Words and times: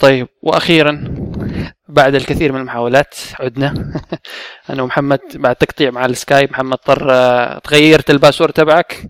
طيب 0.00 0.28
وأخيرا 0.42 1.14
بعد 1.88 2.14
الكثير 2.14 2.52
من 2.52 2.60
المحاولات 2.60 3.14
عدنا 3.40 3.74
أنا 4.70 4.82
ومحمد 4.82 5.20
بعد 5.34 5.56
تقطيع 5.56 5.90
مع 5.90 6.04
السكايب 6.04 6.50
محمد 6.50 6.72
اضطر 6.72 7.08
آه، 7.10 7.58
تغيرت 7.58 8.10
ال 8.10 8.15
password 8.15 8.52
تبعك 8.52 9.06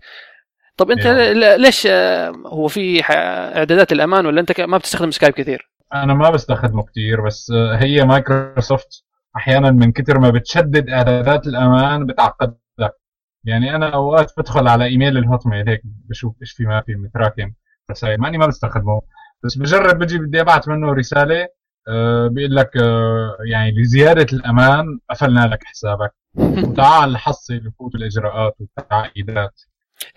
طب 0.77 0.91
أنت 0.91 1.05
أيوة. 1.05 1.55
ليش 1.55 1.87
آه، 1.87 2.29
هو 2.45 2.67
في 2.67 3.03
إعدادات 3.03 3.91
الأمان 3.91 4.25
ولا 4.25 4.41
أنت 4.41 4.61
ما 4.61 4.77
بتستخدم 4.77 5.11
سكايب 5.11 5.33
كثير؟ 5.33 5.71
أنا 5.93 6.13
ما 6.13 6.29
بستخدمه 6.29 6.83
كتير 6.83 7.21
بس 7.21 7.51
آه، 7.51 7.75
هي 7.75 8.05
مايكروسوفت 8.05 9.03
أحيانا 9.35 9.71
من 9.71 9.91
كتر 9.91 10.19
ما 10.19 10.29
بتشدد 10.29 10.89
إعدادات 10.89 11.47
الأمان 11.47 12.05
بتعقد 12.05 12.57
لك 12.77 12.93
يعني 13.43 13.75
أنا 13.75 13.93
أوقات 13.93 14.31
بدخل 14.37 14.67
على 14.67 14.85
إيميل 14.85 15.17
الهوت 15.17 15.47
ميل 15.47 15.69
هيك 15.69 15.81
بشوف 15.83 16.35
إيش 16.41 16.51
في 16.51 16.63
ما 16.63 16.81
في 16.81 16.95
متراكم 16.95 17.53
رسائل 17.91 18.19
مع 18.19 18.27
اني 18.27 18.37
ما 18.37 18.47
بستخدمه 18.47 19.01
بس 19.43 19.57
بجرب 19.57 19.99
بجي 19.99 20.17
بدي 20.17 20.41
أبعث 20.41 20.67
منه 20.67 20.93
رسالة 20.93 21.47
آه، 21.87 22.27
بيقول 22.27 22.55
لك 22.55 22.77
آه، 22.77 23.37
يعني 23.51 23.71
لزياده 23.71 24.27
الأمان 24.33 24.99
قفلنا 25.09 25.47
لك 25.47 25.63
حسابك. 25.63 26.11
وتعال 26.67 27.17
حصل 27.17 27.71
فوت 27.79 27.95
الإجراءات 27.95 28.55
والتعقيدات. 28.59 29.61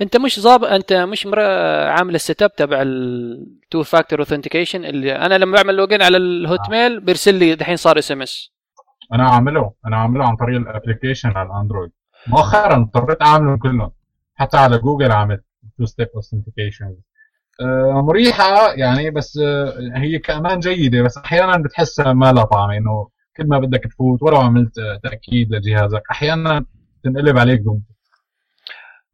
أنت 0.01 0.17
مش 0.17 0.41
ظابط 0.41 0.65
أنت 0.65 0.93
مش 0.93 1.27
مر... 1.27 1.41
عامل 1.91 2.15
ال 2.15 2.43
setup 2.43 2.55
تبع 2.57 2.83
ال 2.83 3.08
two 3.08 3.83
factor 3.83 4.19
authentication 4.19 4.85
اللي 4.85 5.17
أنا 5.17 5.39
لما 5.39 5.57
بعمل 5.57 5.75
login 5.77 6.03
على 6.03 6.17
الهوت 6.17 6.71
ميل 6.71 7.01
بيرسل 7.01 7.35
لي 7.35 7.55
دحين 7.55 7.77
صار 7.77 7.99
SMS 7.99 8.51
أنا 9.13 9.29
عامله 9.29 9.73
أنا 9.87 9.97
عامله 9.97 10.29
عن 10.29 10.37
طريق 10.37 10.57
ال 10.57 10.63
application 10.63 11.29
على 11.31 11.49
الأندرويد. 11.49 11.91
مؤخرا 12.27 12.77
اضطريت 12.77 13.23
أعمله 13.23 13.59
كلهم 13.59 13.91
حتى 14.35 14.57
على 14.57 14.79
جوجل 14.79 15.13
عملت 15.13 15.45
two-step 15.79 16.09
authentication 16.15 16.95
مريحة 18.03 18.73
يعني 18.73 19.11
بس 19.11 19.39
آه، 19.43 19.75
هي 19.97 20.19
كأمان 20.19 20.61
جيدة 20.61 21.03
بس 21.03 21.19
أحيانا 21.19 21.57
بتحسها 21.57 22.13
ما 22.13 22.33
لها 22.33 22.45
طعم 22.45 22.71
إنه 22.71 23.09
كل 23.37 23.47
ما 23.49 23.59
بدك 23.59 23.85
تفوت 23.85 24.23
ولو 24.23 24.37
عملت 24.37 24.79
آه، 24.79 25.01
تأكيد 25.03 25.53
لجهازك 25.55 26.03
أحيانا 26.11 26.65
تنقلب 27.05 27.39
عليك 27.39 27.61
ضد 27.61 27.83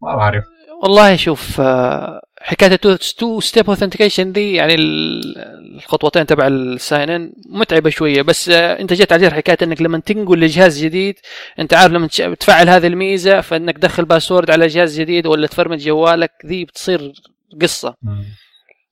ما 0.03 0.17
بعرف. 0.17 0.45
والله 0.83 1.17
شوف 1.17 1.61
آه، 1.61 2.21
حكاية 2.41 2.73
ال 2.85 3.41
two-step 3.41 3.69
authentication 3.71 4.33
دي 4.33 4.55
يعني 4.55 4.75
ال- 4.75 5.39
الخطوتين 5.77 6.27
تبع 6.27 6.47
ال 6.47 6.59
sign 6.59 7.11
in 7.11 7.33
متعبة 7.51 7.91
شوية 7.91 8.23
بس 8.23 8.49
آه، 8.49 8.81
أنت 8.81 8.93
جيت 8.93 9.13
على 9.13 9.31
حكاية 9.31 9.59
إنك 9.63 9.83
لما 9.83 9.99
تنقل 9.99 10.41
لجهاز 10.41 10.85
جديد 10.85 11.15
أنت 11.59 11.75
عارف 11.75 11.93
لما 11.93 12.07
تفعل 12.41 12.69
هذه 12.69 12.87
الميزة 12.87 13.41
فإنك 13.41 13.79
تدخل 13.79 14.05
password 14.05 14.51
على 14.51 14.67
جهاز 14.67 15.01
جديد 15.01 15.27
ولا 15.27 15.47
تformat 15.47 15.79
جوالك 15.79 16.31
ذي 16.47 16.65
بتصير 16.65 17.13
قصة. 17.63 17.95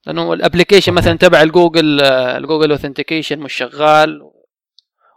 لأنه 0.06 0.32
ال 0.32 0.37
application 0.37 0.92
مثلا 0.92 1.14
تبع 1.14 1.42
الجوجل 1.42 2.00
آه، 2.00 2.38
الجوجل 2.38 2.70
authentication 2.70 3.38
مش 3.38 3.52
شغال 3.52 4.20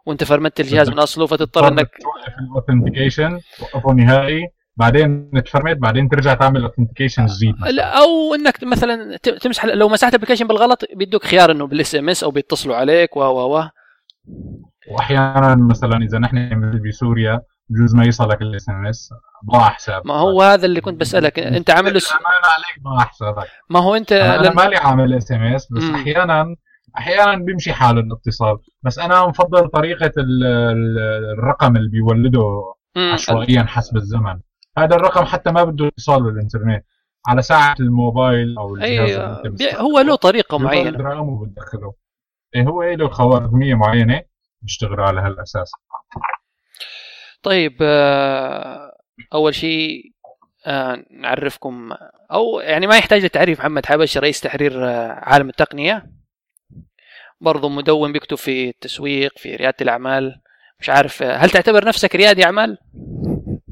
وأنت 0.06 0.24
فرمت 0.24 0.60
الجهاز 0.60 0.90
من 0.90 1.00
أصله 1.00 1.26
فتضطر 1.26 1.68
إنك 1.68 1.90
توقف 2.02 2.34
ال 2.40 2.46
authentication 2.46 3.40
توقفه 3.60 3.92
نهائي 3.94 4.42
بعدين 4.78 5.32
تفرمت 5.46 5.78
بعدين 5.78 6.10
ترجع 6.10 6.34
تعمل 6.34 6.64
authentication 6.64 7.26
جديد. 7.26 7.56
لا 7.70 7.84
أو 7.84 8.36
إنك 8.36 8.64
مثلا 8.64 9.18
تمسح 9.18 9.66
لو 9.66 9.90
مسحت 9.90 10.14
ال 10.14 10.17
application 10.17 10.48
بالغلط 10.48 10.86
بيدوك 10.96 11.24
خيار 11.24 11.52
إنه 11.52 11.68
بال 11.68 11.96
SMS 11.96 12.24
أو 12.24 12.32
بيتصلوا 12.32 12.76
عليك 12.76 13.18
و 13.18 13.20
و 13.20 13.58
و. 13.58 13.64
واحيانا 14.92 15.56
مثلا 15.56 15.98
إذا 15.98 16.20
نحن 16.20 16.60
بسوريا 16.88 17.42
بجوز 17.72 17.96
ما 17.96 18.06
يصلك 18.06 18.42
ال 18.42 18.70
SMS 18.70 19.10
ضاع 19.54 19.70
حساب 19.70 20.08
ما 20.08 20.14
هو 20.14 20.42
هذا 20.42 20.66
اللي 20.66 20.82
كنت 20.82 21.00
بسألك. 21.02 21.40
أنت 21.40 21.70
عامل 21.70 21.94
له 21.94 22.00
س- 22.00 22.12
الامان 22.12 22.34
عليك 22.44 22.84
ضاع 22.84 23.06
حسابك. 23.06 23.48
ما 23.70 23.80
هو 23.80 23.96
أنت 23.96 24.12
أنا. 24.12 24.54
مالي 24.54 24.76
عامل 24.78 25.14
SMS 25.14 25.72
بس 25.74 25.84
مم. 25.84 25.96
أحيانا 25.96 26.56
أحيانا 26.98 27.36
بيمشي 27.46 27.74
حال 27.74 27.98
الاتصال. 27.98 28.58
بس 28.84 29.00
أنا 29.00 29.26
مفضل 29.28 29.70
طريقة 29.70 30.12
ال- 30.18 30.44
ال- 30.44 31.34
الرقم 31.40 31.76
اللي 31.78 31.90
بيولده. 31.90 32.74
عشوائيا 33.14 33.64
حسب 33.64 33.98
الزمن. 33.98 34.40
هذا 34.78 34.96
الرقم 34.96 35.26
حتى 35.26 35.52
ما 35.52 35.64
بده 35.64 35.88
اتصال 35.88 36.24
بالإنترنت. 36.24 36.86
على 37.28 37.42
ساعة 37.42 37.76
الموبايل 37.80 38.58
أو 38.58 38.76
الجهاز 38.76 39.40
بي- 39.42 39.50
بتستخدمه. 39.50 39.82
هو 39.82 40.00
له 40.00 40.16
طريقة 40.16 40.58
معينة. 40.58 40.98
رقم 40.98 41.30
وبتدخله 41.30 41.94
إيه 42.56 42.64
هو 42.64 42.84
له 42.84 43.10
خوارزمية 43.10 43.76
معينة 43.76 44.22
بيشتغلوا 44.62 45.06
على 45.06 45.22
هالأساس. 45.22 45.72
طيب 47.44 47.78
آه، 47.82 48.92
أول 49.34 49.56
شيء 49.56 50.12
آه، 50.66 51.04
نعرفكم 51.12 51.90
أو 52.32 52.60
يعني 52.60 52.88
ما 52.88 52.98
يحتاج 52.98 53.26
لتعريف 53.26 53.60
محمد 53.60 53.86
حبش 53.86 54.18
رئيس 54.18 54.40
تحرير 54.42 54.86
آه، 54.90 55.08
عالم 55.12 55.50
التقنية 55.50 56.06
برضو 57.42 57.70
مدون 57.70 58.12
بيكتب 58.14 58.38
في 58.38 58.70
التسويق 58.70 59.38
في 59.38 59.56
ريادة 59.56 59.76
الأعمال 59.82 60.42
مش 60.80 60.90
عارف 60.90 61.24
هل 61.24 61.50
تعتبر 61.50 61.86
نفسك 61.86 62.16
ريادي 62.16 62.46
أعمال؟ 62.46 62.78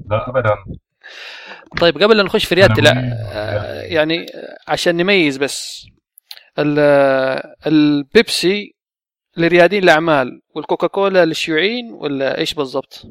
لا 0.10 0.30
ابدا 0.30 0.56
طيب 1.82 2.04
قبل 2.04 2.18
لا 2.18 2.24
نخش 2.24 2.46
في 2.46 2.56
ريادة 2.56 2.74
لا 2.82 2.92
يعني 3.86 4.26
عشان 4.68 4.98
نميز 4.98 5.38
بس 5.38 5.88
ال- 6.60 7.44
البيبسي 7.68 8.76
لريادين 9.38 9.84
الأعمال 9.84 10.42
والكوكاكولا 10.56 11.26
للشيوعيين 11.26 11.92
ولا 11.94 12.38
إيش 12.38 12.54
بالضبط؟ 12.54 13.04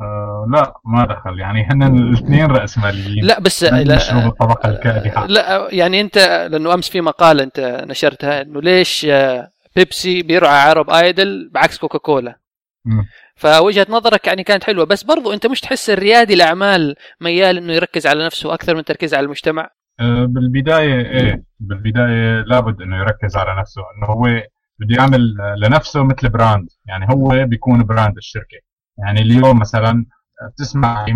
آه 0.00 0.46
لا 0.52 0.72
ما 0.84 1.04
دخل. 1.06 1.40
يعني 1.40 1.66
هن 1.70 1.82
الاثنين 1.82 2.46
رأسماليين. 2.46 3.24
لا 3.24 3.40
بس 3.40 3.64
لا 3.64 3.82
لا, 3.82 4.26
الطبقة 4.26 4.68
الكادحه 4.68 5.26
لا 5.26 5.68
يعني 5.72 6.00
انت 6.00 6.18
لأنه 6.52 6.74
أمس 6.74 6.88
في 6.88 7.00
مقاله 7.00 7.42
انت 7.42 7.84
نشرتها 7.88 8.42
إنه 8.42 8.60
ليش 8.60 9.06
آه، 9.10 9.50
بيبسي 9.76 10.22
بيرعى 10.22 10.60
عرب 10.60 10.90
آيدل 10.90 11.50
بعكس 11.54 11.78
كوكاكولا. 11.78 12.38
مم. 12.84 13.06
فوجهة 13.36 13.86
نظرك 13.90 14.26
يعني 14.26 14.44
كانت 14.44 14.64
حلوة. 14.64 14.84
بس 14.84 15.02
برضو 15.02 15.32
انت 15.32 15.46
مش 15.46 15.60
تحس 15.60 15.90
الريادي 15.90 16.34
الاعمال 16.34 16.94
ميال 17.20 17.56
إنه 17.56 17.72
يركز 17.72 18.06
على 18.06 18.24
نفسه 18.26 18.54
أكثر 18.54 18.74
من 18.74 18.84
تركيز 18.84 19.14
على 19.14 19.24
المجتمع؟ 19.24 19.68
آه، 20.00 20.24
بالبداية 20.24 21.00
إيه 21.10 21.42
بالبداية 21.60 22.40
لابد 22.42 22.82
إنه 22.82 22.96
يركز 22.98 23.36
على 23.36 23.60
نفسه. 23.60 23.82
إنه 23.96 24.06
هو 24.06 24.42
بده 24.78 24.96
يعمل 24.96 25.36
آه، 25.40 25.54
لنفسه 25.66 26.02
مثل 26.04 26.28
براند. 26.28 26.68
يعني 26.86 27.06
هو 27.14 27.46
بيكون 27.46 27.84
براند 27.84 28.16
الشركة. 28.16 28.69
يعني 29.04 29.20
اليوم 29.20 29.58
مثلا 29.58 30.06
بتسمع 30.52 31.06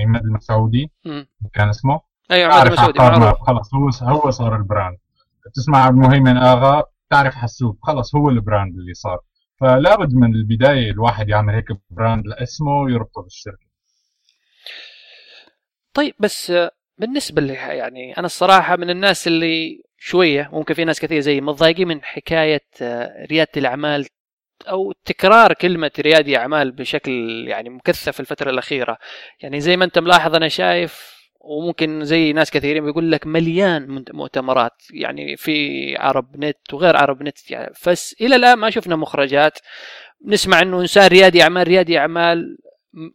عماد 0.00 0.24
المسعودي. 0.24 0.90
كان 1.54 1.68
اسمه؟ 1.68 2.00
أيوه 2.30 2.52
عماد 2.52 2.64
تعرف 2.64 2.72
مسعودي 2.72 2.98
عقار 2.98 3.20
معروف. 3.20 3.24
ماب 3.24 3.46
خلص 3.46 3.74
هو 3.74 4.08
هو 4.08 4.30
صار 4.30 4.56
البراند. 4.56 4.98
بتسمع 5.46 5.84
عبد 5.84 5.96
المهيمن 5.96 6.36
آغا 6.36 6.82
تعرف 7.10 7.34
حسوب 7.34 7.78
خلص 7.82 8.14
هو 8.14 8.28
ال 8.28 8.36
brand 8.36 8.74
اللي 8.74 8.94
صار. 8.94 9.18
فلابد 9.60 10.14
من 10.14 10.34
البداية 10.34 10.90
الواحد 10.90 11.28
يعمل 11.28 11.54
هيك 11.54 11.66
brand 11.90 12.26
لاسمه 12.26 12.90
يربطه 12.90 13.22
بالشركة. 13.22 13.66
طيب 15.94 16.14
بس 16.18 16.52
بالنسبة 16.98 17.42
لي 17.42 17.52
يعني 17.52 18.18
أنا 18.18 18.26
الصراحة 18.26 18.76
من 18.76 18.90
الناس 18.90 19.26
اللي 19.26 19.82
شوية 19.98 20.50
ممكن 20.52 20.74
في 20.74 20.84
ناس 20.84 21.00
كثير 21.00 21.20
زي 21.20 21.40
متضايقين 21.40 21.88
من 21.88 22.02
حكاية 22.02 22.66
آه، 22.82 23.26
ريادة 23.30 23.50
الأعمال 23.56 24.06
أو 24.68 24.92
تكرار 25.04 25.52
كلمة 25.52 25.90
ريادي 25.98 26.36
أعمال 26.36 26.72
بشكل 26.72 27.44
يعني 27.48 27.70
مكثف 27.70 28.20
الفترة 28.20 28.50
الأخيرة. 28.50 28.98
يعني 29.40 29.60
زي 29.60 29.76
ما 29.76 29.84
أنت 29.84 29.98
ملاحظ 29.98 30.34
أنا 30.34 30.48
شايف 30.48 31.12
وممكن 31.40 32.04
زي 32.04 32.32
ناس 32.32 32.50
كثيرين 32.50 32.84
بيقول 32.84 33.12
لك 33.12 33.26
مليان 33.26 34.04
مؤتمرات 34.12 34.82
يعني 34.90 35.36
في 35.36 35.96
عرب 35.96 36.44
نت 36.44 36.74
وغير 36.74 36.96
عرب 36.96 37.22
نت. 37.22 37.50
يعني 37.50 37.72
بس 37.86 38.16
إلى 38.20 38.36
الآن 38.36 38.54
ما 38.58 38.70
شفنا 38.70 38.96
مخرجات. 38.96 39.58
نسمع 40.26 40.62
إنه 40.62 40.80
إنسان 40.80 41.06
ريادي 41.06 41.42
أعمال 41.42 41.68
ريادي 41.68 41.98
أعمال. 41.98 42.58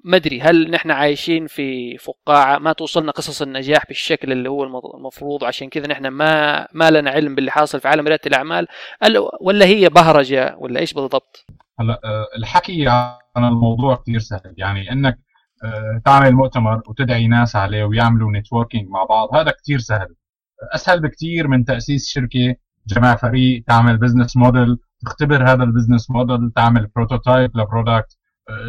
ما 0.03 0.15
ادري 0.17 0.41
هل 0.41 0.71
نحن 0.71 0.91
عايشين 0.91 1.47
في 1.47 1.97
فقاعة؟ 1.97 2.57
ما 2.57 2.73
توصلنا 2.73 3.11
قصص 3.11 3.41
النجاح 3.41 3.87
بالشكل 3.87 4.31
اللي 4.31 4.49
هو 4.49 4.63
المفروض 4.97 5.43
عشان 5.43 5.69
كذا 5.69 5.87
نحن 5.87 6.07
ما 6.07 6.67
ما 6.73 6.91
لنا 6.91 7.11
علم 7.11 7.35
باللي 7.35 7.51
حاصل 7.51 7.79
في 7.79 7.87
عالم 7.87 8.07
ريادة 8.07 8.21
الأعمال 8.27 8.67
ال- 9.03 9.29
ولا 9.41 9.65
هي 9.65 9.89
بهرجة 9.89 10.55
ولا 10.57 10.79
إيش 10.79 10.93
بالضبط؟ 10.93 11.45
هلا 11.79 11.99
آه، 12.03 12.25
الحكي 12.37 12.85
عن 12.87 13.45
الموضوع 13.45 13.95
كثير 13.95 14.19
سهل. 14.19 14.53
يعني 14.57 14.91
إنك 14.91 15.17
آه، 15.63 16.01
تعمل 16.05 16.33
مؤتمر 16.33 16.81
وتدعي 16.87 17.27
ناس 17.27 17.55
عليه 17.55 17.83
ويعملوا 17.83 18.31
نتوركينج 18.37 18.89
مع 18.89 19.03
بعض 19.03 19.35
هذا 19.35 19.51
كثير 19.51 19.79
سهل. 19.79 20.15
أسهل 20.75 21.01
بكثير 21.01 21.47
من 21.47 21.65
تأسيس 21.65 22.07
شركة 22.09 22.55
جمع 22.87 23.15
فريق 23.15 23.63
تعمل 23.67 23.97
business 23.97 24.37
model 24.37 24.77
تختبر 25.05 25.43
هذا 25.43 25.63
ال 25.63 25.69
business 25.69 26.11
model 26.11 26.51
تعمل 26.55 26.87
prototype 26.95 27.57
ل 27.57 27.65
product 27.65 28.17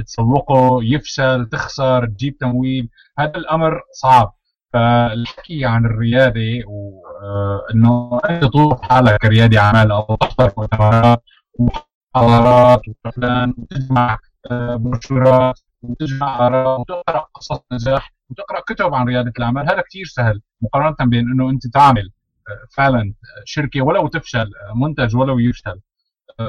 تسوقه 0.06 0.78
يفشل 0.82 1.46
تخسر 1.46 2.06
تجيب 2.06 2.36
تمويل. 2.38 2.88
هذا 3.18 3.36
الأمر 3.36 3.80
صعب. 3.92 4.38
فالحكي 4.72 5.64
عن 5.64 5.84
الريادة 5.84 6.64
وانه 6.66 8.20
أنت 8.30 8.42
تطور 8.42 8.78
حالك 8.82 9.16
كريادي 9.16 9.58
أعمال 9.58 9.90
أو 9.90 10.14
تحضر 10.14 10.52
مؤتمرات 10.56 11.22
ومحاضرات 11.58 12.80
وافلام 13.04 13.54
وتجمع 13.58 14.18
آه، 14.50 14.76
بروشورات 14.76 15.60
وتجمع 15.82 16.46
آراء 16.46 16.80
وتقرأ 16.80 17.26
قصص 17.34 17.60
نجاح 17.72 18.14
وتقرأ 18.30 18.60
كتب 18.60 18.94
عن 18.94 19.06
ريادة 19.06 19.32
الأعمال. 19.38 19.70
هذا 19.70 19.80
كثير 19.80 20.04
سهل 20.04 20.40
مقارنة 20.62 20.96
بين 21.00 21.30
إنه 21.32 21.50
أنت 21.50 21.66
تعمل 21.66 22.10
آه، 22.48 22.66
فعلا 22.76 23.14
شركة 23.44 23.82
ولو 23.82 24.08
تفشل 24.08 24.50
آه، 24.70 24.74
منتج 24.74 25.16
ولو 25.16 25.38
يفشل. 25.38 25.80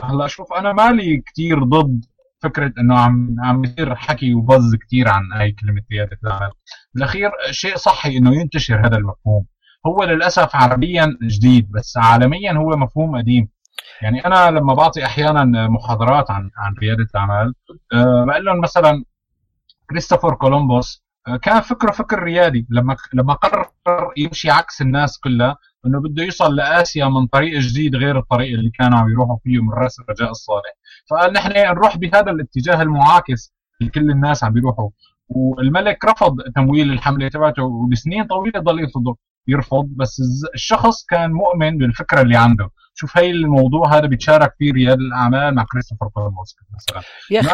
هلأ 0.03 0.27
شوف 0.27 0.53
أنا 0.53 0.73
مالي 0.73 1.17
كثير 1.17 1.63
ضد 1.63 2.05
فكرة 2.41 2.73
إنه 2.79 2.99
عم 2.99 3.35
عم 3.39 3.63
يصير 3.63 3.95
حكي 3.95 4.33
وبز 4.33 4.75
كثير 4.75 5.09
عن 5.09 5.31
هاي 5.33 5.51
كلمة 5.51 5.81
رياده 5.91 6.17
الاعمال 6.23 6.51
بالأخير 6.93 7.31
شيء 7.51 7.75
صحي 7.75 8.17
إنه 8.17 8.35
ينتشر 8.35 8.85
هذا 8.87 8.97
المفهوم. 8.97 9.45
هو 9.87 10.03
للأسف 10.03 10.55
عربيا 10.55 11.17
جديد 11.23 11.71
بس 11.71 11.97
عالميا 11.97 12.53
هو 12.53 12.69
مفهوم 12.69 13.17
قديم. 13.17 13.49
يعني 14.01 14.25
أنا 14.25 14.51
لما 14.51 14.73
بعطي 14.73 15.05
أحيانا 15.05 15.67
محاضرات 15.67 16.31
عن 16.31 16.49
عن 16.57 16.73
رياده 16.81 17.07
الأعمال 17.15 17.53
أه 17.93 18.25
بقول 18.25 18.45
لهم 18.45 18.61
مثلا 18.61 19.03
كريستوفر 19.89 20.35
كولومبوس 20.35 21.03
أه 21.27 21.37
كان 21.37 21.61
فكره 21.61 21.91
فكر 21.91 22.23
ريادي 22.23 22.67
لما 22.69 22.95
لما 23.13 23.33
قرر 23.33 23.69
يمشي 24.17 24.51
عكس 24.51 24.81
الناس 24.81 25.19
كلها 25.19 25.57
إنه 25.85 25.99
بده 25.99 26.23
يوصل 26.23 26.55
لآسيا 26.55 27.05
من 27.05 27.27
طريق 27.27 27.59
جديد 27.59 27.95
غير 27.95 28.19
الطريق 28.19 28.57
اللي 28.57 28.69
كانوا 28.79 28.97
عم 28.99 29.09
يروحوا 29.09 29.37
فيه 29.43 29.59
من 29.63 29.69
رأس 29.73 29.99
الرجاء 29.99 30.31
الصالح. 30.31 30.73
فقال 31.09 31.33
نحن 31.33 31.51
نروح 31.51 31.97
بهذا 31.97 32.31
الاتجاه 32.31 32.81
المعاكس 32.81 33.53
اللي 33.81 33.91
كل 33.91 34.11
الناس 34.11 34.43
عم 34.43 34.53
بيروحوا 34.53 34.89
والملك 35.29 36.05
رفض 36.05 36.37
تمويل 36.55 36.91
الحملة 36.91 37.27
تبعته 37.27 37.63
ولسنين 37.63 38.23
طويلة 38.27 38.59
ضل 38.59 38.79
يرفض 38.79 39.15
يرفض 39.47 39.85
بس 39.95 40.21
الشخص 40.53 41.05
كان 41.05 41.31
مؤمن 41.31 41.77
بالفكرة 41.77 42.21
اللي 42.21 42.37
عنده. 42.37 42.69
شوف 42.99 43.17
هي 43.17 43.31
الموضوع 43.31 43.97
هذا 43.97 44.05
بيتشارك 44.05 44.55
فيه 44.57 44.73
رياد 44.73 44.99
الأعمال 44.99 45.55
مع 45.55 45.65
كريستوفر 45.71 46.07
كولومبوس 46.13 46.55
مثلا. 46.75 47.03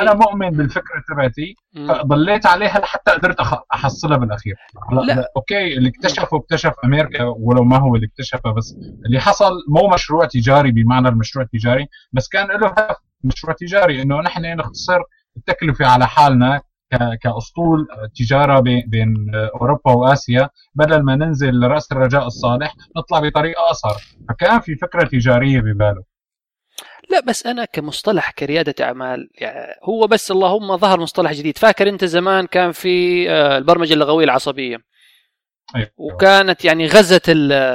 أنا 0.01 0.13
مؤمن 0.13 0.49
بالفكرة 0.49 1.03
تبعتي 1.09 1.55
فضليت 1.87 2.45
عليها 2.45 2.79
لحتى 2.79 3.11
قدرت 3.11 3.39
أحصلها 3.73 4.17
بالأخير 4.17 4.55
لا. 4.91 5.31
أوكي 5.37 5.77
اللي 5.77 5.89
اكتشفه 5.89 6.37
اكتشف 6.37 6.73
أمريكا 6.85 7.23
ولو 7.23 7.63
ما 7.63 7.77
هو 7.77 7.95
اللي 7.95 8.07
اكتشفه 8.07 8.51
بس 8.51 8.75
اللي 9.05 9.19
حصل 9.19 9.51
مو 9.69 9.87
مشروع 9.93 10.25
تجاري 10.25 10.71
بمعنى 10.71 11.07
المشروع 11.07 11.45
التجاري 11.45 11.87
بس 12.13 12.27
كان 12.27 12.47
له 12.47 12.67
هدف 12.67 12.95
مشروع 13.23 13.55
تجاري 13.59 14.01
إنه 14.01 14.21
نحن 14.21 14.41
نختصر 14.45 14.99
التكلفة 15.37 15.85
على 15.85 16.07
حالنا 16.07 16.61
كأسطول 17.21 17.87
تجارة 18.15 18.59
بين 18.87 19.31
أوروبا 19.61 19.91
وآسيا. 19.91 20.49
بدل 20.75 21.03
ما 21.03 21.15
ننزل 21.15 21.53
لرأس 21.53 21.91
الرجاء 21.91 22.27
الصالح 22.27 22.75
نطلع 22.97 23.19
بطريقه 23.19 23.61
اقصر 23.61 24.17
فكان 24.29 24.59
في 24.59 24.75
فكرة 24.75 25.07
تجارية 25.07 25.59
بباله. 25.59 26.03
لا 27.09 27.19
بس 27.19 27.45
أنا 27.45 27.65
كمصطلح 27.65 28.31
كريادة 28.31 28.85
أعمال 28.85 29.29
يعني 29.33 29.75
هو 29.83 30.07
بس 30.07 30.31
اللهم 30.31 30.77
ظهر 30.77 30.99
مصطلح 30.99 31.33
جديد. 31.33 31.57
فاكر 31.57 31.89
أنت 31.89 32.05
زمان 32.05 32.45
كان 32.47 32.71
في 32.71 33.29
آه، 33.29 33.57
البرمجة 33.57 33.93
اللغوية 33.93 34.25
العصبية؟ 34.25 34.77
أيوة. 35.75 35.89
وكانت 35.97 36.65
يعني 36.65 36.87
غزت 36.87 37.29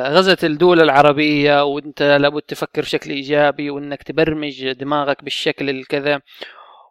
غزت 0.06 0.44
الدول 0.44 0.80
العربية 0.80 1.64
وأنت 1.64 2.02
لابد 2.02 2.42
تفكر 2.42 2.82
بشكل 2.82 3.10
إيجابي 3.10 3.70
وإنك 3.70 4.02
تبرمج 4.02 4.72
دماغك 4.72 5.24
بالشكل 5.24 5.70
الكذا. 5.70 6.20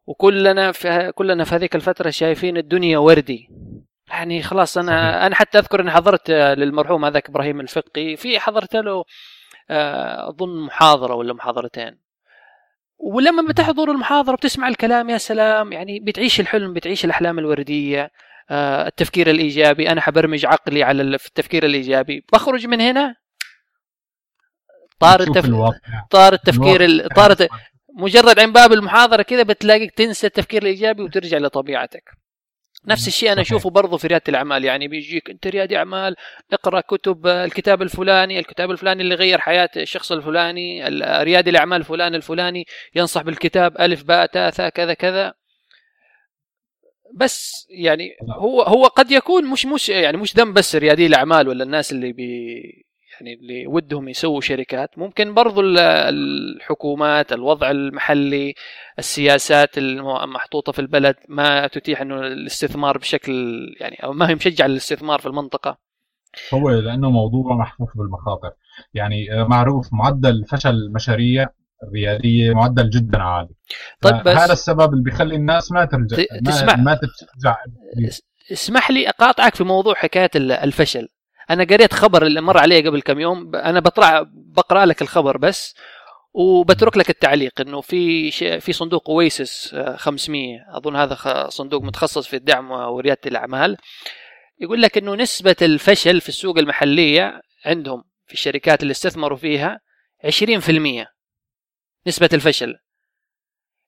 وكلنا 0.09 0.71
في 0.71 1.11
كلنا 1.15 1.43
في 1.43 1.55
هذيك 1.55 1.75
الفترة 1.75 2.09
شايفين 2.09 2.57
الدنيا 2.57 2.97
وردي. 2.97 3.49
يعني 4.07 4.43
خلاص 4.43 4.77
أنا. 4.77 5.27
أنا 5.27 5.35
حتى 5.35 5.57
أذكر 5.57 5.81
أني 5.81 5.91
حضرت 5.91 6.31
للمرحوم 6.31 7.05
هذاك 7.05 7.29
إبراهيم 7.29 7.59
الفقي 7.59 8.15
في 8.15 8.39
حضرت 8.39 8.75
له 8.75 9.03
آه، 9.69 10.29
أظن 10.29 10.65
محاضرة 10.65 11.15
ولا 11.15 11.33
محاضرتين. 11.33 11.99
ولما 12.97 13.43
بتحضر 13.49 13.91
المحاضرة 13.91 14.35
بتسمع 14.35 14.67
الكلام 14.67 15.09
يا 15.09 15.17
سلام 15.17 15.71
يعني 15.73 15.99
بتعيش 15.99 16.39
الحلم 16.39 16.73
بتعيش 16.73 17.05
الأحلام 17.05 17.39
الوردية 17.39 18.11
آه، 18.49 18.87
التفكير 18.87 19.29
الإيجابي. 19.29 19.91
أنا 19.91 20.01
حبرمج 20.01 20.45
عقلي 20.45 20.83
على 20.83 21.01
التفكير 21.01 21.65
الإيجابي. 21.65 22.25
بخرج 22.33 22.67
من 22.67 22.81
هنا؟ 22.81 23.15
طار 24.99 25.19
التف... 25.19 25.49
طار 26.11 26.33
التفكير 26.33 27.07
طار 27.07 27.31
مجرد 27.97 28.39
عن 28.39 28.51
باب 28.51 28.73
المحاضرة 28.73 29.21
كذا 29.21 29.43
بتلاقيك 29.43 29.91
تنسى 29.91 30.27
التفكير 30.27 30.61
الإيجابي 30.61 31.03
وترجع 31.03 31.37
لطبيعتك. 31.37 32.03
نفس 32.87 33.07
الشيء 33.07 33.31
أنا 33.31 33.41
أشوفه 33.41 33.69
برضه 33.69 33.97
في 33.97 34.07
ريادة 34.07 34.23
الأعمال. 34.29 34.65
يعني 34.65 34.87
بيجيك 34.87 35.29
أنت 35.29 35.47
ريادي 35.47 35.77
أعمال 35.77 36.15
اقرأ 36.53 36.81
كتب 36.81 37.27
الكتاب 37.27 37.81
الفلاني 37.81 38.39
الكتاب 38.39 38.71
الفلاني 38.71 39.01
اللي 39.03 39.15
غير 39.15 39.39
حياة 39.39 39.69
الشخص 39.77 40.11
الفلاني 40.11 40.87
ريادي 41.23 41.49
الأعمال 41.49 41.83
فلان 41.83 42.15
الفلاني 42.15 42.65
ينصح 42.95 43.21
بالكتاب 43.21 43.81
ألف 43.81 44.03
باء 44.03 44.25
تاء 44.25 44.49
ثاء 44.49 44.69
كذا 44.69 44.93
كذا. 44.93 45.33
بس 47.15 47.67
يعني 47.69 48.09
هو 48.37 48.61
هو 48.61 48.85
قد 48.85 49.11
يكون 49.11 49.45
مش 49.45 49.65
مش 49.65 49.89
يعني 49.89 50.17
مش 50.17 50.35
ذنب 50.35 50.53
بس 50.53 50.75
ريادي 50.75 51.05
الأعمال 51.05 51.47
ولا 51.47 51.63
الناس 51.63 51.91
اللي 51.91 52.13
بي 52.13 52.88
يعني 53.21 53.33
اللي 53.33 53.67
ودهم 53.67 54.09
يسووا 54.09 54.41
شركات. 54.41 54.97
ممكن 54.97 55.33
برضو 55.33 55.61
الحكومات 55.61 57.33
الوضع 57.33 57.71
المحلي 57.71 58.53
السياسات 58.99 59.77
المحطوطة 59.77 60.71
في 60.71 60.79
البلد 60.79 61.15
ما 61.29 61.67
تتيح 61.67 62.01
إنه 62.01 62.19
الاستثمار 62.19 62.97
بشكل 62.97 63.33
يعني 63.79 63.95
أو 64.03 64.13
ما 64.13 64.29
هي 64.29 64.35
مشجعة 64.35 64.67
للاستثمار 64.67 65.19
في 65.19 65.25
المنطقة. 65.25 65.77
هو 66.53 66.69
لأنه 66.69 67.09
موضوع 67.09 67.55
محفوف 67.55 67.97
بالمخاطر. 67.97 68.51
يعني 68.93 69.33
آه، 69.33 69.43
معروف 69.43 69.93
معدل 69.93 70.45
فشل 70.45 70.69
المشاريع 70.69 71.47
الرياديه 71.83 72.53
معدل 72.53 72.89
جدا 72.89 73.21
عالي. 73.21 73.55
طيب 74.01 74.23
بس 74.23 74.37
هذا 74.37 74.53
السبب 74.53 74.93
اللي 74.93 75.03
بيخلي 75.03 75.35
الناس 75.35 75.71
ما 75.71 75.85
ترجع 75.85 76.23
تسمح 76.45 76.77
ما, 76.77 76.83
ما 76.83 76.99
ترجع 77.41 77.55
اسمح 78.51 78.91
لي 78.91 79.09
أقاطعك 79.09 79.55
في 79.55 79.63
موضوع 79.63 79.93
حكاية 79.93 80.29
الفشل. 80.35 81.07
أنا 81.49 81.63
قريت 81.63 81.93
خبر 81.93 82.25
اللي 82.25 82.41
مر 82.41 82.57
علي 82.57 82.87
قبل 82.87 83.01
كم 83.01 83.19
يوم 83.19 83.55
أنا 83.55 83.79
بطرع 83.79 84.25
بقرأ 84.33 84.85
لك 84.85 85.01
الخبر 85.01 85.37
بس 85.37 85.75
وبترك 86.33 86.97
لك 86.97 87.09
التعليق 87.09 87.61
إنه 87.61 87.81
في 87.81 88.31
في 88.59 88.73
صندوق 88.73 89.09
اويسس 89.09 89.75
500 89.95 90.59
آه، 90.59 90.77
أظن 90.77 90.95
هذا 90.95 91.47
صندوق 91.49 91.83
متخصص 91.83 92.27
في 92.27 92.35
الدعم 92.35 92.71
وريادة 92.71 93.21
الأعمال. 93.25 93.77
يقول 94.59 94.81
لك 94.81 94.97
إنه 94.97 95.15
نسبة 95.15 95.55
الفشل 95.61 96.21
في 96.21 96.29
السوق 96.29 96.57
المحلية 96.57 97.41
عندهم 97.65 98.03
في 98.27 98.33
الشركات 98.33 98.81
اللي 98.81 98.91
استثمروا 98.91 99.37
فيها 99.37 99.79
20% 100.25 101.07
نسبة 102.07 102.29
الفشل. 102.33 102.75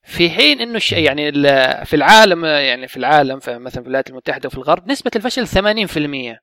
في 0.03 0.29
حين 0.29 0.61
إنه 0.61 0.79
يعني 0.91 1.31
في 1.85 1.95
العالم 1.95 2.45
يعني 2.45 2.87
في 2.87 2.97
العالم 2.97 3.37
مثلا 3.37 3.69
في 3.69 3.77
الولايات 3.77 4.09
المتحدة 4.09 4.47
وفي 4.47 4.57
الغرب 4.57 4.91
نسبة 4.91 5.11
الفشل 5.15 5.47
80% 5.47 6.39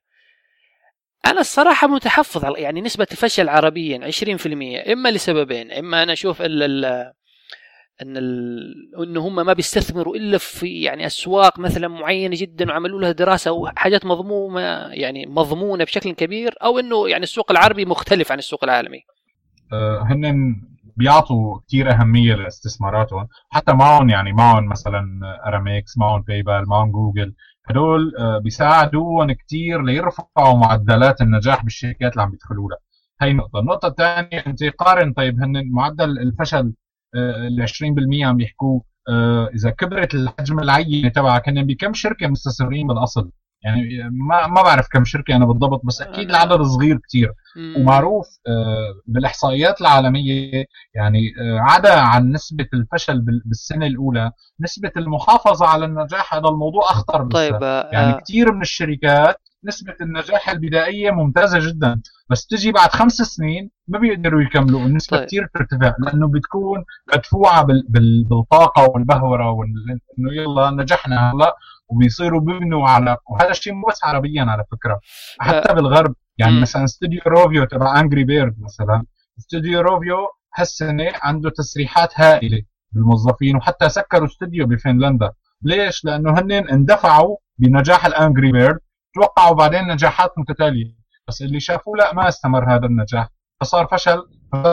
أنا 1.25 1.39
الصراحة 1.39 1.87
متحفظ 1.87 2.45
على 2.45 2.61
يعني 2.61 2.81
نسبة 2.81 3.07
الفشل 3.11 3.49
عربيا 3.49 4.11
20% 4.11 4.89
إما 4.91 5.11
لسببين 5.11 5.71
إما 5.71 6.03
أنا 6.03 6.13
أشوف 6.13 6.41
ال 6.41 6.63
ال 6.63 6.85
إن 8.01 8.17
ال... 8.17 8.73
إن 9.03 9.17
هم 9.17 9.35
ما 9.35 9.53
بيستثمروا 9.53 10.15
إلا 10.15 10.37
في 10.37 10.81
يعني 10.81 11.05
أسواق 11.05 11.59
مثلا 11.59 11.87
معينة 11.87 12.35
جدا 12.39 12.69
وعملوا 12.69 13.01
لها 13.01 13.11
دراسة 13.11 13.51
وحاجات 13.51 14.05
مضمومة 14.05 14.61
يعني 14.91 15.25
مضمونة 15.25 15.83
بشكل 15.83 16.11
كبير 16.11 16.55
أو 16.63 16.79
إنه 16.79 17.09
يعني 17.09 17.23
السوق 17.23 17.51
العربي 17.51 17.85
مختلف 17.85 18.31
عن 18.31 18.37
السوق 18.37 18.63
العالمي. 18.63 18.99
أه 19.73 20.03
هن 20.03 20.55
بيعطوا 20.97 21.59
كثير 21.67 21.91
أهمية 21.91 22.35
لاستثماراتهم 22.35 23.27
حتى 23.49 23.73
معهم 23.73 24.09
يعني 24.09 24.33
معهم 24.33 24.69
مثلا 24.69 25.03
اراميكس 25.47 25.97
معهم 25.97 26.21
بايبال 26.21 26.69
معهم 26.69 26.91
جوجل 26.91 27.33
هدول 27.69 28.15
آه، 28.19 28.37
بيساعدوهم 28.37 29.31
كثير 29.31 29.81
ليرفعوا 29.81 30.57
معدلات 30.57 31.21
النجاح 31.21 31.63
بالشركات 31.63 32.11
اللي 32.11 32.23
عم 32.23 32.31
بيدخلوا 32.31 32.69
لها. 32.69 32.77
هي 33.21 33.33
نقطة، 33.33 33.59
النقطة 33.59 33.87
الثانية 33.87 34.43
أنت 34.47 34.63
قارن 34.63 35.13
طيب 35.13 35.41
هن 35.43 35.71
معدل 35.71 36.19
الفشل 36.19 36.73
آه، 37.15 37.47
ال 37.47 37.61
20% 37.61 38.25
عم 38.25 38.37
بيحكوه 38.37 38.83
آه، 39.09 39.49
إذا 39.55 39.69
كبرت 39.69 40.15
الحجم 40.15 40.59
العينة 40.59 41.09
تبعك 41.09 41.49
هن 41.49 41.67
بكم 41.67 41.93
شركة 41.93 42.27
مستثمرين 42.27 42.87
بالأصل؟ 42.87 43.31
يعني 43.63 44.09
ما 44.11 44.47
ما 44.47 44.61
بعرف 44.61 44.87
كم 44.91 45.05
شركة 45.05 45.35
أنا 45.35 45.45
بالضبط 45.45 45.81
بس 45.85 46.01
أكيد 46.01 46.29
العدد 46.29 46.61
صغير 46.61 46.99
كثير 47.07 47.33
ومعروف 47.77 48.27
بالإحصائيات 49.07 49.81
العالمية 49.81 50.65
يعني 50.95 51.33
عدا 51.59 51.99
عن 51.99 52.31
نسبة 52.31 52.67
الفشل 52.73 53.21
بالسنة 53.45 53.85
الأولى 53.85 54.31
نسبة 54.59 54.91
المحافظة 54.97 55.67
على 55.67 55.85
النجاح 55.85 56.33
هذا 56.33 56.49
الموضوع 56.49 56.83
أخطر 56.83 57.27
طيب 57.31 57.61
يعني 57.93 58.11
آه. 58.13 58.19
كثير 58.19 58.51
من 58.51 58.61
الشركات 58.61 59.41
نسبة 59.63 59.95
النجاح 60.01 60.49
البدائية 60.49 61.11
ممتازة 61.11 61.59
جدا 61.59 62.01
بس 62.29 62.47
تجي 62.47 62.71
بعد 62.71 62.89
خمس 62.89 63.13
سنين 63.13 63.71
ما 63.87 63.99
بيقدروا 63.99 64.41
يكملوا 64.41 64.79
النسبة 64.79 65.17
طيب. 65.17 65.27
كثير 65.27 65.45
بترتفع 65.45 65.95
لأنه 65.99 66.27
بتكون 66.27 66.85
مدفوعة 67.15 67.67
بالطاقة 67.89 68.89
والبهورة 68.89 69.51
وإنه 69.51 70.33
يلا 70.33 70.69
نجحنا 70.69 71.31
هلا 71.31 71.55
وبيصيروا 71.89 72.41
بيبنوا 72.41 72.89
عليه 72.89 73.17
وهذا 73.29 73.49
الشيء 73.49 73.73
مو 73.73 73.87
بس 73.87 74.03
عربيا 74.03 74.43
على 74.43 74.63
فكرة. 74.71 74.99
حتى 75.39 75.73
بالغرب 75.73 76.15
يعني 76.37 76.51
م. 76.51 76.61
مثلا 76.61 76.83
استوديو 76.83 77.21
روفيو 77.27 77.65
تبع 77.65 77.99
Angry 77.99 78.23
Birds 78.23 78.55
مثلا 78.59 79.03
استوديو 79.39 79.81
روفيو 79.81 80.17
هالسنة 80.55 81.11
عنده 81.21 81.49
تسريحات 81.49 82.19
هائلة 82.19 82.61
بالموظفين 82.91 83.55
وحتى 83.55 83.89
سكروا 83.89 84.27
استوديو 84.27 84.67
بفنلندا. 84.67 85.31
ليش؟ 85.61 86.05
لأنه 86.05 86.39
هن 86.39 86.51
اندفعوا 86.51 87.37
بنجاح 87.57 88.05
ال 88.05 88.13
Angry 88.13 88.51
Birds 88.51 88.79
توقعوا 89.15 89.55
بعدين 89.55 89.87
نجاحات 89.87 90.31
متتالية. 90.37 90.95
بس 91.27 91.41
اللي 91.41 91.59
شافوه 91.59 91.97
لا 91.97 92.13
ما 92.13 92.27
استمر 92.27 92.75
هذا 92.75 92.85
النجاح. 92.85 93.27
فصار 93.61 93.87
فشل 93.87 94.23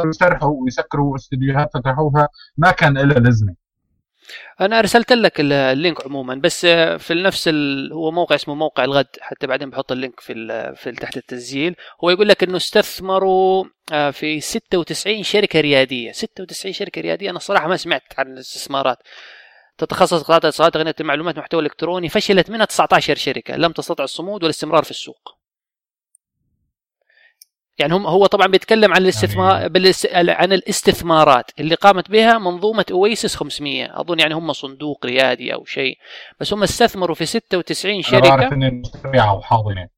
يسرحوا 0.08 0.54
ويسكروا 0.62 1.16
استديوهات 1.16 1.70
فتحوها. 1.74 2.28
ما 2.56 2.70
كان 2.70 2.98
لها 2.98 3.18
لازمة. 3.18 3.54
أنا 4.60 4.78
أرسلت 4.78 5.12
لك 5.12 5.40
ال 5.40 5.53
link 5.53 6.06
عموما 6.06 6.34
بس 6.34 6.66
في 6.98 7.14
نفس 7.14 7.48
ال... 7.48 7.92
هو 7.92 8.10
موقع 8.10 8.34
اسمه 8.34 8.54
موقع 8.54 8.84
الغد 8.84 9.06
حتى 9.20 9.46
بعدين 9.46 9.70
بحط 9.70 9.92
ال 9.92 9.98
link 9.98 10.20
في 10.20 10.32
ال... 10.32 10.76
في 10.76 10.92
تحت 10.92 11.16
التسجيل. 11.16 11.76
هو 12.04 12.10
يقول 12.10 12.28
لك 12.28 12.42
إنه 12.42 12.56
استثمروا 12.56 13.64
آه، 13.92 14.10
في 14.10 14.40
96 14.40 15.22
شركة 15.22 15.60
ريادية. 15.60 16.12
96 16.12 16.72
شركة 16.72 17.00
ريادية 17.00 17.30
أنا 17.30 17.38
الصراحه 17.38 17.68
ما 17.68 17.76
سمعت 17.76 18.02
عن 18.18 18.32
الاستثمارات. 18.32 18.98
تتخصص 19.78 20.22
قطاعات 20.22 20.44
الاتصالات 20.44 20.74
تقنية 20.74 20.94
المعلومات 21.00 21.38
محتوى 21.38 21.62
إلكتروني 21.62 22.08
فشلت 22.08 22.50
منها 22.50 22.66
19 22.66 23.14
شركة 23.14 23.56
لم 23.56 23.72
تستطع 23.72 24.04
الصمود 24.04 24.42
والاستمرار 24.42 24.82
في 24.82 24.90
السوق. 24.90 25.35
يعني 27.78 27.94
هم 27.94 28.06
هو 28.06 28.26
طبعا 28.26 28.46
بيتكلم 28.46 28.94
عن 28.94 29.02
الاستثمار 29.02 29.56
يعني 29.56 29.68
بالاس... 29.68 30.06
عن 30.14 30.52
الاستثمارات 30.52 31.50
اللي 31.60 31.74
قامت 31.74 32.10
بها 32.10 32.38
منظومة 32.38 32.84
اويسس 32.90 33.36
500 33.36 34.00
أظن 34.00 34.20
يعني 34.20 34.34
هم 34.34 34.52
صندوق 34.52 35.06
ريادي 35.06 35.54
أو 35.54 35.64
شيء. 35.64 35.98
بس 36.40 36.52
هم 36.52 36.62
استثمروا 36.62 37.14
في 37.14 37.26
96 37.26 38.02
شركه 38.02 38.18
أنا 38.18 38.36
بعرف 38.36 38.52
ان 38.52 38.82
أو 39.14 39.42
حاضنه 39.42 39.88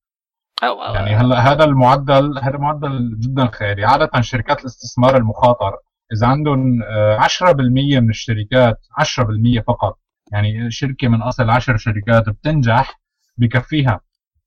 أو 0.62 0.94
يعني 0.94 1.16
هلا 1.16 1.52
هذا 1.52 1.64
المعدل 1.64 2.38
هذا 2.38 2.58
معدل 2.58 3.18
جدا 3.20 3.50
خيالي 3.52 3.84
عادة 3.84 4.20
شركات 4.20 4.60
الاستثمار 4.60 5.16
المخاطر 5.16 5.72
إذا 6.12 6.26
عندهم 6.26 6.82
10% 6.82 7.42
آه، 7.42 8.00
من 8.00 8.10
الشركات 8.10 8.76
10% 9.00 9.62
فقط. 9.66 9.98
يعني 10.32 10.70
شركة 10.70 11.08
من 11.08 11.22
أصل 11.22 11.50
10 11.50 11.76
شركات 11.76 12.28
بتنجح 12.28 13.00
بكفيها 13.36 14.00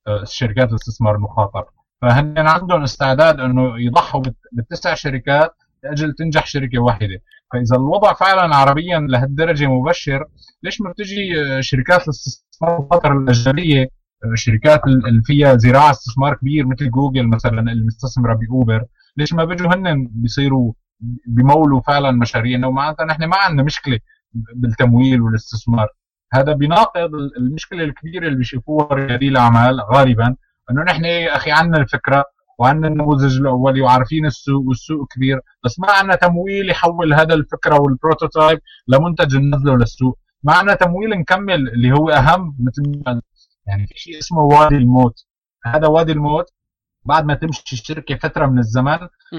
آه، 0.08 0.24
شركات 0.24 0.70
الاستثمار 0.70 1.16
المخاطر. 1.16 1.66
فهن 2.02 2.48
عندهم 2.48 2.84
استعداد 2.84 3.40
أنه 3.40 3.80
يضحوا 3.80 4.22
بالتسع 4.52 4.94
شركات 4.94 5.56
لأجل 5.84 6.14
تنجح 6.14 6.46
شركة 6.46 6.80
واحدة؟ 6.80 7.22
فإذا 7.54 7.76
الوضع 7.76 8.14
فعلا 8.14 8.56
عربيا 8.56 9.00
لهالدرجة 9.00 9.66
مبشر 9.68 10.26
ليش 10.64 10.82
ما 10.82 10.92
بتجي 10.92 11.42
آه، 11.42 11.62
شركات 11.62 12.04
الاستثمار 12.04 12.80
الخطر 12.80 13.18
الأجنبية 13.18 13.84
آه، 13.84 14.36
شركات 14.36 14.82
اللي 14.88 15.22
فيها 15.24 15.58
زراعة 15.58 15.92
استثمار 15.92 16.36
كبير 16.36 16.66
مثل 16.68 16.90
جوجل 16.90 17.28
مثلا 17.28 17.72
المستثمرة 17.72 18.34
بأوبر 18.34 18.86
ليش 19.18 19.34
ما 19.34 19.46
بيجوا 19.46 19.76
هن 19.76 20.08
بيصيروا 20.12 20.74
بيمولوا 21.26 21.82
فعلا 21.82 22.12
مشاريع 22.12 22.58
انه 22.58 22.72
معناتها 22.72 23.06
نحن 23.06 23.24
ما 23.24 23.38
عندنا 23.38 23.64
مشكلة 23.64 24.00
بالتمويل 24.34 25.22
والاستثمار. 25.22 25.88
هذا 26.34 26.54
بيناقض 26.54 27.12
المشكلة 27.38 27.84
الكبيرة 27.84 28.26
اللي 28.28 28.38
بيشوفوها 28.38 28.94
ريادي 28.94 29.28
الأعمال 29.28 29.82
غالبا. 29.82 30.36
إنه 30.72 30.84
نحن 30.84 31.06
يا 31.06 31.36
أخي 31.36 31.52
عندنا 31.52 31.78
الفكرة 31.82 32.26
وعندنا 32.60 32.88
النموذج 32.88 33.38
الاولي 33.38 33.82
وعارفين 33.82 34.26
السوق 34.26 34.64
والسوق 34.68 35.08
كبير 35.16 35.40
بس 35.66 35.80
ما 35.80 35.92
عندنا 35.92 36.16
تمويل 36.16 36.70
يحول 36.70 37.14
هذا 37.14 37.34
الفكرة 37.34 37.82
والبروتوتايب 37.82 38.60
لمنتج 38.88 39.36
ننزله 39.36 39.78
للسوق 39.78 40.18
ما 40.44 40.54
عندنا 40.54 40.76
تمويل 40.76 41.10
نكمل 41.10 41.70
اللي 41.70 41.92
هو 41.92 42.10
أهم 42.10 42.56
مثل 42.60 43.02
ما 43.06 43.22
يعني 43.68 43.88
في 43.88 43.94
شيء 44.00 44.20
اسمه 44.20 44.40
وادي 44.40 44.76
الموت. 44.76 45.26
هذا 45.66 45.88
وادي 45.88 46.12
الموت 46.12 46.46
بعد 47.06 47.26
ما 47.26 47.34
تمشي 47.34 47.64
الشركة 47.74 48.16
فترة 48.16 48.46
من 48.46 48.60
الزمن 48.60 48.98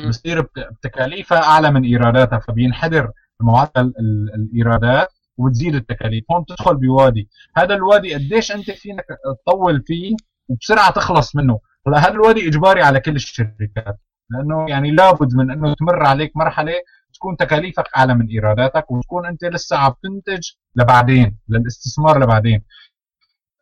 بصير 0.08 0.48
بتكاليفها 0.72 1.38
أعلى 1.42 1.70
من 1.70 1.84
إيراداتها 1.84 2.38
فبينحدر 2.38 3.10
معدل 3.40 3.92
الإيرادات 4.34 5.08
وبتزيد 5.36 5.74
التكاليف. 5.74 6.24
هون 6.32 6.44
تدخل 6.44 6.76
بوادي. 6.76 7.28
هذا 7.56 7.74
الوادي 7.74 8.14
قديش 8.14 8.52
أنت 8.52 8.70
فينك 8.70 9.04
تطول 9.46 9.82
فيه؟ 9.86 10.16
وبسرعة 10.48 10.92
تخلص 10.92 11.36
منه. 11.36 11.60
هلا 11.86 11.98
هذا 11.98 12.12
الوادي 12.12 12.48
إجباري 12.48 12.82
على 12.82 13.00
كل 13.00 13.16
الشركات 13.16 14.00
لأنه 14.30 14.66
يعني 14.68 14.90
لابد 14.90 15.34
من 15.34 15.50
إنه 15.50 15.74
تمر 15.74 16.02
عليك 16.06 16.36
مرحلة 16.36 16.72
تكون 17.14 17.36
تكاليفك 17.36 17.84
أعلى 17.96 18.14
من 18.14 18.28
إيراداتك 18.28 18.90
وتكون 18.90 19.26
أنت 19.26 19.44
لسه 19.44 19.76
عم 19.76 19.94
تنتج 20.02 20.50
لبعدين 20.76 21.38
للاستثمار 21.48 22.22
لبعدين. 22.22 22.62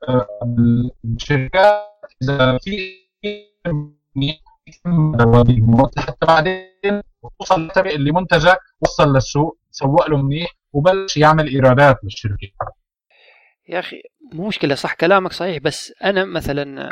آه، 0.09 0.27
الشركات 1.05 1.83
إذا 2.23 2.59
في 2.59 3.01
لحتى 5.97 6.27
بعدين 6.27 7.03
توصل 7.39 7.71
اللي 7.87 8.13
منتجك 8.13 8.59
وصل 8.81 9.13
للسوق 9.15 9.59
سوق 9.71 10.11
له 10.11 10.17
منيح 10.23 10.57
وبلش 10.73 11.17
يعمل 11.17 11.49
إيرادات 11.49 12.05
للشركة. 12.05 12.49
يا 13.71 13.79
أخي 13.79 14.03
مو 14.33 14.49
مشكلة 14.49 14.75
صح 14.75 14.95
كلامك 14.95 15.33
صحيح 15.33 15.59
بس 15.59 15.93
أنا 16.05 16.25
مثلا 16.25 16.91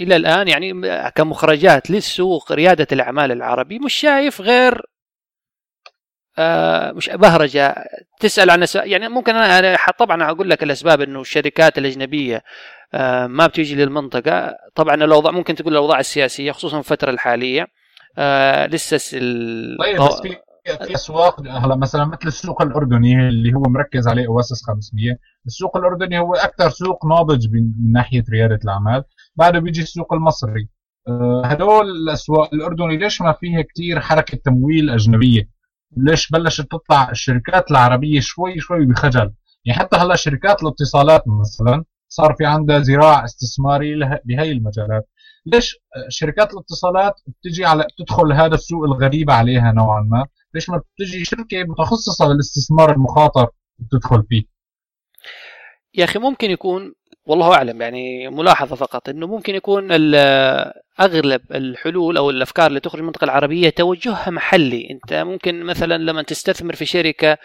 إلى 0.00 0.16
الآن 0.16 0.48
يعني 0.48 0.72
كمخرجات 1.10 1.90
للسوق 1.90 2.52
ريادة 2.52 2.86
الأعمال 2.92 3.32
العربي 3.32 3.78
مش 3.78 3.94
شايف 3.94 4.40
غير 4.40 4.82
آه 6.38 6.92
مش 6.92 7.08
بهرجة. 7.10 7.74
تسأل 8.20 8.50
عن 8.50 8.66
يعني 8.74 9.08
ممكن 9.08 9.36
أنا 9.36 9.76
طبعا 9.98 10.30
أقول 10.30 10.50
لك 10.50 10.62
الأسباب 10.62 11.00
إنه 11.00 11.20
الشركات 11.20 11.78
الأجنبية 11.78 12.42
آه 12.94 13.26
ما 13.26 13.46
بتيجي 13.46 13.74
للمنطقة. 13.74 14.54
طبعا 14.74 14.94
الأوضاع 14.94 15.32
ممكن 15.32 15.54
تقول 15.54 15.72
الأوضاع 15.72 16.00
السياسية 16.00 16.52
خصوصا 16.52 16.82
في 16.82 16.92
الفترة 16.92 17.10
الحالية 17.10 17.66
آه 18.18 18.66
لسه 18.66 18.96
طيب 19.78 20.00
بس 20.00 20.20
في 20.20 20.36
في 20.64 20.94
اسواق 20.94 21.40
هلا 21.40 21.76
مثلا 21.76 22.04
مثل 22.04 22.26
السوق 22.26 22.62
الأردني 22.62 23.28
اللي 23.28 23.54
هو 23.54 23.62
مركز 23.62 24.08
عليه 24.08 24.26
اواسس 24.26 24.66
500 24.66 25.18
السوق 25.46 25.76
الأردني 25.76 26.18
هو 26.18 26.34
أكثر 26.34 26.70
سوق 26.70 27.06
ناضج 27.06 27.48
من 27.52 27.92
ناحية 27.92 28.24
ريادة 28.30 28.58
الأعمال. 28.64 29.04
بعده 29.36 29.58
بيجي 29.58 29.82
السوق 29.82 30.12
المصري. 30.12 30.68
آه، 31.08 31.42
هدول 31.46 31.90
الأسواق 31.90 32.54
الأردني 32.54 32.96
ليش 32.96 33.22
ما 33.22 33.32
فيها 33.32 33.62
كثير 33.62 34.00
حركة 34.00 34.38
تمويل 34.44 34.90
أجنبية؟ 34.90 35.48
ليش 35.96 36.30
بلشت 36.30 36.66
تطلع 36.70 37.10
الشركات 37.10 37.70
العربية 37.70 38.20
شوي 38.20 38.58
شوي 38.58 38.86
بخجل؟ 38.86 39.32
يعني 39.64 39.78
حتى 39.78 39.96
هلا 39.96 40.16
شركات 40.16 40.62
الاتصالات 40.62 41.22
مثلا 41.26 41.84
صار 42.08 42.34
في 42.34 42.46
عندها 42.46 42.78
ذراع 42.78 43.24
استثماري 43.24 43.94
بهي 44.24 44.52
المجالات. 44.52 45.08
ليش 45.46 45.76
شركات 46.08 46.54
الاتصالات 46.54 47.20
بتجي 47.26 47.64
على 47.64 47.86
بتدخل 47.98 48.32
هذا 48.32 48.54
السوق 48.54 48.84
الغريب 48.84 49.30
عليها 49.30 49.72
نوعا 49.72 50.00
ما؟ 50.00 50.26
ليش 50.54 50.70
ما 50.70 50.80
بتجي 50.96 51.24
شركة 51.24 51.64
متخصصة 51.64 52.28
بالاستثمار 52.28 52.92
المخاطر 52.92 53.46
بتدخل 53.78 54.22
فيه؟ 54.28 54.42
يا 55.94 56.04
أخي 56.04 56.18
ممكن 56.18 56.50
يكون 56.50 56.94
والله 57.26 57.54
أعلم 57.54 57.82
يعني 57.82 58.28
ملاحظة 58.28 58.76
فقط 58.76 59.08
إنه 59.08 59.26
ممكن 59.26 59.54
يكون 59.54 59.88
أغلب 61.00 61.40
الحلول 61.52 62.16
أو 62.16 62.30
الأفكار 62.30 62.66
اللي 62.66 62.80
تخرج 62.80 62.96
من 62.96 63.00
المنطقة 63.00 63.24
العربية 63.24 63.68
توجهها 63.70 64.30
محلي. 64.30 64.88
أنت 64.90 65.14
ممكن 65.14 65.62
مثلا 65.62 65.98
لما 65.98 66.22
تستثمر 66.22 66.74
في 66.74 66.84
شركة 66.84 67.38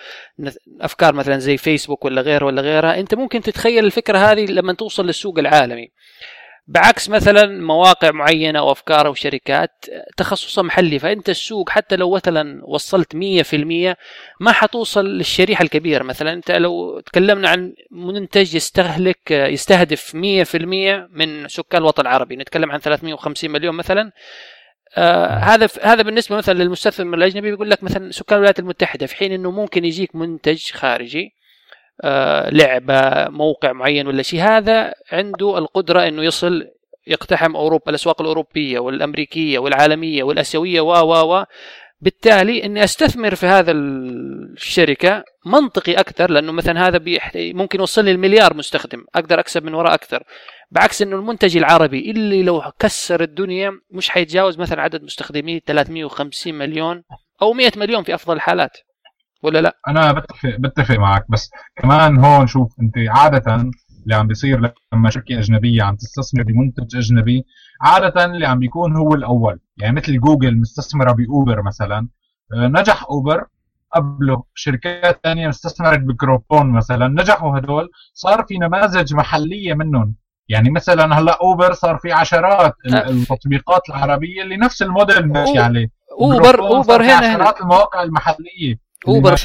أفكار 0.82 1.14
مثلا 1.16 1.38
زي 1.38 1.58
فيسبوك 1.58 2.06
ولا 2.06 2.22
غيره 2.22 2.46
ولا 2.46 2.62
غيرها 2.62 3.00
أنت 3.00 3.16
ممكن 3.16 3.42
تتخيل 3.42 3.86
الفكرة 3.86 4.18
هذه 4.18 4.46
لما 4.46 4.74
توصل 4.74 5.06
للسوق 5.06 5.40
العالمي. 5.40 5.92
بعكس 6.70 7.10
مثلا 7.10 7.62
مواقع 7.62 8.12
معينة 8.12 8.60
أو 8.60 8.72
أفكار 8.72 9.08
أو 9.08 9.14
شركات 9.14 9.86
تخصصها 10.18 10.62
محلي 10.62 11.00
فأنت 11.00 11.30
السوق 11.30 11.70
حتى 11.70 11.96
لو 11.96 12.16
مثلا 12.16 12.62
وصلت 12.66 13.16
100% 13.16 13.96
ما 14.40 14.52
حتوصل 14.52 15.06
للشريحة 15.06 15.64
الكبيرة. 15.64 16.04
مثلا 16.04 16.34
أنت 16.34 16.52
لو 16.52 17.00
تكلمنا 17.00 17.50
عن 17.50 17.74
منتج 17.92 18.56
يستهلك 18.56 19.32
يستهدف 19.32 20.12
100% 20.12 20.16
من 21.12 21.48
سكان 21.48 21.82
الوطن 21.82 22.02
العربي 22.02 22.36
نتكلم 22.36 22.72
عن 22.72 22.80
350 22.80 23.52
مليون 23.52 23.76
مثلا 23.76 24.12
آه 24.98 25.28
هذا 25.28 25.70
هذا 25.84 26.02
بالنسبة 26.02 26.38
مثلا 26.38 26.54
للمستثمر 26.54 27.18
الأجنبي 27.18 27.52
بيقول 27.52 27.70
لك 27.70 27.84
مثلا 27.84 28.12
سكان 28.12 28.36
الولايات 28.38 28.60
المتحدة 28.60 29.06
في 29.06 29.16
حين 29.16 29.32
إنه 29.32 29.52
ممكن 29.52 29.86
يجيك 29.86 30.16
منتج 30.16 30.72
خارجي 30.72 31.39
لعبة 32.52 33.30
موقع 33.30 33.74
معين 33.74 34.08
ولا 34.08 34.22
شيء 34.22 34.42
هذا 34.42 34.94
عنده 35.12 35.58
القدرة 35.58 36.08
إنه 36.08 36.24
يصل 36.24 36.68
يقتحم 37.08 37.56
أوروبا 37.56 37.90
الأسواق 37.90 38.22
الأوروبية 38.22 38.80
والأمريكية 38.80 39.60
والعالمية 39.60 40.24
والآسيوية 40.24 40.82
و 40.82 40.92
و 40.92 41.36
و. 41.36 41.46
بالتالي 42.02 42.64
إني 42.64 42.84
أستثمر 42.84 43.36
في 43.36 43.46
هذا 43.46 43.72
الشركة 43.72 45.24
منطقي 45.46 45.94
أكثر 45.94 46.32
لأنه 46.32 46.52
مثلا 46.52 46.88
هذا 46.88 47.02
ممكن 47.36 47.80
يوصل 47.80 48.06
لي 48.06 48.12
المليار 48.12 48.54
مستخدم 48.54 49.06
أقدر 49.16 49.40
أكسب 49.40 49.64
من 49.64 49.74
وراء 49.74 49.94
أكثر. 49.94 50.24
بعكس 50.72 51.02
إنه 51.02 51.16
المنتج 51.16 51.58
العربي 51.58 52.12
اللي 52.12 52.44
لو 52.44 52.64
كسر 52.80 53.22
الدنيا 53.22 53.72
مش 53.92 54.10
حيتجاوز 54.10 54.60
مثلا 54.60 54.82
عدد 54.82 55.04
مستخدميه 55.04 55.60
350 55.60 56.54
مليون 56.54 57.04
أو 57.42 57.54
100 57.54 57.72
مليون 57.76 58.04
في 58.04 58.16
أفضل 58.16 58.36
الحالات. 58.36 58.78
ولا 59.44 59.60
لا؟ 59.62 59.78
أنا 59.88 60.12
بتفق 60.12 60.56
بتفق 60.60 60.96
معك 60.96 61.26
بس 61.30 61.52
كمان 61.76 62.18
هون 62.26 62.48
شوف 62.48 62.74
أنت 62.82 62.94
عادة 63.10 63.72
اللي 64.04 64.16
عم 64.16 64.28
بيصير 64.28 64.74
لما 64.94 65.10
شركة 65.10 65.40
أجنبية 65.40 65.84
عم 65.84 65.96
تستثمر 65.96 66.44
بمنتج 66.44 66.96
أجنبي 66.98 67.46
عادة 67.82 68.26
اللي 68.26 68.46
عم 68.46 68.60
بيكون 68.60 68.96
هو 68.96 69.14
الأول. 69.14 69.60
يعني 69.78 69.96
مثل 69.96 70.20
جوجل 70.20 70.58
مستثمرة 70.58 71.12
بأوبر 71.12 71.62
مثلا 71.62 72.08
آه، 72.54 72.68
نجح 72.68 73.04
أوبر 73.04 73.46
قبله. 73.96 74.44
شركات 74.54 75.20
ثانية 75.24 75.48
مستثمرت 75.48 76.00
بكروبون 76.00 76.70
مثلا 76.72 77.08
نجحوا 77.08 77.58
هدول 77.58 77.90
صار 78.14 78.46
في 78.48 78.58
نماذج 78.58 79.14
محلية 79.14 79.74
منهم. 79.74 80.16
يعني 80.50 80.70
مثلا 80.70 81.20
هلأ 81.20 81.38
أوبر 81.42 81.74
صار 81.74 81.98
في 81.98 82.12
عشرات 82.12 82.74
التطبيقات 82.86 83.82
العربية 83.90 84.42
اللي 84.44 84.58
نفس 84.58 84.82
الموديل 84.82 85.28
ماشي 85.28 85.60
عليه 85.60 85.88
أوبر 86.22 86.60
أوبر 86.60 87.02
هنا 87.04 87.36
هنا. 87.36 87.54
المواقع 87.62 88.04
المحلية. 88.04 88.89
أوبر 89.08 89.36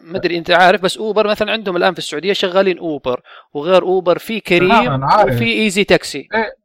ما 0.00 0.16
أدري 0.16 0.38
أنت 0.38 0.50
عارف 0.50 0.82
بس 0.82 0.96
أوبر 0.96 1.28
مثلا 1.28 1.52
عندهم 1.52 1.76
الآن 1.76 1.92
في 1.92 1.98
السعودية 1.98 2.32
شغالين 2.32 2.78
أوبر 2.78 3.20
وغير 3.54 3.82
أوبر 3.82 4.18
في 4.18 4.40
كريم 4.40 5.04
وفي 5.04 5.52
إيزي 5.52 5.84
تاكسي. 5.84 6.28
إيه. 6.34 6.64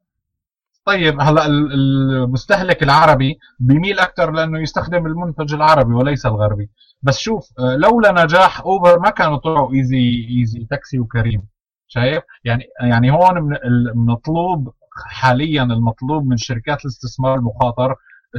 طيب 0.86 1.22
هلا 1.22 1.46
المستهلك 1.46 2.84
العربي 2.84 3.40
بيميل 3.60 4.00
أكثر 4.00 4.32
لأنه 4.32 4.62
يستخدم 4.62 5.06
المنتج 5.06 5.54
العربي 5.54 5.94
وليس 5.94 6.26
الغربي. 6.26 6.70
بس 7.02 7.20
شوف 7.20 7.50
لولا 7.60 8.24
نجاح 8.24 8.62
أوبر 8.62 9.00
ما 9.00 9.10
كانوا 9.10 9.38
طلعوا 9.38 9.74
إيزي 9.74 10.28
إيزي 10.40 10.68
تاكسي 10.70 11.00
وكريم. 11.00 11.42
شايف؟ 11.88 12.24
يعني 12.44 12.64
يعني 12.82 13.12
هون 13.12 13.42
من 13.42 13.56
المطلوب 13.64 14.74
حاليا 15.06 15.64
المطلوب 15.64 16.28
من 16.28 16.38
شركات 16.38 16.86
الاستثمار 16.86 17.36
المخاطر 17.36 17.96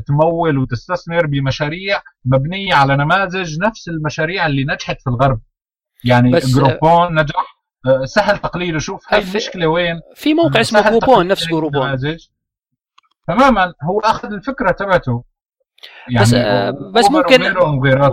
تمول 0.07 0.59
وتستثمر 0.59 1.27
بمشاريع 1.27 2.03
مبنية 2.25 2.75
على 2.75 2.97
نماذج 2.97 3.59
نفس 3.61 3.89
المشاريع 3.89 4.47
اللي 4.47 4.65
نجحت 4.65 5.01
في 5.01 5.11
الغرب. 5.11 5.41
يعني 6.05 6.31
جروبون 6.31 7.15
نجح. 7.21 7.61
آه، 7.87 8.05
سهل 8.05 8.39
تقليده 8.39 8.79
شوف 8.79 9.05
هاي 9.09 9.23
المشكلة 9.23 9.67
وين. 9.67 10.01
في 10.15 10.35
موقع 10.35 10.61
اسمه 10.61 10.91
جروبون 10.91 11.29
نفس 11.29 11.49
جروبون. 11.49 11.97
تماما 13.29 13.75
هو 13.83 14.01
أخذ 14.01 14.33
الفكرة 14.33 14.71
تبعته. 14.71 15.25
يعني 16.09 16.23
بس 16.23 16.35
آه 16.35 16.71
بس 16.95 17.11
ممكن 17.11 17.55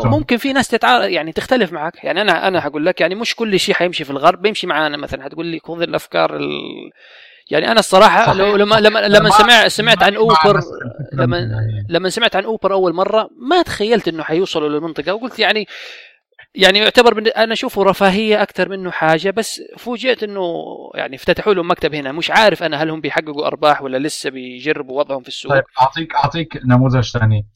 ممكن 0.10 0.38
في 0.38 0.54
ناس 0.54 0.68
تتع... 0.68 1.06
يعني 1.06 1.32
تختلف 1.32 1.74
معك. 1.74 2.04
يعني 2.04 2.22
أنا 2.22 2.48
أنا 2.48 2.68
هقول 2.68 2.86
لك 2.86 3.02
يعني 3.02 3.16
مش 3.16 3.36
كل 3.36 3.60
شيء 3.60 3.76
حيمشي 3.76 4.04
في 4.04 4.10
الغرب. 4.10 4.42
بيمشي 4.42 4.68
معانا 4.68 4.98
مثلا 4.98 5.28
هتقول 5.28 5.46
لي 5.46 5.60
خذ 5.60 5.82
الأفكار 5.82 6.36
ال... 6.36 6.50
يعني 7.50 7.72
أنا 7.72 7.80
الصراحة 7.80 8.26
صحيح. 8.26 8.38
لو 8.38 8.56
لما 8.56 8.76
لما 8.76 9.00
لما 9.00 9.30
سمع 9.30 9.68
سمعت 9.68 10.04
عن 10.04 10.16
أوبر 10.16 10.62
لما 11.14 11.50
لما 11.90 12.10
سمعت 12.10 12.36
عن 12.36 12.44
أوبر 12.44 12.74
أول 12.74 12.94
مرة 12.94 13.30
ما 13.38 13.62
تخيلت 13.62 14.08
إنه 14.08 14.24
حيوصلوا 14.24 14.70
للمنطقة 14.70 15.14
وقلت 15.14 15.40
يعني 15.40 15.68
يعني 16.56 16.80
يعتبر 16.80 17.32
أنا 17.38 17.54
أشوفه 17.54 17.84
رفاهية 17.84 18.42
أكثر 18.42 18.70
منه 18.70 18.92
حاجة 18.92 19.30
بس 19.30 19.62
فوجئت 19.78 20.24
إنه 20.24 20.42
يعني 20.96 21.16
افتتحوا 21.16 21.54
لهم 21.54 21.72
مكتب 21.72 21.96
هنا. 21.96 22.12
مش 22.12 22.32
عارف 22.32 22.64
أنا 22.64 22.84
هل 22.84 22.90
هم 22.90 23.02
بيحققوا 23.02 23.48
أرباح 23.48 23.82
ولا 23.82 23.98
لسه 23.98 24.30
بيجربوا 24.30 25.00
وضعهم 25.00 25.22
في 25.22 25.28
السوق. 25.28 25.52
طيب 25.52 25.64
اعطيك 25.82 26.16
أعطيك 26.16 26.60
نموذج 26.66 27.12
ثاني. 27.12 27.48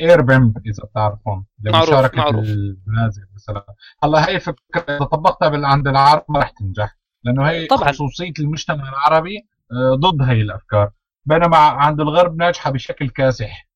اير 0.00 0.20
بيم 0.20 0.54
إذا 0.66 0.84
بتعرفون 0.90 1.44
معروف 1.64 2.14
معروف. 2.14 2.44
المنازل 2.44 3.22
مثلا. 3.34 3.66
هلا 4.04 4.28
هي 4.28 4.40
فكرة 4.40 4.84
إذا 4.88 5.04
طبقتها 5.04 5.66
عند 5.66 5.88
العرب 5.88 6.24
ما 6.28 6.38
راح 6.38 6.50
تنجح. 6.50 6.96
لأنه 7.24 7.48
هي 7.48 7.66
طبعا. 7.66 7.88
خصوصية 7.92 8.32
المجتمع 8.38 8.88
العربي 8.88 9.46
آه، 9.72 9.94
ضد 9.94 10.22
هي 10.22 10.40
الأفكار. 10.42 10.90
بينما 11.26 11.56
عند 11.56 12.00
الغرب 12.00 12.36
ناجحة 12.36 12.70
بشكل 12.70 13.08
كاسح. 13.08 13.68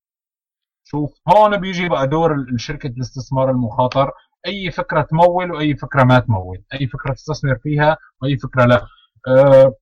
شوف 0.83 1.13
هون 1.27 1.57
بيجي 1.57 1.89
بقى 1.89 2.07
دور 2.07 2.45
شركه 2.57 2.87
الاستثمار 2.87 3.51
المخاطر. 3.51 4.11
أي 4.47 4.71
فكرة 4.71 5.01
تمول 5.01 5.51
وأي 5.51 5.75
فكرة 5.75 6.03
ما 6.03 6.19
تمول. 6.19 6.63
أي 6.73 6.87
فكرة 6.87 7.13
تستثمر 7.13 7.55
فيها 7.63 7.97
وأي 8.21 8.37
فكرة 8.37 8.65
لا. 8.65 8.85
آه، 9.27 9.73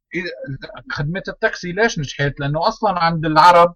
خدمة 0.92 1.24
التاكسي 1.28 1.72
ليش 1.72 2.00
نجحت؟ 2.00 2.40
لأنه 2.40 2.68
أصلا 2.68 3.00
عند 3.00 3.26
العرب 3.26 3.76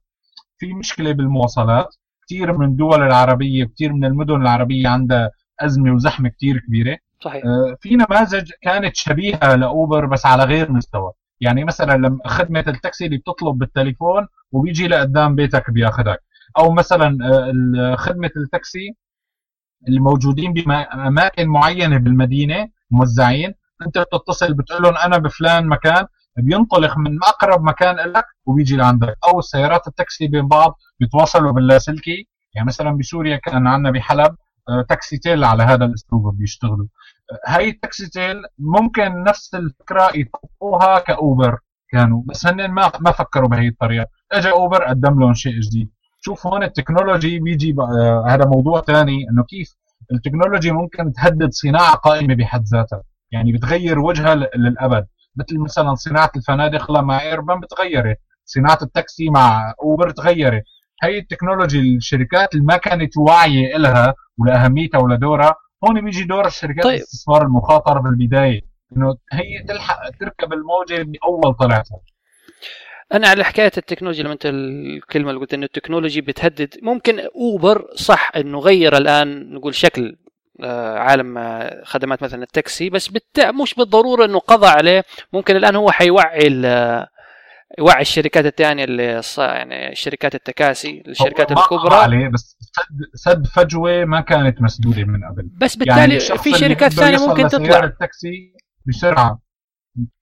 في 0.57 0.73
مشكلة 0.73 1.11
بالمواصلات. 1.11 1.95
كثير 2.25 2.57
من 2.57 2.65
الدول 2.65 3.01
العربية 3.03 3.65
كثير 3.65 3.93
من 3.93 4.05
المدن 4.05 4.41
العربية 4.41 4.87
عندها 4.87 5.31
أزمة 5.59 5.93
وزحمة 5.93 6.29
كثير 6.29 6.59
كبيرة. 6.67 6.97
صحيح. 7.23 7.45
آه، 7.45 7.77
في 7.81 7.95
نماذج 7.95 8.51
كانت 8.61 8.95
شبيهة 8.95 9.55
لأوبر 9.55 10.05
بس 10.05 10.25
على 10.25 10.43
غير 10.43 10.71
مستوى. 10.71 11.11
يعني 11.41 11.63
مثلا 11.63 11.93
لما 11.93 12.19
خدمة 12.27 12.63
التاكسي 12.67 13.05
اللي 13.05 13.17
بتطلب 13.17 13.57
بالتليفون 13.57 14.27
وبيجي 14.51 14.87
لقدام 14.87 15.35
بيتك 15.35 15.71
بياخذك 15.71 16.19
أو 16.57 16.71
مثلا 16.71 17.17
آه، 17.23 17.95
خدمة 17.95 18.31
التاكسي 18.37 18.95
اللي 19.87 19.99
موجودين 19.99 20.53
بأماكن 20.53 21.47
معينة 21.47 21.97
بالمدينة 21.97 22.69
موزعين. 22.91 23.53
أنت 23.85 23.97
بتتصل 23.97 24.53
بتقول 24.53 24.83
لهم 24.83 24.97
أنا 24.97 25.17
بفلان 25.17 25.67
مكان 25.67 26.05
بينطلق 26.37 26.97
من 26.97 27.23
أقرب 27.23 27.63
مكان 27.63 27.95
لك 27.95 28.25
وبيجي 28.45 28.75
لعندك. 28.75 29.17
أو 29.27 29.39
السيارات 29.39 29.87
التاكسي 29.87 30.27
بين 30.27 30.47
بعض 30.47 30.79
بيتواصلوا 30.99 31.51
باللاسلكي. 31.51 32.27
يعني 32.55 32.67
مثلا 32.67 32.91
بسوريا 32.97 33.37
كان 33.37 33.67
عندنا 33.67 33.91
بحلب 33.91 34.35
آه، 34.69 34.85
تاكسي 34.89 35.17
تيل 35.17 35.43
على 35.43 35.63
هذا 35.63 35.85
الأسلوب 35.85 36.37
بيشتغلوا. 36.37 36.87
هاي 37.47 37.69
التاكسي 37.69 38.09
تيل 38.09 38.41
ممكن 38.59 39.23
نفس 39.23 39.55
الفكرة 39.55 40.11
يطبقوها 40.15 40.99
كأوبر 40.99 41.59
كانوا 41.91 42.23
بس 42.25 42.47
هن 42.47 42.71
ما 42.71 42.91
ما 42.99 43.11
فكروا 43.11 43.49
بهي 43.49 43.67
الطريقة. 43.67 44.07
اجى 44.31 44.51
أوبر 44.51 44.83
قدم 44.83 45.19
لهم 45.19 45.33
شيء 45.33 45.59
جديد. 45.59 45.89
شوف 46.21 46.47
هون 46.47 46.63
ال 46.63 46.70
technology 46.70 47.39
بيجي 47.39 47.75
آه 47.79 48.25
هذا 48.27 48.45
موضوع 48.45 48.81
ثاني 48.81 49.29
إنه 49.29 49.43
كيف 49.43 49.75
ال 50.11 50.17
technology 50.17 50.71
ممكن 50.71 51.13
تهدد 51.13 51.49
صناعة 51.51 51.95
قائمة 51.95 52.35
بحد 52.35 52.63
ذاتها. 52.63 53.03
يعني 53.31 53.51
بتغير 53.51 53.99
وجهها 53.99 54.35
للأبد. 54.35 55.07
مثل 55.35 55.59
مثلا 55.59 55.95
صناعة 55.95 56.31
الفنادق 56.35 56.91
مع 56.91 57.21
Airbnb 57.21 57.59
بتغيرت. 57.59 58.17
صناعة 58.45 58.79
التاكسي 58.81 59.29
مع 59.29 59.73
أوبر 59.83 60.09
تغيرت. 60.09 60.63
هي 61.03 61.17
ال 61.19 61.26
technology 61.26 61.95
الشركات 61.97 62.53
اللي 62.53 62.65
ما 62.65 62.77
كانت 62.77 63.17
واعية 63.17 63.77
لها 63.77 64.13
ولاهميتها 64.37 64.99
ولدورها 64.99 65.55
هون 65.83 66.01
بيجي 66.05 66.23
دور 66.23 66.47
الشركات 66.47 66.83
طيب. 66.83 66.95
الاستثمار 66.95 67.41
المخاطر 67.41 67.99
بالبداية. 67.99 68.61
إنه 68.97 69.15
هي 69.31 69.63
تلحق 69.67 70.09
تركب 70.19 70.53
الموجة 70.53 71.03
باول 71.03 71.53
طلعتها. 71.53 71.99
أنا 73.13 73.27
على 73.27 73.43
حكاية 73.43 73.71
التكنولوجيا 73.77 74.23
لما 74.23 74.33
أنت 74.33 74.45
الكلمة 74.45 75.29
اللي 75.29 75.41
قلت 75.41 75.53
إنه 75.53 75.65
ال 75.65 75.71
technology 75.71 76.21
بتهدد 76.21 76.75
ممكن 76.81 77.19
أوبر 77.19 77.87
صح 77.95 78.31
إنه 78.35 78.59
غير 78.59 78.97
الآن 78.97 79.53
نقول 79.53 79.75
شكل 79.75 80.17
آه، 80.63 80.97
عالم 80.97 81.37
آه، 81.37 81.81
خدمات 81.85 82.23
مثلا 82.23 82.43
التاكسي 82.43 82.89
بس 82.89 83.07
بالتع... 83.07 83.51
مش 83.51 83.73
بالضرورة 83.73 84.25
إنه 84.25 84.39
قضى 84.39 84.67
عليه. 84.67 85.03
ممكن 85.33 85.55
الآن 85.55 85.75
هو 85.75 85.91
حيوعي 85.91 86.47
يوعي 87.79 88.01
الشركات 88.01 88.45
الثانية 88.45 88.83
اللي 88.83 89.21
يعني 89.37 89.95
شركات 89.95 90.35
التكاسي 90.35 91.03
الشركات 91.07 91.51
الكبرى. 91.51 91.95
عليه 91.95 92.27
بس 92.27 92.57
سد 93.13 93.47
فجوة 93.47 94.05
ما 94.05 94.21
كانت 94.21 94.61
مسدودة 94.61 95.03
من 95.03 95.23
قبل. 95.23 95.49
بس 95.61 95.75
بالتالي 95.75 95.99
يعني 95.99 96.19
في 96.19 96.53
شركات 96.53 96.93
ثانية 96.93 97.27
ممكن 97.27 97.47
تطلع. 97.47 97.83
التاكسي 97.83 98.53
بسرعة. 98.87 99.39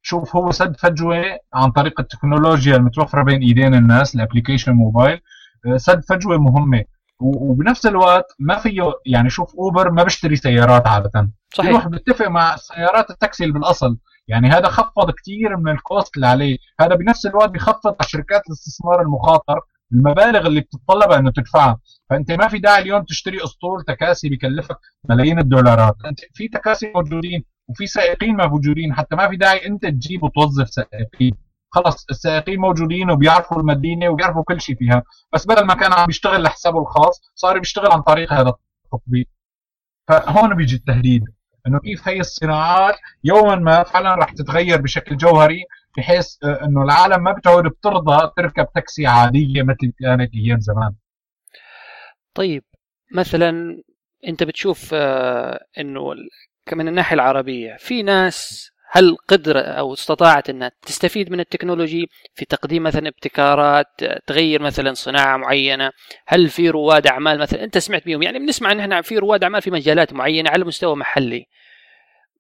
شوف 0.02 0.36
هو 0.36 0.52
سد 0.52 0.76
فجوة 0.78 1.24
عن 1.54 1.72
طريق 1.72 2.00
التكنولوجيا 2.00 2.76
المتوفرة 2.76 3.24
بين 3.24 3.42
ايدين 3.42 3.74
الناس 3.74 4.16
ال 4.16 4.20
application 4.20 4.72
mobile. 4.72 5.20
آه، 5.66 5.78
سد 5.78 6.04
فجوة 6.04 6.38
مهمة. 6.38 6.84
وبنفس 7.22 7.86
الوقت 7.86 8.26
ما 8.40 8.58
فيه 8.58 8.82
يعني 9.06 9.30
شوف 9.30 9.56
اوبر 9.56 9.92
ما 9.92 10.04
بيشتري 10.04 10.36
سيارات 10.36 10.88
عادة. 10.88 11.32
صحيح. 11.54 11.70
يروح 11.70 11.88
بيتفق 11.88 12.28
مع 12.28 12.56
سيارات 12.56 13.10
التاكسي 13.10 13.44
اللي 13.44 13.54
بالأصل. 13.54 13.98
يعني 14.28 14.50
هذا 14.50 14.68
خفض 14.68 15.12
كثير 15.12 15.58
من 15.58 15.72
الكوست 15.72 16.16
اللي 16.16 16.28
عليه. 16.28 16.58
هذا 16.80 16.96
بنفس 16.96 17.26
الوقت 17.26 17.50
بيخفض 17.50 17.96
على 18.00 18.10
شركات 18.10 18.42
الاستثمار 18.48 19.02
المخاطر. 19.02 19.60
المبالغ 19.94 20.48
اللي 20.48 20.62
بتتطلبها 20.62 21.20
انه 21.20 21.32
تدفعها. 21.32 21.80
فانت 22.10 22.32
ما 22.32 22.48
في 22.48 22.60
داعي 22.60 22.82
اليوم 22.82 23.04
تشتري 23.04 23.44
اسطول 23.44 23.84
تكاسي 23.88 24.30
بكلفك 24.30 24.78
ملايين 25.10 25.40
الدولارات. 25.40 25.96
انت 26.06 26.20
في 26.34 26.48
تكاسي 26.48 26.92
موجودين 26.96 27.44
وفي 27.68 27.88
سائقين 27.88 28.38
موجودين. 28.38 28.94
حتى 28.94 29.16
ما 29.16 29.30
في 29.30 29.36
داعي 29.36 29.68
انت 29.68 29.86
تجيب 29.86 30.24
وتوظف 30.24 30.70
سائقين. 30.70 31.34
خلص 31.72 32.06
السائقين 32.10 32.60
موجودين 32.60 33.12
وبيعرفوا 33.12 33.60
المدينة 33.60 34.10
وبيعرفوا 34.10 34.44
كل 34.44 34.62
شيء 34.62 34.76
فيها. 34.76 35.04
بس 35.34 35.48
بدل 35.48 35.66
ما 35.66 35.74
كان 35.74 35.94
عم 35.94 36.06
بيشتغل 36.06 36.44
لحسابه 36.44 36.80
الخاص 36.80 37.22
صار 37.36 37.60
بيشتغل 37.60 37.92
عن 37.92 38.02
طريق 38.02 38.34
هذا 38.34 38.54
التطبيق. 38.86 39.28
فهون 40.08 40.56
بيجي 40.56 40.76
التهديد. 40.76 41.24
انه 41.68 41.80
كيف 41.80 42.08
هي 42.08 42.20
الصناعات 42.20 42.96
يوما 43.24 43.56
ما 43.56 43.84
فعلا 43.84 44.16
راح 44.16 44.32
تتغير 44.32 44.82
بشكل 44.82 45.18
جوهري 45.18 45.64
بحيث 45.98 46.44
آه، 46.44 46.66
إنه 46.66 46.84
العالم 46.84 47.24
ما 47.24 47.32
بتعود 47.32 47.64
بترضى 47.64 48.32
تركب 48.38 48.68
تاكسي 48.76 49.08
عادية 49.08 49.64
مثل 49.64 49.94
كانت 50.00 50.34
أيام 50.34 50.60
زمان. 50.60 50.92
طيب 52.34 52.64
مثلا 53.16 53.82
أنت 54.28 54.44
بتشوف 54.44 54.90
آه، 54.94 55.60
إنه 55.78 56.16
من 56.74 56.88
الناحية 56.88 57.16
العربية 57.16 57.76
في 57.80 58.04
ناس 58.04 58.70
هل 58.92 59.18
قدر 59.28 59.60
أو 59.80 59.94
استطاعت 59.94 60.50
إنها 60.50 60.72
تستفيد 60.82 61.32
من 61.32 61.40
التكنولوجي 61.40 62.08
في 62.36 62.46
تقديم 62.46 62.84
مثلا 62.84 63.08
ابتكارات 63.08 63.86
تغير 64.28 64.62
مثلا 64.62 64.94
صناعة 64.94 65.38
معينة؟ 65.38 65.92
هل 66.28 66.50
في 66.50 66.70
رواد 66.70 67.08
أعمال 67.08 67.40
مثلا؟ 67.40 67.64
أنت 67.64 67.78
سمعت 67.78 68.06
بيهم 68.06 68.24
يعني 68.24 68.40
بنسمع 68.40 68.72
إن 68.72 68.80
إحنا 68.80 69.02
في 69.02 69.18
رواد 69.18 69.44
أعمال 69.44 69.62
في 69.62 69.72
مجالات 69.72 70.14
معينة 70.14 70.50
على 70.50 70.66
مستوى 70.66 70.96
محلي. 70.96 71.46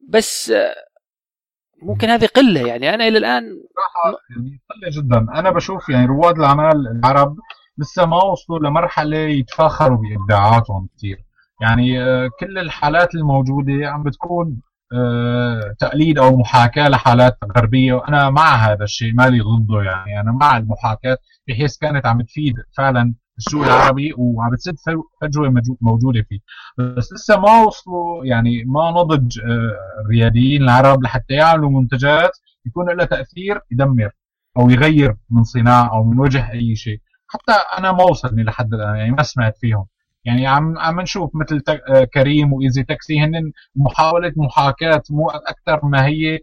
بس 0.09 0.53
ممكن 1.81 2.09
هذه 2.09 2.25
قلة 2.25 2.67
يعني. 2.67 2.93
أنا 2.93 3.07
إلى 3.07 3.17
الآن 3.17 3.43
يعني 4.29 4.61
قلة 4.69 5.01
جدا. 5.01 5.17
أنا 5.39 5.51
بشوف 5.51 5.89
يعني 5.89 6.05
رواد 6.05 6.37
الأعمال 6.37 6.87
العرب 6.87 7.35
لسه 7.77 8.05
ما 8.05 8.23
وصلوا 8.23 8.59
لمرحلة 8.59 9.17
يتفاخروا 9.17 9.97
بإبداعاتهم 9.97 10.89
كثير 10.97 11.25
يعني 11.61 12.03
آه، 12.03 12.29
كل 12.39 12.57
الحالات 12.57 13.15
الموجودة 13.15 13.87
عم 13.87 14.03
بتكون 14.03 14.61
آه، 14.93 15.75
تقليد 15.79 16.17
أو 16.17 16.37
محاكاة 16.37 16.89
لحالات 16.89 17.37
غربية. 17.57 17.93
وأنا 17.93 18.29
مع 18.29 18.55
هذا 18.55 18.83
الشيء 18.83 19.13
مالي 19.13 19.39
ضده 19.39 19.81
يعني. 19.81 20.19
أنا 20.21 20.31
مع 20.31 20.57
المحاكاة 20.57 21.17
بحيث 21.47 21.77
كانت 21.77 22.05
عم 22.05 22.21
تفيد 22.21 22.55
فعلا 22.77 23.13
السوق 23.39 23.63
العربي 23.63 24.13
وعم 24.17 24.51
بتسد 24.51 24.75
فجوة 25.21 25.53
موجودة 25.81 26.21
فيه. 26.29 26.39
بس 26.77 27.13
لسه 27.13 27.39
ما 27.39 27.61
وصلوا 27.61 28.25
يعني 28.25 28.63
ما 28.63 28.91
نضج 28.91 29.39
آه، 29.39 30.01
الرياديين 30.05 30.63
العرب 30.63 31.03
لحتى 31.03 31.33
يعملوا 31.33 31.69
منتجات 31.69 32.31
يكون 32.65 32.89
لها 32.89 33.05
تأثير 33.05 33.61
يدمر 33.71 34.11
أو 34.57 34.69
يغير 34.69 35.15
من 35.29 35.43
صناعة 35.43 35.91
أو 35.91 36.03
من 36.03 36.19
وجه 36.19 36.51
أي 36.51 36.75
شيء. 36.75 36.99
حتى 37.27 37.53
أنا 37.77 37.91
ما 37.91 38.03
وصلني 38.03 38.43
لحد 38.43 38.73
الآن 38.73 38.95
يعني 38.95 39.11
ما 39.11 39.23
سمعت 39.23 39.57
فيهم. 39.57 39.85
يعني 40.25 40.47
عم 40.47 40.77
عم 40.77 41.01
نشوف 41.01 41.35
مثل 41.35 41.61
آه، 41.69 42.03
كريم 42.03 42.53
وإيزي 42.53 42.83
تاكسي 42.83 43.19
هن 43.19 43.51
محاولة 43.75 44.33
محاكاة 44.35 45.03
مو 45.09 45.29
أكثر 45.29 45.85
ما 45.85 46.05
هي 46.05 46.39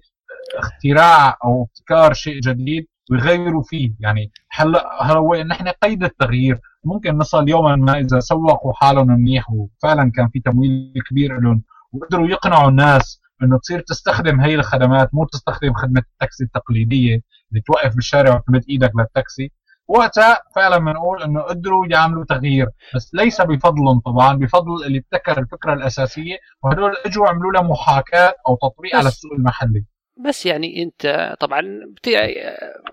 اختراع 0.59 1.37
أو 1.45 1.63
ابتكار 1.63 2.13
شيء 2.13 2.41
جديد. 2.41 2.87
ويغيروا 3.11 3.63
فيه. 3.63 3.93
يعني 4.01 4.33
هلا 4.51 5.03
هلا 5.03 5.45
نحن 5.45 5.69
قيد 5.69 6.05
التغيير؟ 6.05 6.61
ممكن 6.85 7.19
نصل 7.19 7.49
يوما 7.49 7.77
ما 7.77 7.99
إذا 7.99 8.21
سوقوا 8.21 8.73
حالهم 8.73 9.07
منيح 9.07 9.51
وفعلا 9.51 10.11
كان 10.15 10.29
في 10.29 10.41
تمويل 10.41 10.93
كبير 11.11 11.41
لهم 11.41 11.63
وقدروا 11.93 12.29
يقنعوا 12.29 12.69
الناس 12.69 13.21
إنه 13.43 13.59
تصير 13.59 13.81
تستخدم 13.81 14.41
هي 14.41 14.55
الخدمات 14.55 15.15
مو 15.15 15.25
تستخدم 15.25 15.73
خدمة 15.75 16.03
التاكسي 16.13 16.45
التقليدية 16.45 17.21
اللي 17.51 17.63
توقف 17.67 17.95
بالشارع 17.95 18.35
وتمد 18.37 18.65
إيدك 18.69 18.91
للتاكسي. 18.99 19.53
وقتها 19.89 20.39
فعلا 20.57 20.79
بنقول 20.79 21.23
إنه 21.23 21.41
قدروا 21.41 21.87
يعملوا 21.91 22.25
تغيير. 22.25 22.69
بس 22.95 23.11
ليس 23.15 23.41
بفضلهم 23.41 24.01
طبعا 24.01 24.35
بفضل 24.37 24.85
اللي 24.87 24.99
ابتكر 24.99 25.39
الفكرة 25.39 25.73
الأساسية 25.73 26.37
وهدول 26.63 26.95
إجوا 27.07 27.29
عملوا 27.29 27.53
لها 27.53 27.63
محاكاة 27.63 28.35
أو 28.49 28.57
تطبيق 28.57 28.97
على 28.97 29.09
السوق 29.09 29.33
المحلي. 29.33 29.85
بس 30.25 30.47
يعني 30.47 30.83
انت 30.83 31.35
طبعا 31.41 31.61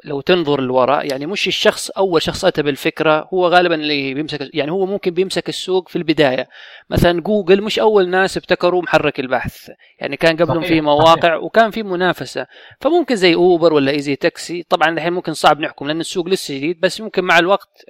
لو 0.04 0.22
تنظر 0.22 0.62
للوراء 0.62 1.12
يعني 1.12 1.26
مش 1.26 1.48
الشخص 1.48 1.90
أول 1.90 2.22
شخص 2.22 2.46
أتى 2.46 2.62
بالفكرة 2.62 3.28
هو 3.34 3.48
غالبا 3.48 3.76
اللي 3.76 4.14
بيمسك 4.14 4.50
يعني 4.54 4.72
هو 4.72 4.86
ممكن 4.86 5.12
بيمسك 5.12 5.50
السوق 5.50 5.90
في 5.90 5.96
البداية. 5.96 6.50
مثلا 6.90 7.22
جوجل 7.22 7.62
مش 7.62 7.80
أول 7.80 8.10
ناس 8.10 8.38
ابتكروا 8.38 8.82
محرك 8.82 9.20
البحث. 9.20 9.72
يعني 10.00 10.18
كان 10.18 10.38
قبلهم 10.38 10.62
في 10.62 10.82
مواقع. 10.82 11.36
وكان 11.36 11.72
في 11.72 11.84
منافسة. 11.84 12.48
فممكن 12.82 13.16
زي 13.16 13.36
أوبر 13.36 13.74
ولا 13.74 13.92
إيزي 13.92 14.16
تاكسي 14.16 14.64
طبعا 14.70 14.90
الحين 14.90 15.14
ممكن 15.14 15.34
صعب 15.34 15.60
نحكم 15.60 15.88
لأن 15.88 16.00
السوق 16.00 16.28
لسه 16.28 16.56
جديد 16.56 16.80
بس 16.80 17.02
ممكن 17.02 17.24
مع 17.24 17.40
الوقت 17.40 17.86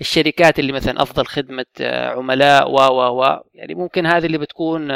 الشركات 0.00 0.58
اللي 0.58 0.72
مثلا 0.72 1.02
أفضل 1.02 1.26
خدمة 1.26 1.66
عملاء 1.80 2.70
و 2.70 2.76
و 2.76 3.22
و 3.22 3.40
يعني 3.54 3.74
ممكن 3.74 4.06
هذه 4.06 4.26
اللي 4.26 4.38
بتكون 4.38 4.92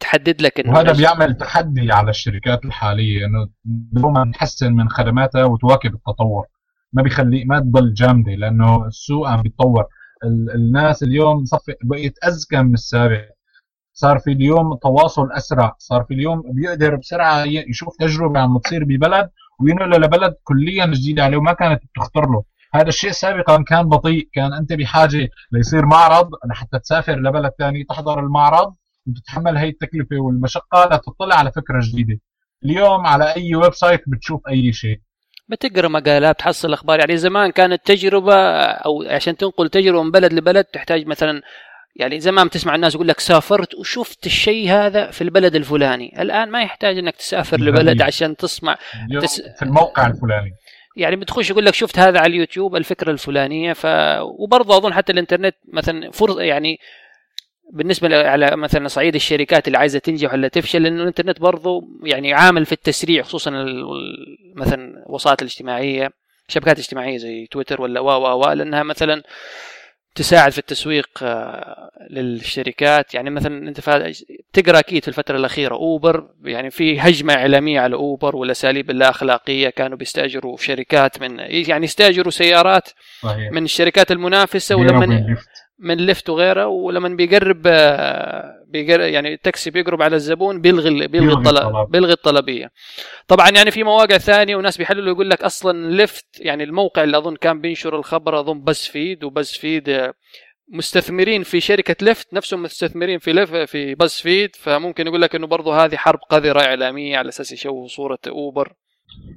تحدد 0.00 0.42
لك 0.42 0.60
إنه 0.60 0.72
وهذا 0.72 0.92
بيعمل 0.92 1.34
تحدي 1.34 1.92
على 1.92 2.10
الشركات 2.10 2.64
الحالية 2.64 3.26
إنه 3.26 3.48
دوما 3.64 4.30
تحسن 4.34 4.72
من 4.72 4.88
خدماتها 4.88 5.44
وتواكب 5.44 5.94
التطور. 5.94 6.46
ما 6.92 7.02
بيخلي 7.02 7.44
ما 7.44 7.60
تضل 7.60 7.94
جامدة 7.94 8.32
لأنه 8.32 8.86
السوق 8.86 9.28
عم 9.28 9.42
بيتطور. 9.42 9.84
الناس 10.54 11.02
اليوم 11.02 11.44
صفي 11.44 11.74
بقيت 11.84 12.18
اذكى 12.24 12.62
من 12.62 12.74
السابق. 12.74 13.24
صار 13.92 14.18
في 14.18 14.32
اليوم 14.32 14.74
تواصل 14.74 15.32
أسرع 15.32 15.74
صار 15.78 16.04
في 16.04 16.14
اليوم 16.14 16.42
بيقدر 16.44 16.96
بسرعة 16.96 17.44
يشوف 17.44 17.96
تجربة 17.96 18.40
عم 18.40 18.58
تصير 18.58 18.84
ببلد 18.84 19.30
وينقلها 19.60 19.98
لبلد 19.98 20.34
كليا 20.44 20.86
جديدة 20.86 21.24
عليه 21.24 21.36
وما 21.36 21.52
كانت 21.52 21.82
تخطر 21.96 22.30
له. 22.30 22.42
هذا 22.74 22.88
الشيء 22.88 23.10
سابقا 23.10 23.62
كان 23.62 23.88
بطيء 23.88 24.28
كان 24.32 24.52
أنت 24.52 24.72
بحاجة 24.72 25.28
ليصير 25.52 25.86
معرض 25.86 26.30
لحتى 26.50 26.78
تسافر 26.78 27.20
لبلد 27.20 27.52
ثاني 27.58 27.84
تحضر 27.84 28.20
المعرض. 28.20 28.74
وتتحمل 29.06 29.56
هي 29.56 29.68
التكلفة 29.68 30.16
والمشقة 30.16 30.84
لتطلع 30.84 31.36
على 31.36 31.52
فكرة 31.52 31.80
جديدة. 31.82 32.20
اليوم 32.64 33.06
على 33.06 33.36
أي 33.36 33.54
website 33.54 34.00
بتشوف 34.06 34.40
أي 34.48 34.72
شيء. 34.72 35.00
بتقرأ 35.48 35.88
مقالات 35.88 36.38
تحصل 36.38 36.72
أخبار. 36.72 36.98
يعني 36.98 37.16
زمان 37.16 37.50
كانت 37.50 37.86
تجربة 37.86 38.34
أو 38.62 39.02
عشان 39.02 39.36
تنقل 39.36 39.68
تجربة 39.68 40.02
من 40.02 40.10
بلد 40.10 40.32
لبلد 40.32 40.64
تحتاج 40.64 41.06
مثلا 41.06 41.42
يعني 41.96 42.20
زمان 42.20 42.50
تسمع 42.50 42.74
الناس 42.74 42.94
يقول 42.94 43.08
لك 43.08 43.20
سافرت 43.20 43.74
وشفت 43.74 44.26
الشيء 44.26 44.70
هذا 44.70 45.10
في 45.10 45.22
البلد 45.24 45.54
الفلاني. 45.54 46.22
الآن 46.22 46.50
ما 46.50 46.62
يحتاج 46.62 46.98
إنك 46.98 47.16
تسافر 47.16 47.60
لبلد 47.60 48.02
عشان 48.02 48.36
تسمع 48.36 48.76
تس... 49.20 49.40
في 49.40 49.62
الموقع 49.62 50.06
الفلاني. 50.06 50.50
يعني 50.96 51.16
بتخش 51.16 51.50
يقول 51.50 51.64
لك 51.64 51.74
شفت 51.74 51.98
هذا 51.98 52.18
على 52.18 52.26
اليوتيوب 52.26 52.76
الفكرة 52.76 53.10
الفلانية 53.10 53.72
ف 53.72 53.86
وبرضه 54.38 54.76
أظن 54.76 54.92
حتى 54.92 55.12
الإنترنت 55.12 55.54
مثلا 55.72 56.10
فرصة 56.10 56.40
يعني 56.40 56.78
بالنسبة 57.72 58.28
على 58.28 58.56
مثلا 58.56 58.88
صعيد 58.88 59.14
الشركات 59.14 59.66
اللي 59.66 59.78
عايزة 59.78 59.98
تنجح 59.98 60.32
ولا 60.32 60.48
تفشل 60.48 60.82
لأنه 60.82 61.02
الإنترنت 61.02 61.40
برضه 61.40 61.82
يعني 62.04 62.32
عامل 62.32 62.66
في 62.66 62.72
التسريع 62.72 63.22
خصوصا 63.22 63.50
مثلا 64.56 65.04
الوسائط 65.06 65.42
الاجتماعية 65.42 66.10
شبكات 66.48 66.78
اجتماعية 66.78 67.18
زي 67.18 67.46
تويتر 67.46 67.82
ولا 67.82 68.00
وا 68.00 68.14
وا 68.14 68.32
وا 68.32 68.54
لأنها 68.54 68.82
مثلا 68.82 69.22
تساعد 70.14 70.52
في 70.52 70.58
التسويق 70.58 71.08
آه، 71.22 71.90
للشركات 72.10 73.14
يعني 73.14 73.30
مثلا 73.30 73.68
أنت 73.68 73.80
تقرأ 74.52 74.78
أكيد 74.78 75.02
في 75.02 75.08
الفترة 75.08 75.36
الأخيرة 75.36 75.74
أوبر 75.74 76.28
يعني 76.44 76.70
في 76.70 77.00
هجمة 77.00 77.34
إعلامية 77.34 77.80
على 77.80 77.96
أوبر 77.96 78.36
والأساليب 78.36 78.90
اللا 78.90 79.10
اخلاقيه 79.10 79.68
كانوا 79.68 79.98
بيستأجروا 79.98 80.56
شركات 80.56 81.20
من 81.20 81.38
يعني 81.38 81.84
يستأجروا 81.84 82.30
سيارات 82.30 82.88
صحيح. 83.22 83.52
من 83.52 83.64
الشركات 83.64 84.10
المنافسة 84.12 84.76
ولما 84.76 85.36
من 85.80 85.96
ليفت 85.96 86.30
وغيره 86.30 86.66
ولما 86.66 87.08
بيقرب 87.08 87.62
آه، 87.66 88.64
بيقرب 88.68 89.00
يعني 89.00 89.34
التاكسي 89.34 89.70
بيقرب 89.70 90.02
على 90.02 90.16
الزبون 90.16 90.60
بيلغي 90.60 91.06
بيلغي 91.06 91.32
الطلب. 91.32 91.90
بيلغي 91.90 92.12
الطلبية. 92.12 92.70
طبعا 93.28 93.50
يعني 93.50 93.70
في 93.70 93.82
مواقع 93.82 94.18
ثانية 94.18 94.56
وناس 94.56 94.78
بيحللوا 94.78 95.12
يقول 95.12 95.30
لك 95.30 95.42
أصلا 95.42 95.90
ليفت 95.90 96.26
يعني 96.40 96.64
الموقع 96.64 97.02
اللي 97.02 97.18
أظن 97.18 97.36
كان 97.36 97.60
بينشر 97.60 97.96
الخبر 97.96 98.40
أظن 98.40 98.64
بس 98.64 98.86
فيد 98.86 99.24
وبس 99.24 99.58
فيد 99.58 100.12
مستثمرين 100.72 101.42
في 101.42 101.60
شركة 101.60 101.96
ليفت 102.02 102.34
نفسهم 102.34 102.62
مستثمرين 102.62 103.18
في 103.18 103.32
ليف 103.32 103.54
في 103.54 103.94
بس 103.94 104.20
فيد 104.20 104.56
فممكن 104.56 105.06
يقول 105.06 105.22
لك 105.22 105.34
إنه 105.34 105.46
برضه 105.46 105.84
هذه 105.84 105.96
حرب 105.96 106.18
قذرة 106.30 106.60
إعلامية 106.60 107.16
على 107.16 107.28
أساس 107.28 107.52
يشوهوا 107.52 107.88
صورة 107.88 108.18
اوبر 108.28 108.72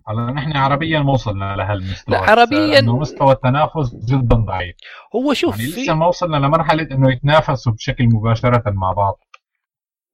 هلا 0.08 0.32
نحن 0.32 0.58
عربيا 0.58 1.00
ما 1.00 1.14
وصلنا 1.14 1.56
لهالمستوى 1.56 2.16
لا 2.16 2.22
عربيا 2.22 2.80
انه 2.80 2.98
مستوى 2.98 3.32
التنافس 3.32 3.96
جدا 4.10 4.36
ضعيف. 4.36 4.76
هو 5.16 5.34
شوف 5.34 5.60
يعني 5.60 5.72
لسه 5.72 5.94
ما 5.94 6.08
وصلنا 6.08 6.38
لمرحلة 6.38 6.88
إنه 6.92 7.12
يتنافسوا 7.12 7.72
بشكل 7.72 8.04
مباشرة 8.06 8.64
مع 8.68 8.92
بعض. 8.92 9.20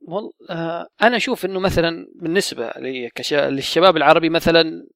والله 0.01 0.31
آه 0.49 0.87
أنا 1.01 1.17
أشوف 1.17 1.45
إنه 1.45 1.59
مثلا 1.59 2.07
بالنسبة 2.21 2.71
لي 2.77 3.09
كش... 3.15 3.33
للشباب 3.33 3.97
العربي 3.97 4.29
مثلا 4.29 4.87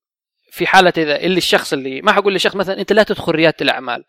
في 0.51 0.67
حالة 0.67 0.93
إذا 0.97 1.19
اللي 1.19 1.37
الشخص 1.37 1.73
اللي 1.73 2.01
ما 2.01 2.11
حقول 2.11 2.35
لشخص 2.35 2.55
مثلا 2.55 2.79
أنت 2.79 2.93
لا 2.93 3.03
تدخل 3.03 3.31
ريادة 3.31 3.57
الأعمال. 3.61 4.03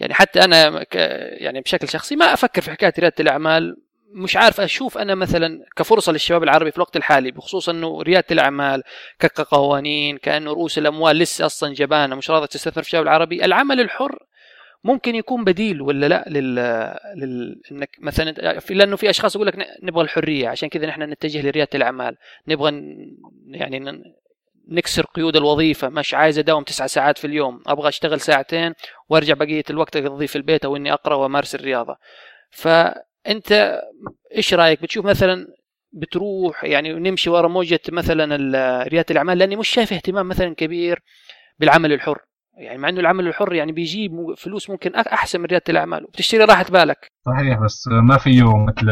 يعني 0.00 0.14
حتى 0.14 0.44
أنا 0.44 0.84
ك... 0.84 0.94
يعني 1.40 1.60
بشكل 1.60 1.88
شخصي 1.88 2.16
ما 2.16 2.24
أفكر 2.24 2.62
في 2.62 2.70
حكاية 2.70 2.92
ريادة 2.98 3.14
الأعمال 3.20 3.76
مش 4.14 4.36
عارف 4.36 4.60
أشوف 4.60 4.98
أنا 4.98 5.14
مثلا 5.14 5.64
كفرصة 5.76 6.12
للشباب 6.12 6.42
العربي 6.42 6.70
في 6.70 6.76
الوقت 6.76 6.96
الحالي 6.96 7.30
بخصوص 7.30 7.68
إنه 7.68 8.02
ريادة 8.02 8.26
الأعمال 8.30 8.82
كقوانين 9.18 10.18
كأنه 10.18 10.50
رؤوس 10.50 10.78
الأموال 10.78 11.16
لسه 11.16 11.46
أصلا 11.46 11.74
جبانة 11.74 12.16
مش 12.16 12.30
راضية 12.30 12.46
تستثمر 12.46 12.82
في 12.82 12.88
الشباب 12.88 13.02
العربي 13.02 13.44
العمل 13.44 13.80
الحر 13.80 14.18
ممكن 14.84 15.14
يكون 15.14 15.44
بديل 15.44 15.82
ولا 15.82 16.06
لا 16.06 16.24
لل, 16.28 16.54
لل... 17.16 17.60
إنك 17.72 17.90
مثلا 18.00 18.58
في 18.60 18.74
لأنه 18.74 18.96
في 18.96 19.10
أشخاص 19.10 19.34
يقول 19.34 19.46
لك 19.46 19.66
نبغى 19.82 20.04
الحرية 20.04 20.48
عشان 20.48 20.68
كذا 20.68 20.86
نحن 20.86 21.02
نتجه 21.02 21.42
لريادة 21.42 21.70
الأعمال 21.74 22.16
نبغى 22.48 22.70
يعني 23.50 24.02
نكسر 24.68 25.04
قيود 25.04 25.36
الوظيفة 25.36 25.88
مش 25.88 26.14
عايز 26.14 26.38
أداوم 26.38 26.62
تسعة 26.64 26.86
ساعات 26.86 27.18
في 27.18 27.26
اليوم 27.26 27.62
أبغى 27.66 27.88
أشتغل 27.88 28.20
ساعتين 28.20 28.74
وأرجع 29.08 29.34
بقية 29.34 29.64
الوقت 29.70 29.96
أقضيه 29.96 30.26
في 30.26 30.36
البيت 30.36 30.64
أو 30.64 30.76
إني 30.76 30.92
أقرأ 30.92 31.14
وأمارس 31.14 31.54
الرياضة. 31.54 31.96
ف 32.50 32.68
أنت 33.28 33.80
إيش 34.36 34.54
رأيك؟ 34.54 34.82
بتشوف 34.82 35.06
مثلا 35.06 35.46
بتروح 35.92 36.64
يعني 36.64 36.92
نمشي 36.92 37.30
ورا 37.30 37.48
موجة 37.48 37.80
مثلا 37.92 38.36
ريادة 38.88 39.06
الأعمال 39.10 39.38
لأني 39.38 39.56
مش 39.56 39.68
شايف 39.68 39.92
اهتمام 39.92 40.28
مثلا 40.28 40.54
كبير 40.54 41.02
بالعمل 41.58 41.92
الحر. 41.92 42.18
يعني 42.58 42.78
مع 42.78 42.88
إنه 42.88 43.00
العمل 43.00 43.26
الحر 43.26 43.52
يعني 43.52 43.72
بيجيب 43.72 44.12
فلوس 44.36 44.70
ممكن 44.70 44.94
أحسن 44.94 45.40
من 45.40 45.46
ريادة 45.46 45.64
الأعمال. 45.68 46.04
وبتشتري 46.04 46.44
راحة 46.44 46.64
بالك. 46.64 47.12
صحيح 47.26 47.58
بس 47.58 47.88
ما 47.88 48.18
فيه 48.18 48.56
مثل 48.56 48.90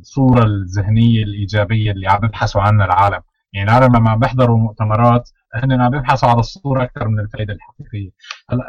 الصورة 0.00 0.44
الذهنية 0.44 1.22
الإيجابية 1.22 1.90
اللي 1.90 2.08
عم 2.08 2.20
بيبحثوا 2.20 2.60
عنها 2.60 2.86
العالم. 2.86 3.20
يعني 3.52 3.70
العالم 3.70 3.96
لما 3.96 4.16
بيحضروا 4.16 4.58
مؤتمرات 4.58 5.30
هن 5.54 5.80
عم 5.80 5.90
بيبحثوا 5.90 6.28
على 6.28 6.40
الصورة 6.40 6.82
أكثر 6.82 7.08
من 7.08 7.20
الفائدة 7.20 7.54
الحقيقية. 7.54 8.10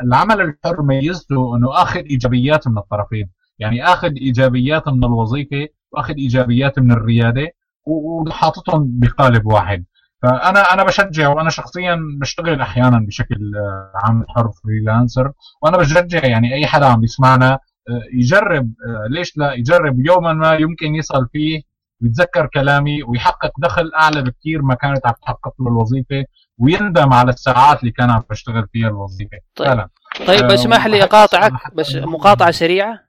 العمل 0.03 0.41
الحر 0.41 0.81
ميزته 0.81 1.55
إنه 1.55 1.81
اخذ 1.81 1.99
إيجابيات 1.99 2.67
من 2.67 2.77
الطرفين. 2.77 3.29
يعني 3.59 3.85
آخذ 3.85 4.11
إيجابيات 4.21 4.87
من 4.87 5.03
الوظيفة 5.03 5.67
وآخذ 5.91 6.13
إيجابيات 6.13 6.79
من 6.79 6.91
الريادة 6.91 7.47
وحاططهم 7.85 8.99
بقالب 8.99 9.45
واحد. 9.45 9.85
فانا 10.21 10.73
أنا 10.73 10.83
بشجع 10.83 11.29
وأنا 11.29 11.49
شخصيا 11.49 11.99
بشتغل 12.21 12.61
أحيانا 12.61 12.99
بشكل 12.99 13.55
آه، 13.55 13.91
عام 13.95 14.25
حر 14.29 14.51
فريلانسر 14.63 15.31
وأنا 15.61 15.77
بشجع 15.77 16.25
يعني 16.25 16.53
أي 16.53 16.67
حدا 16.67 16.85
عم 16.85 17.01
بيسمعنا 17.01 17.51
آه، 17.89 18.01
يجرب 18.13 18.73
آه، 18.87 19.07
ليش 19.09 19.37
لا؟ 19.37 19.53
يجرب. 19.53 20.05
يوما 20.05 20.33
ما 20.33 20.53
يمكن 20.53 20.95
يصل 20.95 21.27
فيه 21.33 21.61
ويتذكر 22.01 22.47
كلامي 22.53 23.03
ويحقق 23.03 23.51
دخل 23.59 23.91
أعلى 23.99 24.21
بكثير 24.21 24.61
ما 24.61 24.75
كانت 24.75 25.07
عم 25.07 25.13
تحقق 25.21 25.53
له 25.59 25.67
الوظيفة 25.67 26.25
ويندم 26.57 27.13
على 27.13 27.29
الساعات 27.29 27.79
اللي 27.79 27.91
كان 27.91 28.09
عم 28.09 28.23
بشتغل 28.29 28.67
فيها 28.73 28.87
الوظيفة. 28.87 29.37
طيب. 29.55 29.67
فعلا. 29.67 29.89
طيب 30.27 30.43
اسمح 30.43 30.87
لي 30.87 31.03
أقاطعك 31.03 31.51
بس 31.75 31.95
مقاطعة 31.95 32.51
سريعة. 32.51 33.06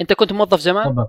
أنت 0.00 0.12
كنت 0.12 0.32
موظف 0.32 0.58
زمان؟ 0.58 0.84
تفضل. 0.84 1.06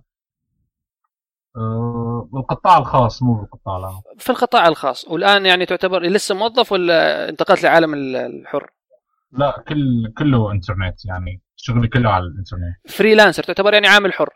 بالقطاع 2.33 2.77
الخاص 2.77 3.23
مو 3.23 3.33
بالقطاع 3.33 3.77
العام. 3.77 4.01
في 4.17 4.29
القطاع 4.29 4.67
الخاص. 4.67 5.07
والآن 5.07 5.45
يعني 5.45 5.65
تعتبر 5.65 6.01
لسه 6.01 6.35
موظف 6.35 6.71
ولا 6.71 7.29
انتقلت 7.29 7.63
لعالم 7.63 7.93
الحر؟ 7.93 8.69
لا 9.31 9.63
كل 9.67 10.13
كله 10.17 10.51
إنترنت 10.51 11.05
يعني 11.05 11.41
شغلي 11.55 11.87
كله 11.87 12.09
على 12.09 12.23
الإنترنت. 12.23 12.75
freelancer 12.89 13.43
تعتبر 13.43 13.73
يعني 13.73 13.87
عامل 13.87 14.13
حر. 14.13 14.29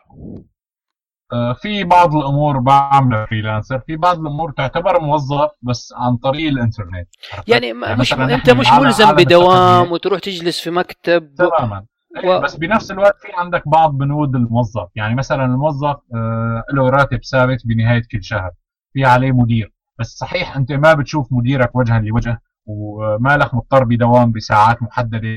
آه، 1.32 1.52
في 1.52 1.84
بعض 1.84 2.16
الأمور 2.16 2.58
بعملها 2.58 3.26
freelancer 3.26 3.80
في 3.80 3.96
بعض 3.96 4.18
الأمور 4.18 4.52
تعتبر 4.52 5.00
موظف 5.00 5.50
بس 5.62 5.94
عن 5.96 6.16
طريق 6.16 6.48
الإنترنت. 6.48 7.08
يعني, 7.48 7.66
يعني 7.66 7.96
مش 8.00 8.12
أنت 8.12 8.50
مش 8.50 8.72
ملزم 8.72 9.12
بدوام 9.12 9.92
وتروح 9.92 10.20
تجلس 10.20 10.60
في 10.60 10.70
مكتب 10.70 11.34
تماما. 11.34 11.86
و... 12.24 12.40
بس 12.40 12.56
بنفس 12.56 12.90
الوقت 12.90 13.16
في 13.20 13.28
عندك 13.36 13.68
بعض 13.68 13.98
بنود 13.98 14.36
الموظف. 14.36 14.88
يعني 14.94 15.14
مثلا 15.14 15.44
الموظف 15.44 15.96
آه 16.14 16.64
له 16.72 16.90
راتب 16.90 17.20
ثابت 17.24 17.66
بنهاية 17.66 18.02
كل 18.12 18.22
شهر 18.24 18.50
في 18.92 19.04
عليه 19.04 19.32
مدير. 19.32 19.72
بس 19.98 20.06
صحيح 20.06 20.56
أنت 20.56 20.72
ما 20.72 20.94
بتشوف 20.94 21.32
مديرك 21.32 21.76
وجها 21.76 21.98
لوجه 22.00 22.42
وما 22.66 23.36
لك 23.36 23.54
مضطر 23.54 23.84
بدوام 23.84 24.32
بساعات 24.32 24.82
محددة 24.82 25.28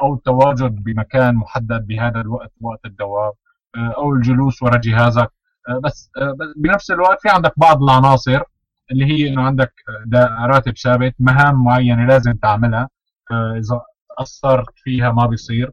أو 0.00 0.14
التواجد 0.14 0.84
بمكان 0.84 1.34
محدد 1.34 1.86
بهذا 1.86 2.20
الوقت 2.20 2.52
وقت 2.60 2.80
الدوام 2.84 3.32
آه 3.76 3.94
أو 3.96 4.12
الجلوس 4.14 4.62
وراء 4.62 4.80
جهازك. 4.80 5.30
آه 5.68 5.80
بس 5.84 6.10
بنفس 6.56 6.90
الوقت 6.90 7.20
في 7.22 7.28
عندك 7.28 7.52
بعض 7.56 7.82
العناصر 7.82 8.42
اللي 8.90 9.04
هي 9.04 9.28
إنه 9.28 9.42
عندك 9.42 9.72
راتب 10.46 10.76
ثابت 10.78 11.14
مهام 11.18 11.64
معينة 11.64 12.06
لازم 12.06 12.32
تعملها 12.32 12.88
إذا 13.32 13.80
قصرت 14.18 14.72
فيها 14.76 15.10
ما 15.12 15.26
بيصير. 15.26 15.72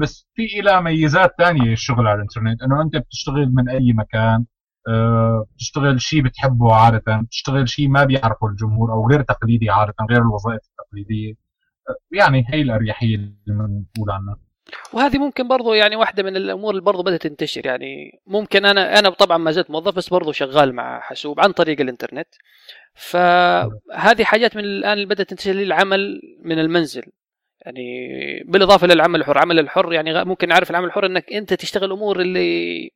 بس 0.00 0.26
في 0.34 0.60
إلى 0.60 0.82
ميزات 0.82 1.30
ثانية 1.38 1.72
الشغل 1.72 2.06
على 2.06 2.16
الإنترنت. 2.16 2.62
إنه 2.62 2.82
أنت 2.82 2.96
بتشتغل 2.96 3.54
من 3.54 3.68
أي 3.68 3.92
مكان 3.92 4.44
آه، 4.88 5.46
بتشتغل 5.54 6.00
شيء 6.00 6.22
بتحبه 6.22 6.74
عادة 6.74 7.02
بتشتغل 7.26 7.68
شيء 7.68 7.88
ما 7.88 8.04
بيعرفه 8.04 8.46
الجمهور 8.46 8.92
أو 8.92 9.08
غير 9.08 9.22
تقليدي 9.22 9.70
عادة 9.70 9.94
غير 10.10 10.22
الوظائف 10.22 10.60
التقليدية. 10.70 11.34
آه، 11.88 11.96
يعني 12.12 12.44
هي 12.48 12.62
الأريحية 12.62 13.14
اللي 13.14 13.32
بنقول 13.46 14.10
عنها. 14.10 14.36
وهذه 14.92 15.18
ممكن 15.18 15.48
برضو 15.48 15.74
يعني 15.74 15.96
واحدة 15.96 16.22
من 16.22 16.36
الأمور 16.36 16.70
اللي 16.70 16.82
برضو 16.82 17.02
بدأت 17.02 17.22
تنتشر. 17.26 17.66
يعني 17.66 18.20
ممكن 18.26 18.64
أنا 18.64 18.98
أنا 18.98 19.10
طبعا 19.10 19.38
ما 19.38 19.50
زلت 19.50 19.70
موظف 19.70 19.96
بس 19.96 20.08
برضو 20.08 20.32
شغال 20.32 20.74
مع 20.74 21.00
حاسوب 21.00 21.40
عن 21.40 21.52
طريق 21.52 21.80
الإنترنت. 21.80 22.28
فهذه 22.94 24.24
حاجات 24.24 24.56
من 24.56 24.64
الآن 24.64 24.92
اللي 24.92 25.06
بدأت 25.06 25.30
تنتشر 25.30 25.52
للعمل 25.52 26.20
من 26.44 26.58
المنزل. 26.58 27.02
يعني 27.64 27.82
بالإضافة 28.46 28.86
للعمل 28.86 29.20
الحر. 29.20 29.32
العمل 29.32 29.58
الحر 29.58 29.92
يعني 29.92 30.24
ممكن 30.24 30.48
نعرف 30.48 30.70
العمل 30.70 30.86
الحر 30.86 31.06
إنك 31.06 31.32
أنت 31.32 31.54
تشتغل 31.54 31.92
أمور 31.92 32.20
اللي 32.20 32.90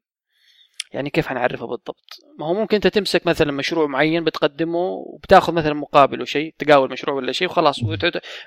يعني 0.93 1.11
كيف 1.11 1.27
حنعرفها 1.27 1.67
بالضبط. 1.67 2.21
ما 2.39 2.47
هو 2.47 2.55
ممكن 2.55 2.75
أنت 2.75 2.87
تمسك 2.87 3.27
مثلا 3.27 3.53
مشروع 3.53 3.87
معين 3.87 4.25
بتقدمه 4.25 4.79
وبتاخذ 4.79 5.53
مثلا 5.53 5.75
مقابله 5.75 6.25
شيء 6.25 6.55
تقاول 6.59 6.93
مشروع 6.93 7.17
ولا 7.17 7.33
شيء 7.33 7.49
وخلاص 7.49 7.83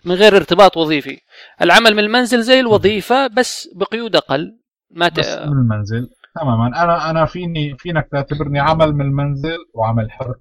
من 0.05 0.15
غير 0.15 0.35
ارتباط 0.35 0.77
وظيفي. 0.77 1.17
العمل 1.61 1.93
من 1.93 1.99
المنزل 1.99 2.41
زي 2.41 2.59
الوظيفة 2.59 3.27
بس 3.27 3.69
بقيود 3.75 4.15
أقل. 4.15 4.57
ما 4.91 5.09
ت... 5.09 5.19
بس 5.19 5.37
من 5.37 5.43
المنزل. 5.43 6.09
تماما. 6.35 6.83
أنا 6.83 7.09
أنا 7.09 7.25
فيني 7.25 7.77
فينك 7.77 8.07
تعتبرني 8.11 8.59
عمل 8.59 8.93
من 8.93 9.05
المنزل 9.05 9.57
وعمل 9.73 10.11
حر. 10.11 10.35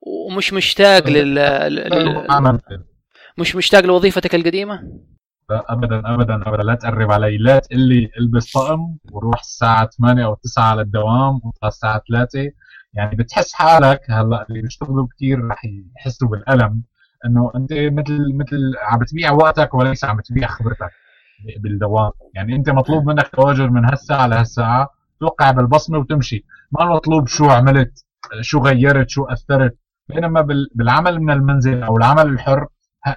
ومش 0.00 0.52
مشتاق 0.52 1.08
لل, 1.08 1.34
لل... 1.74 2.26
مش 3.38 3.56
مشتاق 3.56 3.84
لوظيفتك 3.84 4.34
القديمة؟ 4.34 4.82
لا 5.50 5.72
ابدا 5.72 6.14
ابدا 6.14 6.34
ابدا. 6.34 6.62
لا 6.62 6.74
تقرب 6.74 7.10
علي 7.12 7.36
لا 7.38 7.58
تقول 7.58 7.80
لي 7.80 8.10
البس 8.18 8.52
طقم 8.52 8.96
وروح 9.12 9.40
الساعة 9.40 9.86
8 9.86 10.24
أو 10.24 10.34
9 10.34 10.64
على 10.64 10.82
الدوام 10.82 11.40
واطلع 11.44 11.68
الساعة 11.68 12.02
3 12.08 12.50
يعني 12.94 13.16
بتحس 13.16 13.52
حالك 13.52 14.00
هلأ 14.10 14.46
اللي 14.48 14.62
بيشتغلوا 14.62 15.06
كثير 15.16 15.46
رح 15.48 15.62
يحسوا 15.96 16.28
بالألم 16.28 16.82
إنه 17.24 17.52
أنت 17.56 17.72
مثل 17.72 18.34
مثل 18.34 18.72
عم 18.82 18.98
بتبيع 18.98 19.32
وقتك 19.32 19.74
وليس 19.74 20.04
عم 20.04 20.16
بتبيع 20.16 20.48
خبرتك 20.48 20.90
بالدوام. 21.58 22.10
يعني 22.34 22.56
أنت 22.56 22.70
مطلوب 22.70 23.06
منك 23.06 23.28
تواجد 23.28 23.70
من 23.70 23.84
هالساعة 23.84 24.26
لهالساعة 24.26 24.88
توقع 25.20 25.50
بالبصمة 25.50 25.98
وتمشي. 25.98 26.44
ما 26.72 26.84
المطلوب 26.84 27.28
شو 27.28 27.50
عملت 27.50 28.04
شو 28.40 28.58
غيرت 28.58 29.08
شو 29.08 29.24
أثرت. 29.24 29.78
بينما 30.08 30.40
بالعمل 30.74 31.20
من 31.20 31.30
المنزل 31.30 31.82
أو 31.82 31.96
العمل 31.96 32.26
الحر 32.26 32.66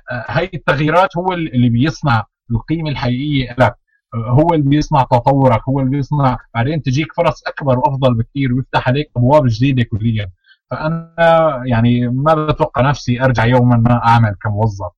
هاي 0.10 0.50
التغييرات 0.54 1.18
هو 1.18 1.34
اللي 1.34 1.70
بيصنع 1.70 2.26
القيمة 2.52 2.90
الحقيقية 2.90 3.56
لك 3.60 3.76
هو 4.16 4.54
اللي 4.54 4.70
بيصنع 4.70 5.04
تطورك 5.04 5.62
هو 5.70 5.80
اللي 5.80 5.92
بيصنع 5.92 6.38
بعدين 6.54 6.82
تجيك 6.82 7.14
فرص 7.14 7.44
أكبر 7.48 7.80
وأفضل 7.80 8.14
بكثير 8.14 8.54
ويفتح 8.54 8.88
عليك 8.88 9.12
أبواب 9.18 9.48
جديدة 9.48 9.84
كليا. 9.84 10.32
فأنا 10.72 11.64
يعني 11.66 12.08
ما 12.08 12.46
بتوقع 12.46 12.90
نفسي 12.90 13.22
أرجع 13.22 13.46
يوما 13.46 13.78
ما 13.78 14.06
أعمل 14.06 14.36
كموظف. 14.44 14.92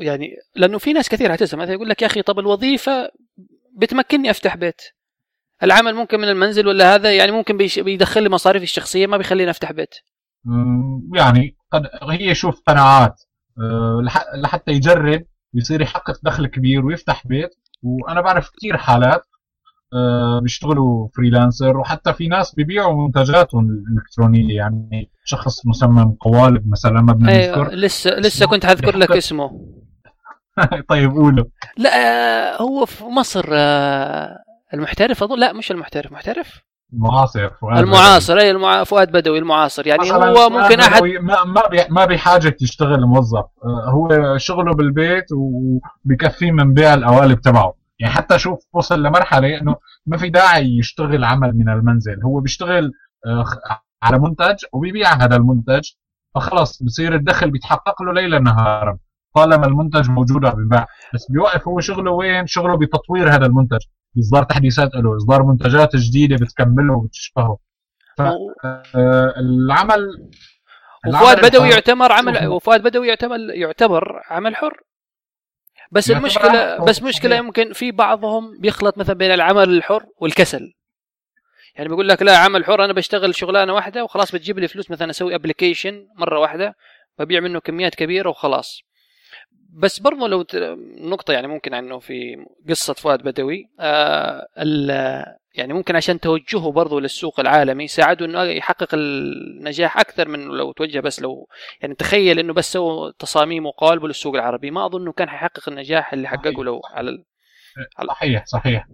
يعني 0.00 0.36
لأنه 0.56 0.78
في 0.78 0.92
ناس 0.92 1.08
كثير 1.08 1.34
هتسمع 1.34 1.62
مثلا 1.62 1.74
يقول 1.74 1.88
لك 1.88 2.02
يا 2.02 2.06
أخي 2.06 2.22
طب 2.22 2.38
الوظيفة 2.38 3.10
بتمكنني 3.76 4.30
أفتح 4.30 4.56
بيت. 4.56 4.82
العمل 5.62 5.94
ممكن 5.94 6.20
من 6.20 6.28
المنزل 6.28 6.68
ولا 6.68 6.94
هذا 6.94 7.16
يعني 7.16 7.32
ممكن 7.32 7.56
بيدخل 7.56 8.22
لي 8.22 8.28
مصاريفي 8.28 8.64
الشخصية 8.64 9.06
ما 9.06 9.16
بيخليني 9.16 9.50
أفتح 9.50 9.72
بيت. 9.72 9.94
يعني 11.14 11.56
هي 12.10 12.34
شوف 12.34 12.60
قناعات. 12.66 13.22
لحتى 14.36 14.72
يجرب 14.72 15.24
يصير 15.54 15.80
يحقق 15.80 16.18
دخل 16.22 16.46
كبير 16.46 16.86
ويفتح 16.86 17.26
بيت. 17.26 17.50
وأنا 17.82 18.20
بعرف 18.20 18.50
كثير 18.56 18.76
حالات 18.76 19.22
آه، 19.94 20.40
بيشتغلوا 20.40 21.08
فريلانسر 21.16 21.76
وحتى 21.76 22.12
في 22.12 22.28
ناس 22.28 22.54
بيبيعوا 22.54 23.06
منتجاتهم 23.06 23.66
الإلكترونية. 23.70 24.56
يعني 24.56 25.10
شخص 25.24 25.66
مصمم 25.66 26.12
قوالب 26.20 26.68
مثلا 26.70 27.00
ما 27.00 27.12
بدنا 27.12 27.32
أيوة 27.32 27.58
نذكر. 27.58 27.74
لسه 27.74 28.10
لسه 28.10 28.46
كنت 28.46 28.66
حذكر 28.66 28.96
لك 28.96 29.10
اسمه. 29.10 29.50
طيب 30.88 31.10
قوله. 31.10 31.44
لا 31.76 31.90
آه، 31.96 32.62
هو 32.62 32.86
في 32.86 33.04
مصر 33.04 33.44
المحترف 34.74 35.22
أظن؟ 35.22 35.38
لا 35.38 35.52
مش 35.52 35.70
المحترف. 35.70 36.12
محترف؟ 36.12 36.60
المعاصر 36.94 37.50
فؤاد 37.50 37.78
المعاصر 37.78 38.38
أي 38.38 38.50
المع... 38.50 38.84
فؤاد 38.84 39.12
بدوي 39.12 39.38
المعاصر. 39.38 39.86
يعني 39.86 40.12
هو 40.12 40.50
ممكن 40.50 40.80
أحد 40.80 41.02
ما 41.02 41.44
ما 41.44 41.62
ما 41.90 42.04
بحاجه 42.04 42.56
يشتغل 42.62 43.06
موظف. 43.06 43.44
آه، 43.64 43.90
هو 43.90 44.38
شغله 44.38 44.74
بالبيت 44.74 45.24
وبكفيه 45.32 46.52
من 46.52 46.74
بيع 46.74 46.94
القوالب 46.94 47.40
تبعه. 47.40 47.74
يعني 47.98 48.12
حتى 48.12 48.38
شوف 48.38 48.58
وصل 48.72 49.02
لمرحلة 49.02 49.58
إنه 49.58 49.76
ما 50.06 50.16
في 50.16 50.30
داعي 50.30 50.78
يشتغل 50.78 51.24
عمل 51.24 51.56
من 51.56 51.68
المنزل. 51.68 52.22
هو 52.22 52.40
بيشتغل 52.40 52.92
آه، 53.26 53.44
على 54.02 54.18
منتج 54.18 54.54
وبيبيع 54.72 55.12
هذا 55.12 55.36
المنتج 55.36 55.90
فخلص 56.34 56.82
بصير 56.82 57.14
الدخل 57.14 57.50
بيتحقق 57.50 58.02
له 58.02 58.12
ليلا 58.12 58.38
نهارا 58.38 58.98
طالما 59.34 59.66
المنتج 59.66 60.10
موجود 60.10 60.44
عم 60.44 60.54
بينباع 60.54 60.86
بس 61.14 61.30
بيوقف 61.30 61.68
هو 61.68 61.80
شغله 61.80 62.10
وين؟ 62.10 62.46
شغله 62.46 62.76
بتطوير 62.76 63.34
هذا 63.34 63.46
المنتج. 63.46 63.78
باصدار 64.14 64.42
تحديثات 64.42 64.94
له 64.94 65.16
إصدار 65.16 65.42
منتجات 65.42 65.96
جديدة 65.96 66.36
بتكمله 66.36 66.94
وبتشبهه 66.94 67.58
فالعمل 68.92 70.30
وفؤاد 71.06 71.46
بدوي 71.46 71.68
يعتبر 71.68 72.12
عمل 72.12 72.46
وفؤاد 72.46 72.82
بدوي 72.82 73.08
يعتبر 73.08 73.36
يعتبر 73.50 74.22
عمل 74.30 74.56
حر. 74.56 74.80
بس 75.90 76.10
المشكلة 76.10 76.84
بس 76.84 77.02
مشكلة 77.02 77.36
يمكن 77.36 77.72
في 77.72 77.92
بعضهم 77.92 78.60
بيخلط 78.60 78.98
مثلا 78.98 79.14
بين 79.14 79.30
العمل 79.30 79.70
الحر 79.70 80.06
والكسل. 80.16 80.72
يعني 81.76 81.88
بيقول 81.88 82.08
لك 82.08 82.22
لا 82.22 82.38
عمل 82.38 82.64
حر 82.64 82.84
أنا 82.84 82.92
بشتغل 82.92 83.34
شغلانة 83.34 83.74
واحدة 83.74 84.04
وخلاص 84.04 84.32
بتجيب 84.32 84.58
لي 84.58 84.68
فلوس 84.68 84.90
مثلا 84.90 85.10
أسوي 85.10 85.34
ابلكيشن 85.34 86.06
مرة 86.16 86.38
واحدة 86.38 86.74
ببيع 87.18 87.40
منه 87.40 87.60
كميات 87.60 87.94
كبيرة 87.94 88.30
وخلاص. 88.30 88.80
بس 89.76 90.00
برضو 90.00 90.26
لو 90.26 90.44
نقطة 90.98 91.32
يعني 91.32 91.46
ممكن 91.46 91.74
عنه 91.74 91.98
في 91.98 92.46
قصة 92.68 92.94
فؤاد 92.94 93.22
بدوي 93.22 93.64
آه 93.80 94.46
يعني 95.54 95.72
ممكن 95.72 95.96
عشان 95.96 96.20
توجهه 96.20 96.72
برضو 96.72 96.98
للسوق 96.98 97.40
العالمي 97.40 97.88
ساعده 97.88 98.26
إنه 98.26 98.42
يحقق 98.42 98.88
النجاح 98.94 99.98
أكثر 99.98 100.28
من 100.28 100.44
لو 100.44 100.72
توجه 100.72 101.00
بس 101.00 101.22
لو 101.22 101.48
يعني 101.80 101.94
تخيل 101.94 102.38
إنه 102.38 102.52
بس 102.52 102.72
سوى 102.72 103.12
تصاميم 103.18 103.66
وقالبه 103.66 104.08
للسوق 104.08 104.34
العربي. 104.34 104.70
ما 104.70 104.86
اظنه 104.86 105.12
كان 105.12 105.28
حيحقق 105.28 105.68
النجاح 105.68 106.12
اللي 106.12 106.28
حققه 106.28 106.64
لو 106.64 106.80
على 106.94 107.10
ال... 107.10 107.24
صحيح 108.08 108.44
صحيح. 108.46 108.86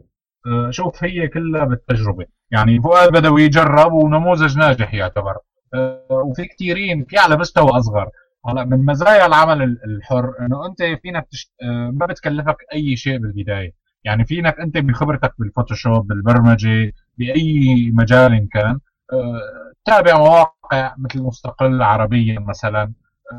آه، 0.47 0.71
شوف 0.71 1.05
هي 1.05 1.29
كلها 1.29 1.65
بالتجربة. 1.65 2.27
يعني 2.51 2.81
فؤاد 2.81 3.13
بدوي 3.13 3.49
جرب 3.49 3.93
ونموذج 3.93 4.59
ناجح 4.59 4.95
يعتبر. 4.95 5.37
آه، 5.75 6.07
وفي 6.11 6.45
كثيرين 6.45 7.05
في 7.05 7.19
على 7.19 7.37
مستوى 7.37 7.71
أصغر. 7.71 8.09
هلا 8.47 8.65
من 8.65 8.85
مزايا 8.85 9.27
العمل 9.27 9.63
الحر 9.63 10.35
إنه 10.41 10.67
أنت 10.67 10.83
فينك 11.03 11.27
تشت... 11.31 11.53
آه، 11.63 11.91
ما 11.95 12.07
بتكلفك 12.07 12.57
أي 12.73 12.97
شيء 12.97 13.19
بالبداية. 13.19 13.73
يعني 14.05 14.25
فينك 14.25 14.61
أنت 14.61 14.79
بخبرتك 14.79 15.33
بالفوتوشوب 15.39 16.07
بالبرمجة 16.07 16.93
بأي 17.19 17.91
مجال 17.95 18.49
كان 18.53 18.79
آه، 19.13 19.73
تابع 19.85 20.19
مواقع 20.19 20.95
مثل 20.99 21.23
مستقل 21.23 21.83
عربيا 21.83 22.41
مثلا 22.41 22.93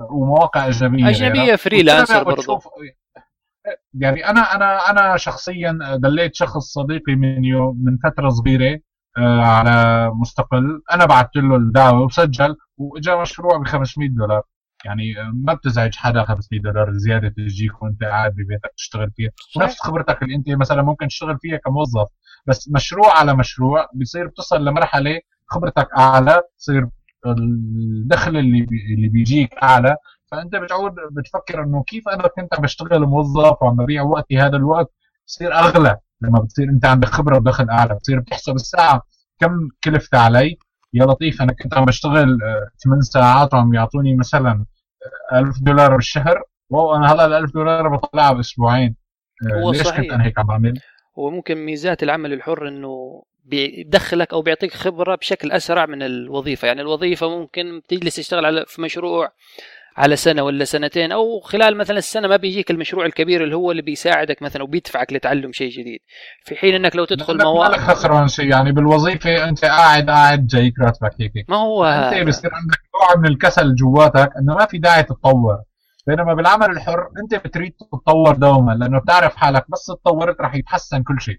ومواقع 0.10 0.68
أجنبية 0.68 1.10
أجنبية 1.10 1.56
فريلانسر 1.56 2.24
برضه 2.24 2.62
يعني 3.94 4.30
أنا 4.30 4.56
أنا 4.56 4.90
أنا 4.90 5.18
شخصيا 5.18 5.80
دليت 5.96 6.36
شخص 6.36 6.74
صديقي 6.74 7.16
من 7.16 7.46
يوم 7.46 7.84
من 7.84 7.98
فترة 7.98 8.30
صغيرة 8.30 8.80
آه، 9.18 9.42
على 9.42 10.10
مستقل. 10.14 10.82
أنا 10.92 11.06
بعثت 11.06 11.36
له 11.36 11.56
الدعوة 11.56 12.02
وسجل 12.02 12.56
وإجا 12.78 13.16
مشروع 13.16 13.58
ب 13.58 13.68
500 13.68 14.10
دولار. 14.10 14.44
يعني 14.86 15.14
ما 15.34 15.54
بتزعج 15.54 15.96
حدا 15.96 16.24
500 16.24 16.62
دولار 16.62 16.94
زيادة 16.94 17.30
تجيك 17.30 17.84
وأنت 17.84 18.04
قاعد 18.04 18.32
ببيتك 18.32 18.72
تشتغل 18.78 19.12
فيها. 19.12 19.32
ونفس 19.58 19.80
خبرتك 19.82 20.24
اللي 20.24 20.36
أنت 20.36 20.50
مثلا 20.50 20.82
ممكن 20.82 21.08
تشتغل 21.08 21.38
فيها 21.42 21.58
كموظف 21.58 22.08
بس 22.46 22.70
مشروع 22.74 23.18
على 23.20 23.36
مشروع 23.36 23.90
بصير 23.96 24.28
بتصل 24.28 24.66
لمرحلة 24.66 25.20
خبرتك 25.48 25.88
أعلى 25.98 26.42
بصير 26.58 26.88
الدخل 27.28 28.38
اللي 28.38 28.62
بي 28.62 28.94
اللي 28.96 29.08
بيجيك 29.10 29.54
أعلى. 29.64 29.96
فأنت 30.32 30.56
بتعود 30.56 30.92
بتفكر 31.12 31.64
إنه 31.64 31.84
كيف 31.84 32.10
أنا 32.10 32.28
كنت 32.28 32.54
عم 32.54 32.62
بشتغل 32.62 33.00
موظف 33.06 33.62
وعم 33.62 33.76
ببيع 33.76 34.02
وقتي 34.04 34.40
هذا 34.40 34.56
الوقت 34.58 34.92
بصير 35.28 35.54
أغلى 35.54 35.98
لما 36.22 36.40
بتصير 36.40 36.70
أنت 36.70 36.86
عندك 36.86 37.08
خبرة 37.08 37.38
ودخل 37.38 37.70
أعلى. 37.70 37.96
بتصير 37.96 38.20
بتحسب 38.20 38.56
الساعة 38.56 39.02
كم 39.40 39.68
كلفت 39.84 40.16
علي. 40.16 40.58
يا 40.94 41.06
لطيف 41.06 41.42
أنا 41.42 41.54
كنت 41.54 41.78
عم 41.78 41.86
بشتغل 41.86 42.40
8 42.84 42.98
آه، 42.98 43.02
ساعات 43.02 43.54
وعم 43.54 43.74
يعطوني 43.74 44.16
مثلا 44.16 44.66
1000 45.34 45.48
آه، 45.48 45.54
دولار 45.62 45.96
بالشهر 45.96 46.44
واو 46.70 46.96
أنا 46.96 47.14
هلا 47.14 47.26
ال 47.26 47.34
1000 47.34 47.54
دولار 47.54 47.88
بطلعها 47.88 48.34
بأسبوعين 48.34 48.96
آه، 49.52 49.62
هو 49.62 49.72
ليش 49.72 49.82
صحيح. 49.82 50.02
كنت 50.02 50.12
أنا 50.12 50.26
هيك 50.26 50.40
عم 50.40 50.48
بعمل؟ 50.48 50.80
وممكن 51.16 51.56
ميزات 51.56 52.04
العمل 52.04 52.34
الحر 52.34 52.68
إنه 52.68 53.24
بيدخلك 53.46 54.34
أو 54.34 54.42
بيعطيك 54.42 54.74
خبرة 54.74 55.16
بشكل 55.16 55.52
أسرع 55.52 55.86
من 55.86 56.04
الوظيفة 56.04 56.68
يعني 56.68 56.82
الوظيفة 56.82 57.30
ممكن 57.30 57.82
تجلس 57.88 58.16
تشتغل 58.16 58.46
على 58.46 58.66
في 58.68 58.82
مشروع 58.82 59.32
على 59.98 60.16
سنة 60.16 60.44
ولا 60.44 60.66
سنتين 60.66 61.12
أو 61.12 61.40
خلال 61.40 61.78
مثلا 61.78 61.98
السنة 61.98 62.28
ما 62.28 62.36
بيجيك 62.36 62.72
المشروع 62.72 63.06
الكبير 63.06 63.44
اللي 63.44 63.56
هو 63.56 63.72
اللي 63.72 63.82
بيساعدك 63.82 64.42
مثلا 64.42 64.64
وبيدفعك 64.64 65.14
لتعلم 65.14 65.52
شيء 65.52 65.70
جديد. 65.70 66.00
في 66.46 66.56
حين 66.56 66.76
إنك 66.76 66.96
لو 66.96 67.06
تدخل 67.06 67.38
مواقع 67.38 67.78
ما 67.78 67.94
خسران 67.94 68.28
شيء 68.28 68.46
يعني 68.46 68.72
بالوظيفة 68.72 69.50
أنت 69.50 69.66
قاعد 69.66 70.10
قاعد 70.10 70.48
جايك 70.48 70.74
راتبك 70.80 71.16
هيك. 71.20 71.50
ما 71.50 71.58
هو 71.58 71.86
أنت 71.86 72.28
بصير 72.28 72.52
عندك 72.54 72.80
نوع 72.96 73.22
من 73.22 73.30
الكسل 73.30 73.76
جواتك 73.76 74.30
إنه 74.40 74.56
ما 74.56 74.66
في 74.66 74.78
داعي 74.78 75.04
تتطور. 75.04 75.58
بينما 76.08 76.34
بالعمل 76.34 76.70
الحر 76.70 77.10
أنت 77.24 77.46
بتريد 77.46 77.72
تتطور 77.72 78.36
دوما 78.36 78.72
لأنه 78.72 79.00
بتعرف 79.00 79.36
حالك 79.36 79.66
بس 79.70 79.86
تطورت 79.86 80.42
رح 80.42 80.56
يتحسن 80.56 81.04
كل 81.04 81.22
شيء. 81.22 81.38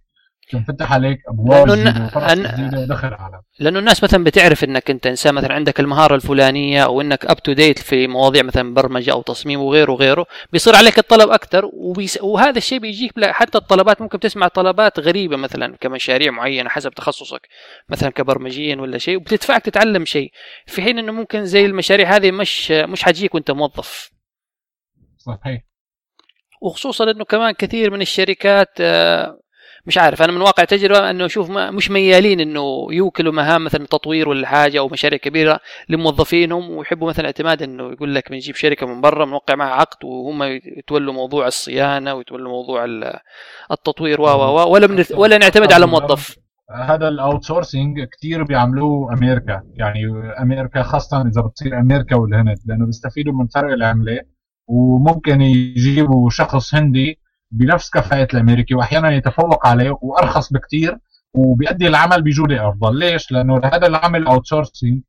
تنفتح 0.50 0.92
عليك 0.92 1.18
أبواب 1.28 1.68
جديده 1.68 2.11
جديده 2.35 2.81
ودخل 2.81 3.09
أعلى. 3.09 3.40
لأنه 3.59 3.78
الناس 3.78 4.05
مثلا 4.05 4.24
بتعرف 4.24 4.64
إنك 4.64 4.90
أنت 4.90 5.07
إنسان 5.07 5.35
مثلا 5.35 5.55
عندك 5.55 5.81
المهارة 5.81 6.14
الفلانية 6.14 6.85
أو 6.85 7.00
إنك 7.00 7.26
up 7.26 7.42
to 7.42 7.52
date 7.52 7.78
في 7.78 8.07
مواضيع 8.07 8.42
مثلا 8.42 8.74
برمجة 8.74 9.12
أو 9.12 9.22
تصميم 9.22 9.61
وغيره 9.61 9.92
وغيره 9.92 10.26
بيصير 10.52 10.76
عليك 10.76 10.98
الطلب 10.98 11.31
أكثر 11.31 11.70
وبيس... 11.72 12.18
وهذا 12.22 12.59
الشيء 12.59 12.78
بيجيك 12.78 13.12
حتى 13.24 13.59
الطلبات 13.59 14.02
ممكن 14.02 14.20
تسمع 14.20 14.48
طلبات 14.48 15.00
غريبة 15.00 15.37
مثلا 15.37 15.76
كمشاريع 15.76 16.31
معينة 16.31 16.68
حسب 16.68 16.90
تخصصك 16.90 17.48
مثلا 17.88 18.11
كبرمجيا 18.11 18.76
ولا 18.76 18.98
شيء 18.98 19.16
وبتدفعك 19.16 19.62
تتعلم 19.62 20.05
شيء 20.05 20.33
في 20.66 20.83
حين 20.83 20.98
إنه 20.98 21.12
ممكن 21.12 21.44
زي 21.44 21.66
المشاريع 21.66 22.16
هذه 22.16 22.31
مش 22.31 22.70
مش 22.70 23.02
حتجيك 23.02 23.35
وأنت 23.35 23.50
موظف. 23.50 24.11
صحيح. 25.18 25.62
وخصوصا 26.62 27.11
إنه 27.11 27.24
كمان 27.24 27.52
كثير 27.52 27.90
من 27.90 28.00
الشركات 28.00 28.68
آه، 28.81 29.41
مش 29.87 29.99
عارف. 29.99 30.23
أنا 30.23 30.33
من 30.33 30.40
واقع 30.40 30.64
تجربة 30.64 31.11
أنه 31.11 31.27
أشوف 31.27 31.51
مش 31.51 31.90
ميالين 31.90 32.40
إنه 32.40 32.87
يوكلوا 32.90 33.33
مهام 33.33 33.64
مثلا 33.64 33.87
تطوير 33.87 34.29
ولا 34.29 34.47
حاجة 34.47 34.79
أو 34.79 34.88
مشاريع 34.88 35.18
كبيرة 35.18 35.61
لموظفينهم 35.88 36.71
ويحبوا 36.71 37.09
مثلا 37.09 37.27
اعتماد 37.27 37.62
إنه 37.62 37.92
يقول 37.92 38.14
لك 38.14 38.31
بنجيب 38.31 38.55
شركة 38.55 38.87
من 38.87 39.01
برا 39.01 39.25
بنوقع 39.25 39.55
معها 39.55 39.75
عقد 39.75 40.05
وهم 40.05 40.42
يتولوا 40.79 41.14
موضوع 41.14 41.47
الصيانة 41.47 42.14
ويتولوا 42.14 42.51
موضوع 42.51 42.85
التطوير 43.73 44.21
و 44.21 44.25
و 44.25 44.73
ولا 44.73 45.05
ولا 45.14 45.38
نعتمد 45.38 45.73
على 45.73 45.87
موظف. 45.87 46.37
هذا 46.71 47.09
ال 47.09 47.44
outsourcing 47.44 48.00
كثير 48.18 48.42
بيعملوه 48.42 49.12
أمريكا. 49.12 49.62
يعني 49.75 50.01
أمريكا 50.40 50.83
خاصة 50.83 51.21
إذا 51.23 51.40
بتصير 51.40 51.79
أمريكا 51.79 52.16
والهند 52.16 52.59
لأنه 52.66 52.87
بيستفيدوا 52.87 53.33
من 53.33 53.47
فرق 53.47 53.73
العملة 53.73 54.21
وممكن 54.66 55.40
يجيبوا 55.40 56.31
شخص 56.31 56.75
هندي 56.75 57.21
بنفس 57.52 57.90
كفاءة 57.90 58.28
الأمريكي 58.34 58.74
وأحيانا 58.74 59.10
يتفوق 59.10 59.66
عليه 59.66 59.98
وأرخص 60.02 60.52
بكثير 60.52 60.98
وبيؤدي 61.34 61.86
العمل 61.86 62.22
بجودة 62.22 62.68
أفضل. 62.68 62.98
ليش؟ 62.98 63.32
لأنه 63.32 63.60
هذا 63.64 63.86
العمل 63.86 64.26
أوت 64.26 64.46
سورسينج 64.46 65.02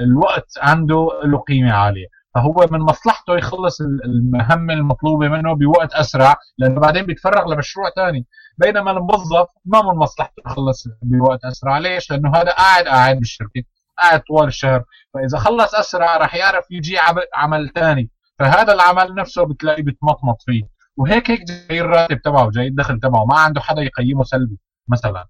الوقت 0.00 0.46
عنده 0.62 1.08
له 1.24 1.38
قيمة 1.38 1.72
عالية. 1.72 2.06
فهو 2.34 2.66
من 2.70 2.78
مصلحته 2.80 3.36
يخلص 3.36 3.80
المهمة 3.80 4.74
المطلوبة 4.74 5.28
منه 5.28 5.54
بوقت 5.54 5.92
أسرع 5.92 6.36
لأنه 6.58 6.80
بعدين 6.80 7.06
بيتفرغ 7.06 7.52
لمشروع 7.54 7.90
ثاني 7.96 8.26
بينما 8.58 8.90
الموظف 8.90 9.46
ما 9.64 9.82
من 9.82 9.98
مصلحته 9.98 10.42
يخلص 10.46 10.88
بوقت 11.02 11.44
أسرع. 11.44 11.78
ليش؟ 11.78 12.10
لأنه 12.10 12.30
هذا 12.34 12.50
قاعد 12.50 12.84
قاعد 12.84 13.18
بالشركة 13.18 13.62
قاعد 13.98 14.20
طوال 14.20 14.48
الشهر. 14.48 14.84
فإذا 15.14 15.38
خلص 15.38 15.74
أسرع 15.74 16.16
راح 16.16 16.34
يعرف 16.34 16.64
يجي 16.70 16.96
عمل 17.34 17.72
ثاني 17.74 18.10
فهذا 18.38 18.72
العمل 18.72 19.14
نفسه 19.14 19.44
بتلاقيه 19.44 19.82
بتمطمط 19.82 20.42
فيه. 20.46 20.79
وهيك 21.00 21.30
هيك 21.30 21.40
جاي 21.42 21.80
الراتب 21.80 22.22
تبعه 22.22 22.50
جاي 22.50 22.66
الدخل 22.66 23.00
تبعه 23.00 23.24
ما 23.24 23.34
عنده 23.38 23.60
حدا 23.60 23.82
يقيمه 23.82 24.24
سلبي 24.24 24.58
مثلا. 24.88 25.26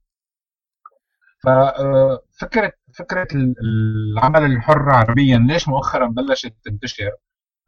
ففكره 1.43 2.67
آه، 2.67 2.73
فكرة 2.95 3.29
العمل 3.63 4.45
الحر 4.45 4.91
عربيا 4.91 5.39
ليش 5.39 5.69
مؤخرا 5.69 6.07
بلشت 6.07 6.55
تنتشر؟ 6.65 7.11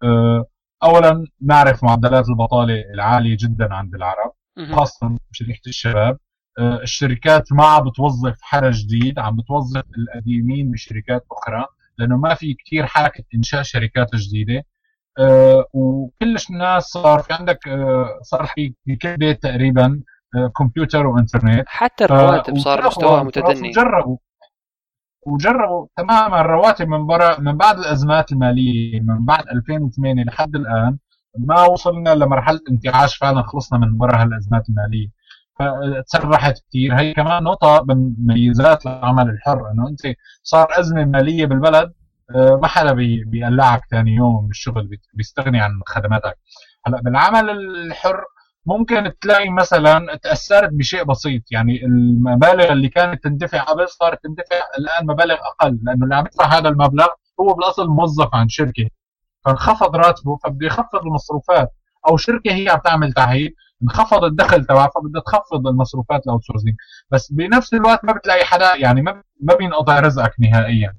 آه، 0.03 0.47
اولا 0.83 1.27
نعرف 1.41 1.85
معدلات 1.85 2.29
البطالة 2.29 2.75
العالية 2.95 3.37
جدا 3.41 3.75
عند 3.75 3.95
العرب 3.95 4.33
خاصه 4.77 5.19
شريحة 5.33 5.61
الشباب. 5.67 6.19
آه، 6.59 6.83
الشركات 6.83 7.53
ما 7.53 7.65
عم 7.67 7.89
بتوظف 7.91 8.39
حدا 8.41 8.71
جديد 8.71 9.19
عم 9.19 9.37
بتوظف 9.37 9.85
القديمين 9.99 10.71
بشركات 10.71 11.27
أخرى 11.33 11.67
لأنه 11.99 12.17
ما 12.17 12.35
في 12.35 12.55
كثير 12.55 12.87
حركة 12.87 13.25
إنشاء 13.35 13.63
شركات 13.63 14.17
جديدة. 14.17 14.57
آه، 14.59 14.65
وكلش 15.73 16.51
الناس 16.51 16.85
صار 16.85 17.19
في 17.23 17.33
عندك 17.33 17.69
آه، 17.69 18.07
صار 18.23 18.47
في 18.47 18.75
في 18.85 18.97
كل 18.97 19.17
بيت 19.17 19.43
تقريبا 19.43 20.01
آه، 20.37 20.53
كمبيوتر 20.59 21.07
وإنترنت. 21.07 21.65
حتى 21.67 22.05
الرواتب 22.05 22.59
صار 22.59 22.87
مستواها 22.87 23.23
متدني. 23.23 23.69
وجربوا 23.69 24.17
وجربوا 25.27 25.87
تماما 25.97 26.41
الرواتب 26.41 26.89
من 26.89 27.07
برا 27.07 27.41
من 27.41 27.57
بعد 27.57 27.79
الأزمات 27.79 28.33
المالية 28.33 29.01
من 29.01 29.25
بعد 29.25 29.45
2008 29.49 30.25
لحد 30.25 30.57
الآن 30.57 30.99
ما 31.39 31.65
وصلنا 31.65 32.15
لمرحلة 32.15 32.61
انتعاش 32.71 33.17
فعلا 33.17 33.43
خلصنا 33.43 33.79
من 33.79 33.99
برا 33.99 34.23
هالأزمات 34.23 34.69
المالية. 34.69 35.09
فتسرحت 35.59 36.55
كثير 36.69 36.95
هي 37.01 37.15
كمان 37.15 37.43
نقطة 37.43 37.85
من 37.89 38.15
ميزات 38.19 38.87
العمل 38.87 39.31
الحر 39.31 39.71
إنه 39.71 39.89
أنت 39.89 40.01
صار 40.43 40.67
أزمة 40.81 41.05
مالية 41.05 41.47
بالبلد 41.47 41.85
آه، 41.85 41.93
ما 42.37 42.67
حدا 42.67 42.93
بيقلعك 43.27 43.81
ثاني 43.91 44.15
يوم 44.15 44.45
من 44.45 44.51
الشغل 44.51 44.89
بيستغني 45.15 45.61
عن 45.61 45.71
خدماتك. 45.87 46.39
هلأ 46.87 47.01
بالعمل 47.01 47.51
الحر 47.51 48.25
ممكن 48.67 49.13
تلاقي 49.21 49.49
مثلا 49.49 50.17
تأثرت 50.23 50.71
بشيء 50.73 51.05
بسيط. 51.05 51.43
يعني 51.51 51.85
المبالغ 51.85 52.73
اللي 52.73 52.89
كانت 52.89 53.25
تندفع 53.25 53.63
قبل 53.63 53.89
صارت 53.89 54.19
تندفع 54.23 54.57
الآن 54.79 55.07
مبالغ 55.07 55.35
أقل 55.35 55.79
لأنه 55.83 56.05
اللي 56.05 56.15
عم 56.17 56.27
يدفع 56.27 56.45
هذا 56.59 56.69
المبلغ 56.69 57.07
هو 57.41 57.55
بالأصل 57.55 57.89
موظف 57.89 58.35
عن 58.35 58.49
شركة. 58.49 58.89
فانخفض 59.45 59.97
راتبه 59.97 60.37
فبده 60.45 60.67
يخفض 60.67 61.07
المصروفات. 61.07 61.69
أو 62.09 62.17
شركة 62.17 62.53
هي 62.55 62.69
عم 62.69 62.79
تعمل 62.79 63.13
تعهيد 63.13 63.55
انخفض 63.83 64.25
الدخل 64.25 64.65
تبعها 64.65 64.91
فبدها 64.95 65.23
تخفض 65.23 65.67
المصروفات 65.67 66.27
ال 66.27 66.45
outsourcing 66.45 66.75
بس 67.11 67.33
بنفس 67.33 67.75
الوقت 67.75 68.05
ما 68.05 68.13
بتلاقي 68.13 68.45
حدا 68.45 68.75
يعني 68.77 69.03
ما 69.03 69.55
بينقطع 69.59 70.01
رزقك 70.01 70.35
نهائيا. 70.41 70.95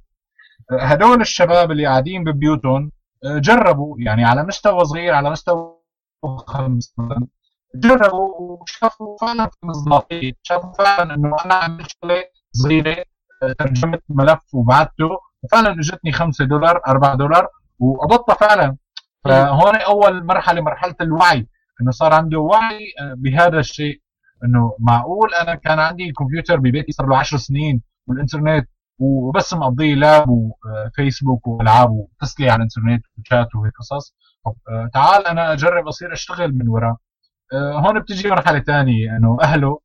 هدول 0.71 1.21
الشباب 1.21 1.71
اللي 1.71 1.85
قاعدين 1.85 2.23
ببيوتهم 2.23 2.91
آه، 3.25 3.37
جربوا 3.37 3.95
يعني 3.99 4.25
على 4.25 4.43
مستوى 4.43 4.85
صغير 4.85 5.13
على 5.13 5.29
مستوى 5.29 5.77
خمس 6.47 6.95
جربوا 7.75 8.57
وشافوا 8.61 9.17
فعلا 9.21 9.45
في 9.45 9.57
مصداقيه 9.65 10.33
شافوا 10.43 10.71
فعلا 10.73 11.13
إنه 11.13 11.35
أنا 11.45 11.53
عملت 11.53 11.87
شغلة 12.01 12.23
صغيرة 12.51 13.03
آه، 13.43 13.53
ترجمت 13.59 14.03
ملف 14.09 14.39
وبعته 14.53 15.09
وفعلا 15.43 15.71
إجتني 15.79 16.11
5 16.11 16.45
دولار 16.45 16.81
4 16.87 17.15
دولار 17.15 17.47
وقبضتها 17.79 18.35
فعلا. 18.35 18.77
فهون 19.25 19.75
أول 19.75 20.23
مرحلة 20.25 20.61
مرحلة 20.61 20.95
الوعي 21.01 21.47
إنه 21.81 21.91
صار 21.91 22.13
عنده 22.13 22.39
وعي 22.39 22.93
آه، 23.01 23.13
بهذا 23.17 23.59
الشيء 23.59 24.01
إنه 24.43 24.75
معقول 24.79 25.33
أنا 25.33 25.55
كان 25.55 25.79
عندي 25.79 26.11
كمبيوتر 26.11 26.59
ببيتي 26.59 26.91
صار 26.91 27.07
له 27.07 27.17
10 27.17 27.37
سنين 27.37 27.81
والإنترنت 28.07 28.69
وبس 28.99 29.53
مقضيه 29.53 29.95
لاب 29.95 30.29
وفيسبوك 30.29 31.47
وألعاب 31.47 31.89
وتسلية 31.91 32.51
على 32.51 32.57
الإنترنت 32.57 33.05
وشات 33.19 33.55
وهيك 33.55 33.73
قصص. 33.79 34.15
آه، 34.47 34.89
تعال 34.93 35.27
أنا 35.27 35.53
أجرب 35.53 35.87
أصير 35.87 36.13
أشتغل 36.13 36.53
من 36.55 36.67
وراه 36.67 36.97
هون 37.53 37.99
بتجي 37.99 38.29
مرحلة 38.29 38.59
ثانية 38.59 39.17
إنه 39.17 39.37
أهله 39.41 39.79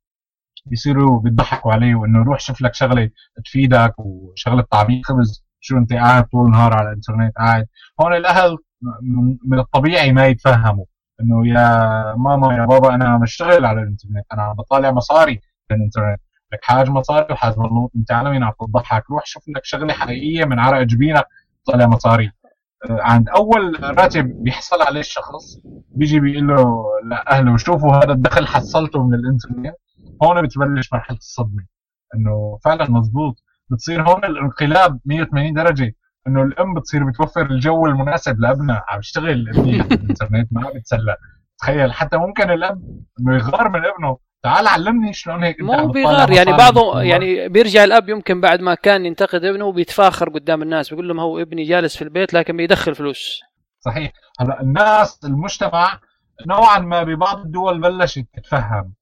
بيصيروا 0.65 1.19
بيضحكوا 1.19 1.73
عليه 1.73 1.95
وإنه 1.95 2.23
روح 2.23 2.39
شوف 2.39 2.61
لك 2.61 2.73
شغلة 2.73 3.09
تفيدك 3.45 3.93
وشغلة 3.97 4.61
طعميه 4.71 5.01
خبز 5.03 5.43
شو 5.59 5.77
أنت 5.77 5.93
قاعد 5.93 6.23
طول 6.27 6.45
النهار 6.45 6.73
على 6.73 6.89
الإنترنت 6.89 7.35
قاعد. 7.37 7.67
هون 8.01 8.13
الأهل 8.13 8.57
من 9.45 9.59
الطبيعي 9.59 10.11
ما 10.11 10.27
يتفهموا 10.27 10.85
إنه 11.21 11.47
يا 11.47 12.15
ماما 12.15 12.55
يا 12.55 12.65
بابا 12.65 12.95
أنا 12.95 13.05
عم 13.09 13.23
على 13.65 13.81
الإنترنت 13.81 14.25
أنا 14.33 14.41
عم 14.41 14.55
بطالع 14.55 14.91
مصاري 14.91 15.41
في 15.67 15.73
الانترنت 15.73 16.19
لك 16.53 16.59
حاج 16.63 16.89
مصاري 16.89 17.33
وحاج 17.33 17.53
بلوط 17.55 17.91
انت 17.95 18.11
على 18.11 18.29
مين 18.29 18.43
عم 18.43 18.53
تضحك 18.59 19.09
روح 19.09 19.25
شوف 19.25 19.43
لك 19.49 19.65
شغلة 19.65 19.93
حقيقية 19.93 20.45
من 20.45 20.59
عرق 20.59 20.81
جبينك 20.81 21.25
طالع 21.65 21.87
مصاري. 21.87 22.31
آه، 22.89 23.01
عند 23.01 23.29
أول 23.29 23.83
راتب 23.83 24.43
بيحصل 24.43 24.81
عليه 24.81 24.99
الشخص 24.99 25.57
بيجي 25.91 26.19
بيقول 26.19 26.47
له 26.47 26.83
لأهله 27.05 27.57
شوفوا 27.57 27.95
هذا 27.95 28.11
الدخل 28.11 28.47
حصلته 28.47 29.03
من 29.07 29.13
الانترنت. 29.13 29.75
هون 30.23 30.41
بتبلش 30.41 30.93
مرحلة 30.93 31.17
الصدمة. 31.17 31.65
إنه 32.15 32.59
فعلا 32.65 32.91
مزبوط 32.91 33.43
بتصير 33.69 34.01
هون 34.09 34.25
الانقلاب 34.25 34.99
180 35.05 35.53
درجة. 35.53 35.95
إنه 36.27 36.43
الأم 36.43 36.73
بتصير 36.73 37.03
بتوفر 37.09 37.45
الجو 37.45 37.85
المناسب 37.85 38.39
لأبنها. 38.39 38.83
عم 38.87 38.99
يشتغل 38.99 39.29
الانترنت 39.29 40.47
ما 40.53 40.71
بتسلى 40.75 41.15
تخيل 41.59 41.93
حتى 41.93 42.17
ممكن 42.17 42.49
الاب 42.51 42.81
إنه 43.19 43.35
يغار 43.35 43.69
من 43.69 43.85
ابنه. 43.85 44.17
تعال 44.43 44.67
علمني 44.67 45.13
شلون 45.13 45.43
هيك 45.43 45.61
مو 45.61 45.87
بيغار 45.87 46.31
يعني 46.31 46.51
بعضه 46.51 47.01
يعني 47.01 47.49
بيرجع 47.49 47.83
الأب 47.83 48.09
يمكن 48.09 48.41
بعد 48.41 48.61
ما 48.61 48.75
كان 48.75 49.05
ينتقد 49.05 49.43
ابنه 49.43 49.65
وبيتفاخر 49.65 50.29
قدام 50.29 50.61
الناس 50.61 50.89
بيقول 50.89 51.07
لهم 51.07 51.19
هو 51.19 51.39
ابني 51.39 51.63
جالس 51.63 51.95
في 51.95 52.01
البيت 52.01 52.33
لكن 52.33 52.57
بيدخل 52.57 52.95
فلوس. 52.95 53.39
صحيح. 53.79 54.11
هلا 54.39 54.61
الناس 54.61 55.19
المجتمع 55.25 55.99
نوعا 56.47 56.79
ما 56.79 57.03
ببعض 57.03 57.39
الدول 57.39 57.81
بلشت 57.81 58.25
تتفهم. 58.33 58.93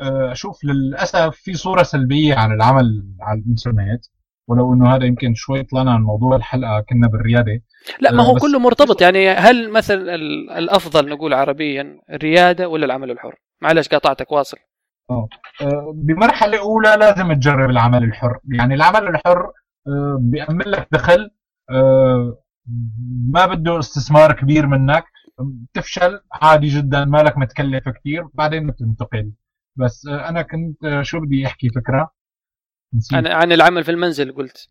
آه، 0.00 0.32
شوف 0.32 0.64
للأسف 0.64 1.36
في 1.36 1.54
صورة 1.54 1.82
سلبية 1.82 2.34
عن 2.34 2.52
العمل 2.52 3.04
على 3.20 3.40
الإنترنت 3.40 4.04
ولو 4.48 4.74
إنه 4.74 4.94
هذا 4.94 5.04
يمكن 5.04 5.34
شوي 5.34 5.62
طلعنا 5.62 5.92
عن 5.92 6.00
موضوع 6.00 6.36
الحلقة 6.36 6.80
كنا 6.80 7.08
بالريادة. 7.08 7.62
لا 8.00 8.12
ما 8.12 8.22
هو 8.22 8.36
آه، 8.36 8.38
كله 8.38 8.58
مرتبط. 8.58 9.02
يعني 9.02 9.28
هل 9.28 9.70
مثلا 9.70 10.14
الأفضل 10.58 11.08
نقول 11.08 11.34
عربيا 11.34 12.00
الريادة 12.10 12.68
ولا 12.68 12.84
العمل 12.84 13.10
الحر؟ 13.10 13.34
معلش 13.60 13.88
قاطعتك 13.88 14.32
واصل. 14.32 14.56
آه. 15.10 15.28
بمرحلة 15.94 16.58
أولى 16.58 16.96
لازم 17.00 17.32
تجرب 17.32 17.70
العمل 17.70 18.04
الحر. 18.04 18.38
يعني 18.48 18.74
العمل 18.74 19.08
الحر 19.08 19.52
آه، 19.88 20.18
بيأمن 20.20 20.64
لك 20.64 20.88
دخل 20.92 21.30
ما 23.28 23.46
بده 23.46 23.78
استثمار 23.78 24.32
كبير 24.32 24.66
منك. 24.66 25.04
تفشل 25.74 26.20
عادي 26.32 26.68
جدا 26.68 27.04
مالك 27.04 27.38
متكلف 27.38 27.88
كثير 27.88 28.28
بعدين 28.34 28.66
بتنتقل. 28.66 29.32
بس 29.76 30.06
أنا 30.06 30.42
كنت 30.42 31.00
شو 31.02 31.20
بدي 31.20 31.46
أحكي 31.46 31.68
فكرة؟ 31.68 32.10
عن 33.12 33.26
عن 33.26 33.52
العمل 33.52 33.84
في 33.84 33.90
المنزل 33.90 34.32
قلت. 34.32 34.68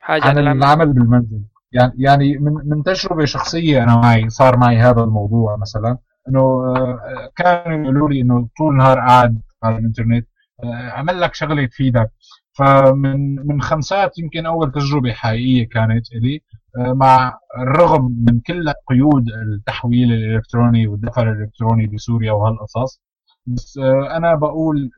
حاجة 0.00 0.22
عن, 0.24 0.28
عن 0.30 0.38
العمل. 0.38 0.58
العمل 0.58 0.92
بالمنزل. 0.92 1.42
يعني 1.72 1.92
يعني 1.96 2.38
من 2.38 2.52
من 2.52 2.82
تجربة 2.82 3.24
شخصية 3.24 3.82
أنا 3.82 3.96
معي 3.96 4.28
صار 4.28 4.56
معي 4.56 4.76
هذا 4.76 5.00
الموضوع 5.00 5.56
مثلا. 5.56 5.98
إنه 6.28 6.40
آه، 6.40 7.30
كانوا 7.36 7.82
يقولوا 7.84 8.08
لي 8.08 8.20
إنه 8.20 8.48
طول 8.58 8.72
النهار 8.72 8.98
قاعد 8.98 9.42
على 9.62 9.78
الإنترنت 9.78 10.26
آه، 10.64 10.90
عمل 10.90 11.20
لك 11.20 11.34
شغلة 11.34 11.66
تفيدك. 11.66 12.10
فمن 12.58 13.36
من 13.46 13.62
خمسات 13.62 14.18
يمكن 14.18 14.46
أول 14.46 14.72
تجربة 14.72 15.12
حقيقية 15.12 15.68
كانت 15.68 16.06
لي 16.12 16.40
آه، 16.78 16.92
مع 16.92 17.38
الرغم 17.58 18.16
من 18.28 18.40
كل 18.40 18.72
قيود 18.88 19.28
التحويل 19.28 20.12
الإلكتروني 20.12 20.86
والدفع 20.86 21.22
الإلكتروني 21.22 21.86
بسوريا 21.86 22.32
وهالقصص 22.32 23.00
بس 23.46 23.78
أنا 24.16 24.34
بقول 24.34 24.90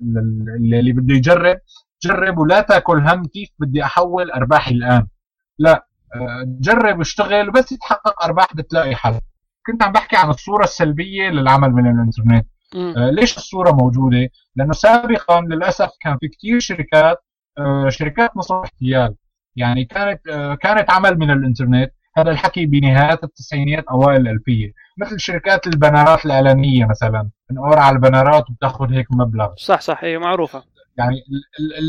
اللي 0.59 0.93
بده 0.93 1.15
يجرب 1.15 1.57
جرب 2.05 2.39
ولا 2.39 2.61
تاكل 2.61 2.99
هم 3.09 3.25
كيف 3.25 3.49
بدي 3.59 3.85
أحول 3.85 4.31
أرباحي 4.31 4.75
الآن. 4.75 5.07
لا 5.59 5.87
جرب 6.47 7.01
اشتغل 7.01 7.49
وبس 7.49 7.73
يتحقق 7.73 8.25
أرباح 8.25 8.55
بتلاقي 8.57 8.95
حل. 8.97 9.21
كنت 9.67 9.83
عم 9.83 9.93
بحكي 9.93 10.17
عن 10.17 10.31
الصورة 10.31 10.65
السلبية 10.65 11.29
للعمل 11.29 11.71
من 11.71 11.87
الإنترنت. 11.87 12.47
آه 12.97 13.11
ليش 13.11 13.37
الصورة 13.37 13.73
موجودة؟ 13.73 14.29
لأنه 14.57 14.73
سابقا 14.73 15.41
للأسف 15.41 15.91
كان 16.01 16.17
في 16.21 16.29
كثير 16.29 16.61
شركات 16.61 17.19
آه 17.59 17.89
شركات 17.89 18.37
نصب 18.37 18.55
احتيال. 18.55 19.15
يعني 19.57 19.85
كانت 19.85 20.29
آه 20.29 20.55
كانت 20.55 20.91
عمل 20.91 21.19
من 21.19 21.31
الإنترنت. 21.31 21.93
هذا 22.17 22.31
الحكي 22.31 22.67
بنهايات 22.67 23.25
التسعينيات 23.25 23.85
أوائل 23.85 24.21
الألفية. 24.21 24.73
مثل 24.99 25.21
شركات 25.21 25.67
ال 25.67 25.74
banner 25.74 26.19
ات 26.19 26.27
الإعلانية 26.27 26.87
مثلا. 26.87 27.31
نقور 27.53 27.79
على 27.79 27.97
ال 27.97 28.03
banner 28.03 28.44
ات 28.44 28.51
وبتأخذ 28.51 28.93
هيك 28.93 29.07
مبلغ. 29.11 29.49
صح 29.57 29.81
صح. 29.81 30.05
هي 30.05 30.19
معروفة. 30.19 30.65
يعني 30.99 31.17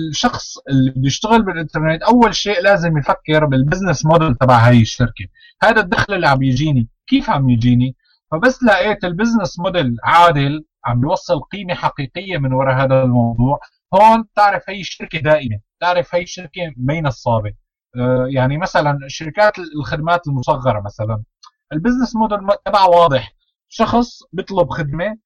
الشخص 0.09 0.57
اللي 0.69 0.93
بيشتغل 0.95 1.41
بالإنترنت 1.41 2.03
أول 2.03 2.35
شيء 2.35 2.61
لازم 2.61 2.97
يفكر 2.97 3.45
بال 3.45 3.57
business 3.57 4.05
model 4.05 4.35
تبع 4.35 4.57
هاي 4.57 4.81
الشركة. 4.81 5.25
هذا 5.63 5.81
الدخل 5.81 6.13
اللي 6.13 6.27
عم 6.27 6.43
يجيني. 6.43 6.87
كيف 7.07 7.29
عم 7.29 7.49
يجيني؟ 7.49 7.95
فبس 8.31 8.63
لقيت 8.63 9.03
ال 9.03 9.09
business 9.09 9.59
model 9.59 9.97
عادل 10.03 10.65
عم 10.85 11.01
بيوصل 11.01 11.39
قيمة 11.39 11.73
حقيقية 11.73 12.37
من 12.37 12.53
وراء 12.53 12.75
هذا 12.83 13.03
الموضوع. 13.03 13.59
هون 13.93 14.23
تعرف 14.35 14.69
هي 14.69 14.79
الشركة 14.79 15.19
دائمة 15.19 15.59
تعرف 15.79 16.15
هي 16.15 16.21
الشركة 16.21 16.61
مي 16.77 17.01
نصابة 17.01 17.53
آه 17.99 18.25
يعني 18.29 18.57
مثلا 18.57 18.97
شركات 19.07 19.53
الخدمات 19.59 20.27
المصغرة 20.27 20.81
مثلا. 20.81 21.23
ال 21.73 21.78
business 21.78 22.15
model 22.15 22.37
تبعها 22.65 22.87
واضح. 22.87 23.31
شخص 23.69 24.19
بيطلب 24.33 24.69
خدمة 24.69 25.17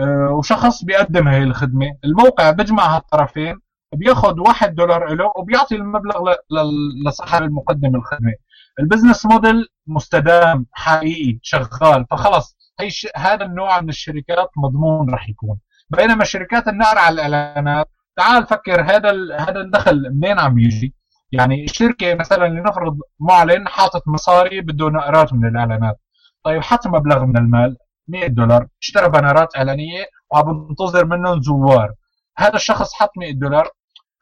آه، 0.00 0.30
وشخص 0.38 0.84
بيقدم 0.84 1.28
هي 1.28 1.42
الخدمة. 1.42 1.86
الموقع 2.04 2.50
بيجمع 2.50 2.96
هالطرفين 2.96 3.56
بياخذ 3.94 4.40
واحد 4.40 4.74
دولار 4.74 5.14
له 5.14 5.32
وبيعطي 5.36 5.74
المبلغ 5.76 6.34
لصاحب 7.06 7.42
المقدم 7.42 7.96
الخدمة. 7.96 8.34
ال 8.80 8.85
business 8.85 9.26
model 9.26 9.68
مستدام 9.86 10.66
حقيقي 10.72 11.38
شغال. 11.42 12.06
فخلص 12.10 12.56
هي 12.80 12.90
ش... 12.90 13.06
هذا 13.16 13.44
النوع 13.44 13.80
من 13.80 13.88
الشركات 13.88 14.50
مضمون 14.56 15.10
راح 15.10 15.28
يكون. 15.28 15.58
بينما 15.90 16.24
شركات 16.24 16.68
النقر 16.68 16.98
على 16.98 17.14
الإعلانات 17.26 17.88
تعال 18.16 18.46
فكر 18.46 18.80
هذا 18.82 19.10
ال... 19.10 19.32
هذا 19.32 19.60
الدخل 19.60 20.10
منين 20.14 20.38
عم 20.38 20.58
يجي؟ 20.58 20.94
يعني 21.32 21.64
الشركة 21.64 22.14
مثلا 22.14 22.48
لنفرض 22.48 22.98
معلن 23.20 23.68
حاطط 23.68 24.02
مصاري 24.08 24.60
بده 24.60 24.88
نقرات 24.88 25.32
من 25.32 25.48
الإعلانات. 25.48 26.00
طيب 26.44 26.62
حط 26.62 26.86
مبلغ 26.86 27.24
من 27.24 27.36
المال 27.36 27.76
100 28.08 28.26
دولار 28.26 28.66
اشترى 28.82 29.08
بنرات 29.08 29.56
إعلانية 29.56 30.04
وعم 30.30 30.66
بنتظر 30.68 31.04
منهم 31.04 31.42
زوار. 31.42 31.92
هذا 32.38 32.54
الشخص 32.56 32.94
حط 32.94 33.10
100 33.18 33.32
دولار 33.32 33.68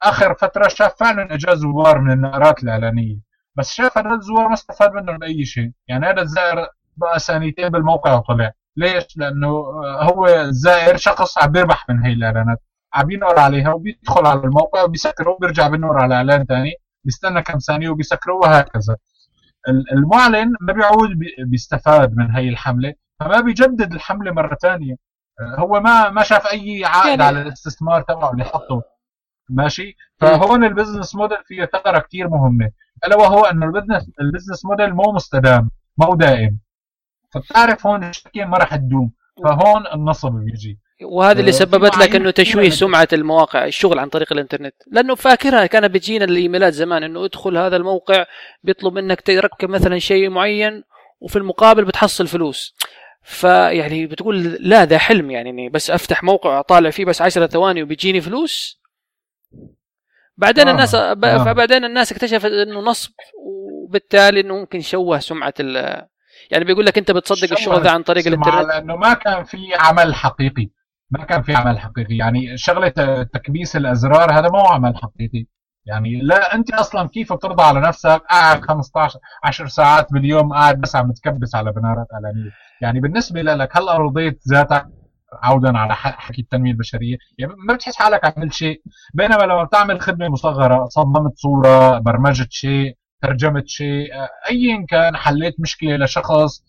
آخر 0.03 0.33
فترة 0.33 0.67
شاف 0.67 0.95
فعلا 0.99 1.33
اجى 1.33 1.55
زوار 1.55 1.99
من 1.99 2.11
النقرات 2.11 2.63
الإعلانية. 2.63 3.17
بس 3.57 3.73
شاف 3.73 3.97
هذا 3.97 4.13
الزوار 4.13 4.47
ما 4.47 4.53
استفاد 4.53 4.91
منهم 4.93 5.17
باي 5.17 5.45
شيء. 5.45 5.71
يعني 5.87 6.05
هذا 6.05 6.21
الزائر 6.21 6.67
بقى 6.97 7.19
ثانيتين 7.19 7.69
بالموقع 7.69 8.13
وطلع. 8.13 8.51
ليش؟ 8.77 9.17
لأنه 9.17 9.47
هو 10.01 10.27
الزائر 10.27 10.97
شخص 10.97 11.37
عم 11.37 11.51
بيربح 11.51 11.89
من 11.89 12.03
هي 12.05 12.13
الإعلانات. 12.13 12.61
عم 12.93 13.11
ينقر 13.11 13.39
عليها 13.39 13.73
وبيدخل 13.73 14.25
على 14.25 14.39
الموقع 14.39 14.83
وبيسكره 14.83 15.29
وبيرجع 15.29 15.67
بينقر 15.67 15.97
على 15.97 16.15
إعلان 16.15 16.45
ثاني 16.45 16.73
بيستنى 17.05 17.41
كم 17.41 17.57
ثانية 17.59 17.89
وبيسكره 17.89 18.33
وهكذا. 18.33 18.97
المعلن 19.93 20.53
ما 20.61 20.73
بيعود 20.73 21.09
بيستفاد 21.39 22.15
من 22.17 22.31
هي 22.35 22.49
الحملة 22.49 22.93
فما 23.19 23.39
بيجدد 23.41 23.93
الحملة 23.93 24.31
مرة 24.31 24.55
ثانية 24.55 24.95
هو 25.41 25.79
ما 25.79 26.09
ما 26.09 26.23
شاف 26.23 26.47
أي 26.47 26.85
عائد 26.85 27.09
يعني 27.09 27.23
على 27.23 27.41
الاستثمار 27.41 28.01
تبعه 28.01 28.31
اللي 28.31 28.43
حطه. 28.43 28.81
ماشي؟ 29.49 29.95
فهون 30.19 30.63
البزنس 30.63 31.15
موديل 31.15 31.37
فيه 31.47 31.65
ثغره 31.65 31.99
كثير 31.99 32.29
مهمة. 32.29 32.71
ألا 33.05 33.15
وهو 33.15 33.45
انه 33.45 33.65
ال 33.65 33.70
business 33.70 34.11
ال 34.21 34.26
business 34.26 34.65
model 34.65 34.93
مو 34.93 35.11
مستدام 35.11 35.71
مو 35.97 36.15
دائم. 36.15 36.59
فبتعرف 37.33 37.87
هون 37.87 38.03
الشركة 38.03 38.45
ما 38.45 38.57
راح 38.57 38.75
تدوم. 38.75 39.11
فهون 39.43 39.87
النصب 39.93 40.31
بيجي. 40.31 40.79
وهذا 41.03 41.39
اللي 41.39 41.51
سببت 41.51 41.97
لك 41.97 42.15
إنه 42.15 42.31
تشويه 42.31 42.69
سمعة 42.69 43.07
المواقع 43.13 43.65
الشغل 43.65 43.99
عن 43.99 44.09
طريق 44.09 44.33
الإنترنت. 44.33 44.75
لأنه 44.91 45.15
فاكرها 45.15 45.65
كانت 45.65 45.93
بتجينا 45.93 46.25
الإيميلات 46.25 46.73
زمان 46.73 47.03
إنه 47.03 47.25
ادخل 47.25 47.57
هذا 47.57 47.75
الموقع 47.77 48.25
بيطلب 48.63 48.93
منك 48.93 49.21
تركب 49.21 49.69
مثلا 49.69 49.99
شيء 49.99 50.29
معين 50.29 50.83
وفي 51.19 51.35
المقابل 51.35 51.85
بتحصل 51.85 52.27
فلوس. 52.27 52.75
فيعني 53.23 54.07
بتقول 54.07 54.43
لا 54.43 54.85
ده 54.85 54.97
حلم 54.97 55.31
يعني 55.31 55.49
إني 55.49 55.69
بس 55.69 55.91
أفتح 55.91 56.23
موقع 56.23 56.59
أطالع 56.59 56.89
فيه 56.89 57.05
بس 57.05 57.21
10 57.21 57.47
ثواني 57.47 57.83
وبيجيني 57.83 58.21
فلوس. 58.21 58.84
بعدين 60.37 60.67
آه. 60.67 60.71
الناس 60.71 60.95
آه. 60.95 61.13
فبعدين 61.43 61.85
الناس 61.85 62.11
اكتشفت 62.11 62.45
إنه 62.45 62.79
نصب 62.79 63.11
وبالتالي 63.85 64.39
إنه 64.39 64.55
ممكن 64.55 64.79
يشوه 64.79 65.19
سمعة 65.19 65.53
ال 65.59 66.05
يعني 66.51 66.65
بيقول 66.65 66.85
لك 66.85 66.97
أنت 66.97 67.11
بتصدق 67.11 67.51
الشغل 67.51 67.83
ده 67.83 67.91
عن 67.91 68.03
طريق 68.03 68.27
الإنترنت. 68.27 68.67
لأنه 68.67 68.95
ما 68.95 69.13
كان 69.13 69.43
في 69.43 69.57
عمل 69.79 70.15
حقيقي. 70.15 70.69
ما 71.11 71.23
كان 71.23 71.41
في 71.41 71.55
عمل 71.55 71.79
حقيقي. 71.79 72.17
يعني 72.17 72.57
شغلة 72.57 72.89
تكبيس 73.33 73.75
الأزرار 73.75 74.39
هذا 74.39 74.49
مو 74.49 74.59
عمل 74.59 74.95
حقيقي. 74.97 75.45
يعني 75.85 76.21
لا 76.21 76.55
أنت 76.55 76.73
أصلا 76.73 77.07
كيف 77.07 77.33
بترضى 77.33 77.63
على 77.63 77.79
نفسك؟ 77.79 78.21
قاعد 78.29 78.61
15 78.61 79.19
10 79.43 79.67
ساعات 79.67 80.13
باليوم 80.13 80.53
قاعد 80.53 80.81
بس 80.81 80.95
عم 80.95 81.11
تكبس 81.11 81.55
على 81.55 81.71
بنارات 81.71 82.07
اعلانيه 82.13 82.51
يعني 82.81 82.99
بالنسبة 82.99 83.41
لك 83.41 83.77
هلا 83.77 83.97
رضيت 83.97 84.39
ذاتك 84.49 84.85
عودا 85.33 85.77
على 85.77 85.95
حكي 85.95 86.41
التنمية 86.41 86.71
البشرية. 86.71 87.17
يعني 87.37 87.53
ما 87.67 87.73
بتحس 87.73 87.95
حالك 87.95 88.37
عملت 88.37 88.53
شيء؟ 88.53 88.81
بينما 89.13 89.43
لما 89.43 89.63
بتعمل 89.63 90.01
خدمة 90.01 90.29
مصغرة 90.29 90.85
صممت 90.85 91.37
صورة 91.37 91.99
برمجت 91.99 92.51
شيء 92.51 92.97
ترجمت 93.21 93.67
شيء 93.67 94.07
ايا 94.49 94.85
كان 94.89 95.15
حليت 95.17 95.55
مشكلة 95.59 95.95
لشخص 95.95 96.63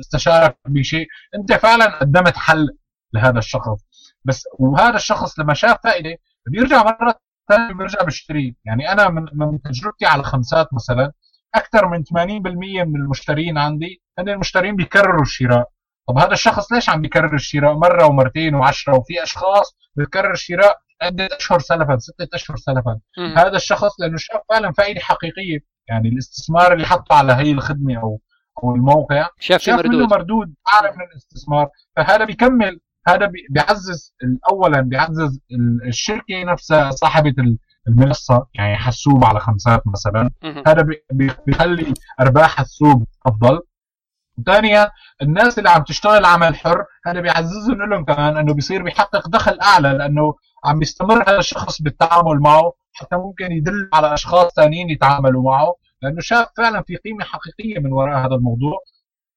استشارك 0.00 0.56
بشيء 0.68 1.06
أنت 1.34 1.52
فعلا 1.52 1.98
قدمت 1.98 2.36
حل 2.36 2.68
لهذا 3.14 3.38
الشخص. 3.38 3.80
بس 4.24 4.44
وهذا 4.58 4.96
الشخص 4.96 5.38
لما 5.38 5.54
شاف 5.54 5.78
فائدة 5.84 6.16
بيرجع 6.50 6.82
مرة 6.82 7.14
ثانية 7.48 7.74
بيرجع 7.74 8.02
بيشتري. 8.02 8.56
يعني 8.64 8.92
أنا 8.92 9.08
من 9.08 9.26
من 9.32 9.62
تجربتي 9.62 10.06
على 10.06 10.22
خمسات 10.22 10.74
مثلا 10.74 11.12
أكثر 11.54 11.88
من 11.88 12.04
80% 12.04 12.84
من 12.84 12.96
المشترين 12.96 13.58
عندي 13.58 14.02
هن 14.18 14.28
المشترين 14.28 14.76
بيكرروا 14.76 15.22
الشراء. 15.22 15.68
طب 16.08 16.18
هذا 16.18 16.32
الشخص 16.32 16.72
ليش 16.72 16.90
عم 16.90 17.02
بيكرر 17.02 17.34
الشراء 17.34 17.74
مرة 17.74 18.06
ومرتين 18.06 18.54
وعشرة 18.54 18.98
وفي 18.98 19.22
أشخاص 19.22 19.76
بتكرر 19.96 20.30
الشراء 20.32 20.76
عدة 21.02 21.28
أشهر 21.40 21.58
سلفا 21.58 21.98
ستة 21.98 22.28
أشهر 22.34 22.56
سلفا؟ 22.56 23.00
هذا 23.36 23.56
الشخص 23.56 24.00
لأنه 24.00 24.16
شاف 24.16 24.40
فعلا 24.48 24.72
فائدة 24.72 25.00
حقيقية 25.00 25.58
يعني 25.88 26.08
الاستثمار 26.08 26.72
اللي 26.72 26.86
حطه 26.86 27.14
على 27.14 27.32
هي 27.32 27.50
الخدمة 27.50 28.00
أو 28.00 28.20
أو 28.64 28.74
الموقع 28.74 29.28
شاف, 29.40 29.60
شاف 29.60 29.76
مردود. 29.78 29.94
منه 29.94 30.06
مردود 30.06 30.54
اعلى 30.74 30.96
من 30.96 31.02
الاستثمار 31.12 31.68
فهذا 31.96 32.24
بيكمل 32.24 32.80
هذا 33.08 33.30
بيعزز 33.50 34.14
اولا 34.50 34.80
بيعزز 34.80 35.40
الشركة 35.86 36.44
نفسها 36.44 36.90
صاحبة 36.90 37.34
المنصة 37.88 38.46
يعني 38.54 38.76
حسوب 38.76 39.24
على 39.24 39.40
خمسات 39.40 39.82
مثلا 39.86 40.30
هذا 40.66 40.86
بيخلي 41.46 41.94
أرباح 42.20 42.60
السوق 42.60 43.02
أفضل. 43.26 43.60
وثانيا 44.38 44.90
الناس 45.22 45.58
اللي 45.58 45.70
عم 45.70 45.82
تشتغل 45.82 46.24
عمل 46.24 46.56
حر 46.56 46.84
هذا 47.06 47.20
بيعززهم 47.20 47.82
لهم 47.90 48.04
كمان 48.04 48.36
إنه 48.36 48.54
بيصير 48.54 48.82
بيحقق 48.82 49.28
دخل 49.28 49.60
أعلى 49.60 49.88
لأنه 49.88 50.34
عم 50.64 50.78
بيستمر 50.78 51.22
هذا 51.22 51.38
الشخص 51.38 51.82
بالتعامل 51.82 52.40
معه 52.40 52.72
حتى 52.94 53.16
ممكن 53.16 53.52
يدل 53.52 53.88
على 53.92 54.14
أشخاص 54.14 54.52
ثانيين 54.52 54.90
يتعاملوا 54.90 55.42
معه. 55.42 55.74
لأنه 56.02 56.20
شاف 56.20 56.48
فعلا 56.56 56.82
في 56.82 56.96
قيمة 56.96 57.24
حقيقية 57.24 57.78
من 57.78 57.92
وراء 57.92 58.26
هذا 58.26 58.34
الموضوع. 58.34 58.78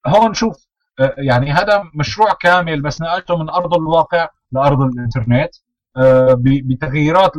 هون 0.07 0.33
شوف 0.33 0.67
آه، 0.99 1.15
يعني 1.17 1.51
هذا 1.51 1.83
مشروع 1.95 2.33
كامل 2.33 2.81
بس 2.81 3.01
نقلته 3.01 3.37
من 3.37 3.49
أرض 3.49 3.73
الواقع 3.73 4.29
لأرض 4.51 4.81
الإنترنت 4.81 5.49
آه، 5.97 6.35
بتغييرات 6.39 7.31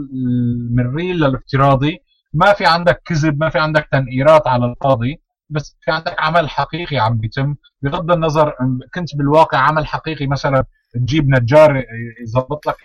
من 0.70 0.80
الريل 0.80 1.16
للافتراضي. 1.16 1.98
ما 2.32 2.52
في 2.52 2.66
عندك 2.66 3.02
كذب 3.04 3.40
ما 3.40 3.48
في 3.50 3.58
عندك 3.58 3.88
تنقيرات 3.92 4.46
على 4.46 4.64
القاضي 4.66 5.20
بس 5.50 5.76
في 5.80 5.90
عندك 5.90 6.16
عمل 6.18 6.50
حقيقي 6.50 6.98
عم 6.98 7.18
بيتم. 7.18 7.54
بغض 7.82 8.10
النظر 8.10 8.54
كنت 8.94 9.16
بالواقع 9.16 9.58
عمل 9.58 9.86
حقيقي 9.86 10.26
مثلا 10.26 10.64
تجيب 10.94 11.28
نجار 11.28 11.84
يظبط 12.22 12.66
لك 12.66 12.76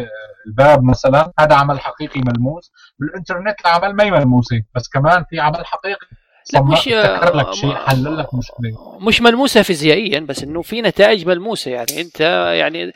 الباب 0.48 0.84
مثلا 0.84 1.32
هذا 1.40 1.56
عمل 1.56 1.80
حقيقي 1.80 2.22
ملموس. 2.22 2.72
بالإنترنت 3.00 3.56
العمل 3.66 3.96
ما 3.96 4.20
ملموسة 4.20 4.62
بس 4.76 4.88
كمان 4.88 5.24
في 5.30 5.40
عمل 5.40 5.66
حقيقي. 5.66 6.08
لا 6.54 6.62
مش 6.62 6.88
لك 6.88 7.54
شيء 7.54 7.76
حل 7.76 8.18
لك 8.18 8.34
مشكلة. 8.34 8.98
مش 9.00 9.22
ملموسة 9.22 9.62
فيزيائيا 9.62 10.20
بس 10.20 10.44
إنه 10.44 10.62
في 10.62 10.82
نتائج 10.82 11.28
ملموسة. 11.28 11.72
يعني 11.72 12.02
انت 12.02 12.20
يعني 12.60 12.94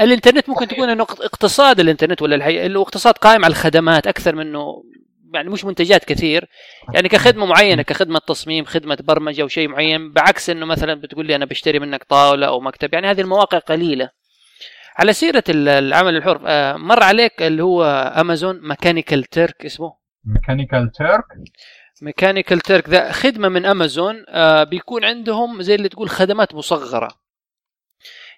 الإنترنت 0.00 0.48
ممكن 0.48 0.68
تكون 0.68 0.90
إنه 0.90 1.02
اقتصاد 1.02 1.80
الإنترنت 1.80 2.22
ولا 2.22 2.34
الحقيقة 2.34 2.82
اقتصاد 2.82 3.14
قائم 3.14 3.44
على 3.44 3.52
الخدمات 3.52 4.06
أكثر 4.06 4.34
منه 4.34 4.82
يعني 5.34 5.50
مش 5.50 5.64
منتجات 5.64 6.04
كثير. 6.04 6.48
يعني 6.94 7.08
كخدمة 7.08 7.46
معينة 7.46 7.82
كخدمة 7.82 8.18
تصميم 8.18 8.64
خدمة 8.64 8.98
برمجة 9.00 9.42
أو 9.42 9.48
شيء 9.48 9.68
معين 9.68 10.12
بعكس 10.12 10.50
إنه 10.50 10.66
مثلا 10.66 10.94
بتقول 10.94 11.26
لي 11.26 11.36
أنا 11.36 11.44
بشتري 11.44 11.78
منك 11.78 12.04
طاولة 12.04 12.46
أو 12.46 12.60
مكتب. 12.60 12.94
يعني 12.94 13.06
هذه 13.06 13.20
المواقع 13.20 13.58
قليلة. 13.58 14.10
على 14.98 15.12
سيرة 15.12 15.44
العمل 15.48 16.16
الحر 16.16 16.40
آه، 16.46 16.76
مر 16.76 17.02
عليك 17.02 17.42
اللي 17.42 17.62
هو 17.62 17.84
امازون 18.16 18.68
Mechanical 18.68 19.24
Turk 19.24 19.64
اسمه؟ 19.64 19.96
Mechanical 20.24 20.90
Turk 20.92 21.24
Mechanical 22.02 22.60
Turk 22.60 22.88
ذا 22.88 23.12
خدمة 23.12 23.48
من 23.48 23.66
امازون 23.66 24.24
آه، 24.28 24.64
بيكون 24.64 25.04
عندهم 25.04 25.62
زي 25.62 25.74
اللي 25.74 25.88
تقول 25.88 26.08
خدمات 26.08 26.54
مصغرة. 26.54 27.08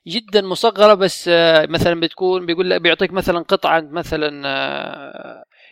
جدا 0.07 0.41
مصغرة 0.41 0.95
بس 0.95 1.28
آه، 1.28 1.66
مثلا 1.66 2.01
بتكون 2.01 2.47
بيقول 2.47 2.70
لك 2.70 2.80
بيعطيك 2.80 3.12
مثلا 3.12 3.38
قطعة 3.38 3.80
مثلا 3.80 4.47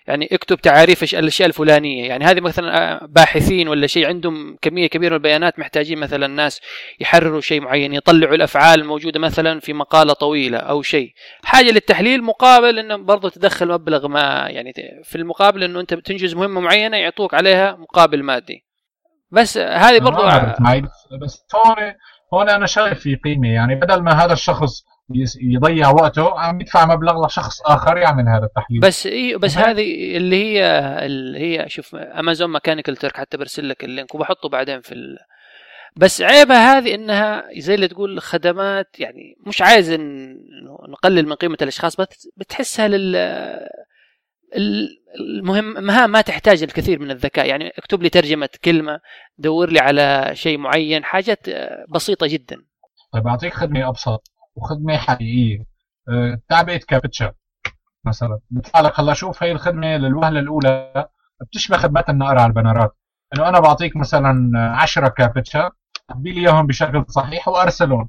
يعني 0.09 0.29
اكتب 0.33 0.57
تعاريف 0.57 1.15
الأشياء 1.15 1.49
الفلانية. 1.49 2.09
يعني 2.09 2.25
هذه 2.25 2.41
مثلا 2.41 2.93
آه، 2.93 3.07
باحثين 3.07 3.69
ولا 3.69 3.87
شيء 3.87 4.07
عندهم 4.07 4.57
كمية 4.63 4.87
كبيرة 4.87 5.11
من 5.11 5.17
البيانات 5.17 5.59
محتاجين 5.59 5.99
مثلا 5.99 6.27
ناس 6.27 6.61
يحرروا 7.01 7.41
شيء 7.41 7.61
معين 7.61 7.95
يطلعوا 7.95 8.35
الأفعال 8.35 8.81
الموجودة 8.81 9.21
مثلا 9.21 9.61
في 9.61 9.73
مقالة 9.73 10.13
طويلة 10.13 10.59
أو 10.59 10.83
شيء. 10.83 11.13
حاجة 11.45 11.71
للتحليل 11.71 12.23
مقابل 12.23 12.79
إنه 12.79 12.97
برضه 12.97 13.31
تدخل 13.31 13.69
مبلغ 13.69 14.09
ما 14.09 14.47
يعني 14.49 14.73
في 15.05 15.17
المقابل 15.17 15.65
إنه 15.65 15.81
أنت 15.81 15.95
بتنجز 15.95 16.35
مهمة 16.35 16.61
معينة 16.61 16.97
يعطوك 16.97 17.35
عليها 17.35 17.77
مقابل 17.77 18.23
مادي. 18.23 18.65
بس 19.31 19.59
هذه 19.59 19.99
برضه 19.99 20.29
بس 21.23 21.45
هون 21.55 21.95
هون 22.35 22.49
أنا 22.49 22.67
شايف 22.67 23.01
في 23.01 23.15
قيمة. 23.15 23.49
يعني 23.49 23.75
بدل 23.75 24.03
ما 24.03 24.25
هذا 24.25 24.33
الشخص 24.33 24.85
يضيع 25.41 25.91
وقته 25.91 26.41
عم 26.41 26.61
يدفع 26.61 26.87
مبلغ 26.87 27.27
لشخص 27.27 27.63
آخر 27.63 27.97
يعمل 27.97 28.29
هذا 28.29 28.45
التحليل. 28.45 28.81
بس 28.81 29.07
إيه 29.07 29.37
بس 29.37 29.59
هذه 29.59 30.17
اللي 30.17 30.45
هي 30.45 30.63
اللي 31.07 31.39
هي 31.39 31.69
شوف 31.69 31.95
امازون 31.95 32.53
Mechanical 32.53 32.97
Turk 32.97 33.17
حتى 33.17 33.37
برسل 33.37 33.69
لك 33.69 33.85
ال 33.85 33.91
link 33.91 34.15
وبحطه 34.15 34.49
بعدين 34.49 34.81
في 34.81 34.93
ال... 34.93 35.19
بس 35.97 36.23
عيبها 36.23 36.79
هذه 36.79 36.95
إنها 36.95 37.45
زي 37.59 37.75
اللي 37.75 37.89
تقول 37.89 38.21
خدمات 38.21 39.01
يعني 39.01 39.35
مش 39.47 39.63
عايز 39.63 39.93
نقلل 40.89 41.27
من 41.27 41.35
قيمة 41.35 41.57
الأشخاص 41.63 41.97
بس 41.97 42.29
بتحسها 42.37 42.89
لل 42.89 43.17
المهم 45.21 45.85
مهام 45.85 46.11
ما 46.11 46.21
تحتاج 46.21 46.63
الكثير 46.63 46.99
من 46.99 47.11
الذكاء. 47.11 47.47
يعني 47.47 47.69
اكتب 47.69 48.03
لي 48.03 48.09
ترجمة 48.09 48.49
كلمة 48.65 49.01
دور 49.39 49.71
لي 49.71 49.81
على 49.81 50.31
شيء 50.33 50.59
معين 50.59 51.05
حاجات 51.05 51.39
بسيطة 51.95 52.27
جدا. 52.27 52.57
طيب 53.13 53.27
أعطيك 53.27 53.55
خدمة 53.55 53.89
أبسط. 53.89 54.23
وخدمة 54.59 54.97
حقيقية. 54.97 55.65
أه، 56.09 56.41
تعبئة 56.49 56.81
كابتشا 56.89 57.33
مثلا. 58.05 58.39
بيطلع 58.51 58.81
لك 58.81 59.01
هلأ 59.01 59.15
شوف 59.15 59.43
هي 59.43 59.53
الخدمة 59.53 59.97
للوهلة 59.97 60.41
الأولى 60.41 61.09
بتشبه 61.41 61.77
خدمات 61.77 62.11
النقر 62.11 62.39
على 62.39 62.47
البنرات. 62.47 62.97
إنه 63.35 63.49
أنا 63.49 63.61
بعطيك 63.61 63.97
مثلا 63.97 64.53
10 64.77 65.09
كابتشا 65.09 65.71
اعبي 66.11 66.33
لي 66.33 66.41
إياهم 66.41 66.67
بشكل 66.67 67.05
صحيح 67.09 67.49
وأرسلهم. 67.49 68.09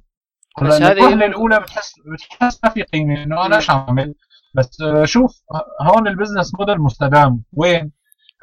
بس 0.61 0.73
هذه 0.73 0.91
الوهلة 0.91 1.25
الأولى 1.25 1.59
بتحس 1.59 1.93
بتحس 2.13 2.59
ما 2.63 2.69
في 2.69 2.83
قيمة 2.83 3.23
إنه 3.23 3.45
أنا 3.45 3.55
إيش 3.55 3.69
عامل 3.69 4.15
بس 4.55 4.81
أه، 4.81 5.05
شوف 5.05 5.41
هون 5.81 6.07
ال 6.07 6.13
business 6.13 6.55
model 6.59 6.77
مستدام. 6.81 7.43
وين؟ 7.53 7.91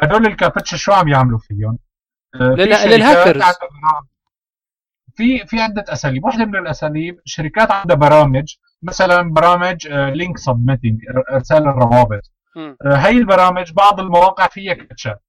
هدول 0.03 0.27
الكابتشا 0.27 0.77
شو 0.77 0.93
عم 0.93 1.09
يعملوا 1.09 1.39
فيهم؟ 1.39 1.79
أه، 2.35 2.55
للهاكرز. 2.87 3.43
في 5.17 5.47
في 5.47 5.61
عدة 5.61 5.85
أساليب. 5.89 6.25
واحدة 6.25 6.45
من 6.45 6.57
الأساليب 6.57 7.21
شركات 7.25 7.71
عندها 7.71 7.97
برامج 7.97 8.55
مثلا 8.83 9.33
برامج 9.33 9.89
link 9.89 10.39
submitting 10.39 11.01
إرسال 11.33 11.63
الروابط. 11.69 12.23
آه، 12.87 12.95
هي 12.97 13.11
البرامج 13.19 13.73
بعض 13.73 14.01
المواقع 14.01 14.47
فيها 14.47 14.75
كاتشات 14.75 15.23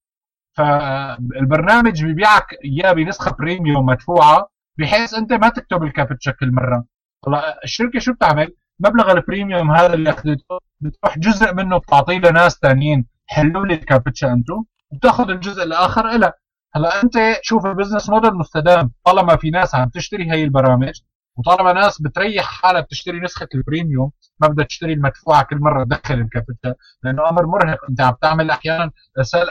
فالبرنامج 0.57 2.05
بيبيعك 2.05 2.45
إياه 2.65 2.93
بنسخة 2.93 3.31
premium 3.39 3.85
مدفوعة 3.85 4.49
بحيث 4.79 5.13
أنت 5.13 5.33
ما 5.33 5.49
تكتب 5.49 5.83
الكابتشا 5.83 6.31
كل 6.31 6.51
مرة. 6.51 6.85
هلا 7.27 7.63
الشركة 7.63 7.99
شو 7.99 8.13
بتعمل؟ 8.13 8.55
مبلغ 8.79 9.11
ال 9.11 9.19
premium 9.19 9.71
هذا 9.71 9.93
اللي 9.93 10.09
أخذته 10.09 10.59
بتروح 10.81 11.17
جزء 11.19 11.53
منه 11.53 11.77
بتعطيه 11.77 12.17
لناس 12.17 12.59
ثانيين 12.61 13.05
حلوا 13.27 13.65
لي 13.65 13.73
الكابتشا 13.73 14.31
أنتم 14.31 14.63
وبتاخذ 14.91 15.29
الجزء 15.29 15.63
الآخر 15.63 16.17
لها 16.17 16.33
هلا 16.75 17.03
انت 17.03 17.13
شوف 17.41 17.65
ال 17.65 17.70
business 17.70 18.09
model 18.09 18.33
مستدام. 18.33 18.91
طالما 19.05 19.35
في 19.35 19.49
ناس 19.49 19.75
عم 19.75 19.89
تشتري 19.89 20.31
هي 20.31 20.43
البرامج 20.43 21.01
وطالما 21.37 21.73
ناس 21.73 22.01
بتريح 22.01 22.45
حالها 22.45 22.81
بتشتري 22.81 23.19
نسخة 23.19 23.47
ال 23.55 23.62
premium 23.62 24.11
ما 24.39 24.47
بدها 24.47 24.65
تشتري 24.65 24.93
المدفوعة 24.93 25.43
كل 25.43 25.57
مرة 25.59 25.83
تدخل 25.83 26.13
الكابيتال 26.13 26.75
لأنه 27.03 27.29
أمر 27.29 27.45
مرهق. 27.45 27.77
أنت 27.89 28.01
عم 28.01 28.13
تعمل 28.21 28.49
أحيانا 28.51 28.91